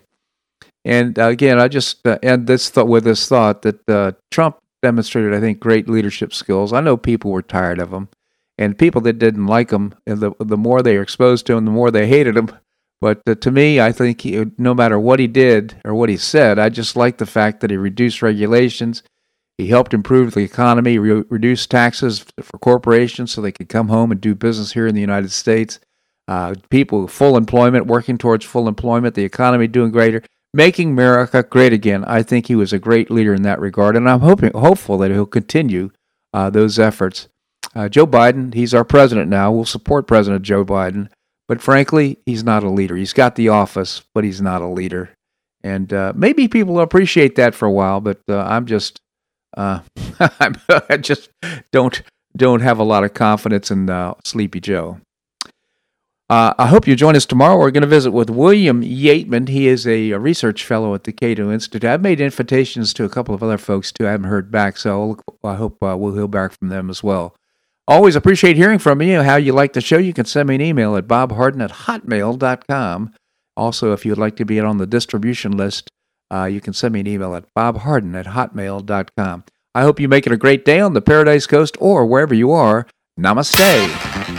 And 0.85 1.17
uh, 1.19 1.27
again, 1.27 1.59
I 1.59 1.67
just 1.67 2.05
uh, 2.07 2.17
end 2.23 2.47
this 2.47 2.69
th- 2.69 2.87
with 2.87 3.03
this 3.03 3.27
thought 3.27 3.61
that 3.63 3.89
uh, 3.89 4.13
Trump 4.31 4.57
demonstrated, 4.81 5.33
I 5.33 5.39
think, 5.39 5.59
great 5.59 5.89
leadership 5.89 6.33
skills. 6.33 6.71
I 6.71 6.81
know 6.81 6.97
people 6.97 7.31
were 7.31 7.41
tired 7.41 7.79
of 7.79 7.91
him, 7.91 8.07
and 8.57 8.77
people 8.77 9.01
that 9.01 9.19
didn't 9.19 9.47
like 9.47 9.71
him, 9.71 9.93
and 10.07 10.19
the 10.19 10.31
the 10.39 10.57
more 10.57 10.81
they 10.81 10.95
were 10.95 11.03
exposed 11.03 11.45
to 11.47 11.57
him, 11.57 11.65
the 11.65 11.71
more 11.71 11.91
they 11.91 12.07
hated 12.15 12.37
him. 12.37 12.49
But 13.01 13.21
uh, 13.27 13.35
to 13.35 13.51
me, 13.51 13.79
I 13.79 13.91
think 13.91 14.21
he, 14.21 14.45
no 14.57 14.73
matter 14.73 14.99
what 14.99 15.19
he 15.19 15.27
did 15.27 15.79
or 15.85 15.93
what 15.93 16.09
he 16.09 16.17
said, 16.17 16.59
I 16.59 16.69
just 16.69 16.95
like 16.95 17.17
the 17.17 17.25
fact 17.25 17.61
that 17.61 17.71
he 17.71 17.77
reduced 17.77 18.21
regulations. 18.21 19.03
He 19.57 19.67
helped 19.67 19.93
improve 19.93 20.33
the 20.33 20.41
economy, 20.41 20.97
re- 20.97 21.23
reduce 21.29 21.67
taxes 21.67 22.25
for 22.41 22.57
corporations 22.59 23.31
so 23.31 23.41
they 23.41 23.51
could 23.51 23.67
come 23.67 23.89
home 23.89 24.11
and 24.11 24.21
do 24.21 24.33
business 24.33 24.71
here 24.71 24.87
in 24.87 24.95
the 24.95 25.01
United 25.01 25.31
States. 25.31 25.79
Uh, 26.29 26.55
people 26.69 27.07
full 27.07 27.35
employment, 27.35 27.85
working 27.87 28.17
towards 28.17 28.45
full 28.45 28.67
employment, 28.67 29.15
the 29.15 29.23
economy 29.23 29.67
doing 29.67 29.91
greater, 29.91 30.23
making 30.53 30.91
America 30.91 31.43
great 31.43 31.73
again. 31.73 32.03
I 32.05 32.23
think 32.23 32.47
he 32.47 32.55
was 32.55 32.73
a 32.73 32.79
great 32.79 33.11
leader 33.11 33.33
in 33.33 33.43
that 33.43 33.59
regard, 33.59 33.95
and 33.95 34.09
I'm 34.09 34.21
hoping, 34.21 34.51
hopeful 34.53 34.97
that 34.99 35.11
he'll 35.11 35.25
continue 35.25 35.91
uh, 36.33 36.49
those 36.49 36.79
efforts. 36.79 37.27
Uh, 37.75 37.87
Joe 37.89 38.07
Biden, 38.07 38.53
he's 38.53 38.73
our 38.73 38.83
president 38.83 39.29
now. 39.29 39.51
We'll 39.51 39.65
support 39.65 40.07
President 40.07 40.43
Joe 40.43 40.65
Biden. 40.65 41.09
But 41.47 41.61
frankly, 41.61 42.19
he's 42.25 42.43
not 42.43 42.63
a 42.63 42.69
leader. 42.69 42.95
He's 42.95 43.13
got 43.13 43.35
the 43.35 43.49
office, 43.49 44.03
but 44.13 44.23
he's 44.23 44.41
not 44.41 44.61
a 44.61 44.67
leader. 44.67 45.09
And 45.63 45.91
uh, 45.91 46.13
maybe 46.15 46.47
people 46.47 46.79
appreciate 46.79 47.35
that 47.35 47.55
for 47.55 47.65
a 47.65 47.71
while, 47.71 48.01
but 48.01 48.19
uh, 48.29 48.39
I'm 48.39 48.65
just, 48.65 48.99
uh, 49.57 49.81
I 50.19 50.97
just 50.97 51.29
don't 51.71 52.01
don't 52.37 52.61
have 52.61 52.77
a 52.77 52.83
lot 52.83 53.03
of 53.03 53.13
confidence 53.13 53.71
in 53.71 53.89
uh, 53.89 54.13
Sleepy 54.23 54.59
Joe. 54.61 54.99
Uh, 56.29 56.53
I 56.59 56.67
hope 56.67 56.85
you 56.87 56.95
join 56.95 57.15
us 57.15 57.25
tomorrow. 57.25 57.57
We're 57.57 57.71
going 57.71 57.81
to 57.81 57.87
visit 57.87 58.11
with 58.11 58.29
William 58.29 58.83
Yeatman. 58.83 59.49
He 59.49 59.67
is 59.67 59.87
a, 59.87 60.11
a, 60.11 60.19
research 60.19 60.63
fellow 60.63 60.93
at 60.93 61.03
the 61.03 61.11
Cato 61.11 61.51
Institute. 61.51 61.83
I've 61.83 62.03
made 62.03 62.21
invitations 62.21 62.93
to 62.93 63.03
a 63.03 63.09
couple 63.09 63.33
of 63.33 63.41
other 63.41 63.57
folks 63.57 63.91
too. 63.91 64.07
I 64.07 64.11
haven't 64.11 64.29
heard 64.29 64.51
back, 64.51 64.77
so 64.77 65.17
I 65.43 65.55
hope 65.55 65.81
uh, 65.81 65.97
we'll 65.97 66.13
hear 66.13 66.27
back 66.27 66.51
from 66.51 66.69
them 66.69 66.91
as 66.91 67.01
well. 67.01 67.35
Always 67.87 68.15
appreciate 68.15 68.57
hearing 68.57 68.77
from 68.77 69.01
you. 69.01 69.23
How 69.23 69.37
you 69.37 69.53
like 69.53 69.73
the 69.73 69.81
show, 69.81 69.97
you 69.97 70.13
can 70.13 70.25
send 70.25 70.49
me 70.49 70.55
an 70.55 70.61
email 70.61 70.95
at 70.95 71.07
bobharden 71.07 71.63
at 71.63 71.71
hotmail.com. 71.71 73.13
Also, 73.57 73.91
if 73.93 74.05
you'd 74.05 74.19
like 74.19 74.35
to 74.35 74.45
be 74.45 74.59
on 74.59 74.77
the 74.77 74.85
distribution 74.85 75.57
list, 75.57 75.89
uh, 76.31 76.45
you 76.45 76.61
can 76.61 76.73
send 76.73 76.93
me 76.93 76.99
an 76.99 77.07
email 77.07 77.33
at 77.33 77.51
bobharden 77.55 78.15
at 78.15 78.27
hotmail.com. 78.27 79.43
I 79.73 79.81
hope 79.81 79.99
you 79.99 80.07
make 80.07 80.27
it 80.27 80.31
a 80.31 80.37
great 80.37 80.63
day 80.63 80.79
on 80.79 80.93
the 80.93 81.01
Paradise 81.01 81.47
Coast 81.47 81.75
or 81.79 82.05
wherever 82.05 82.35
you 82.35 82.51
are. 82.51 82.85
Namaste. 83.19 84.38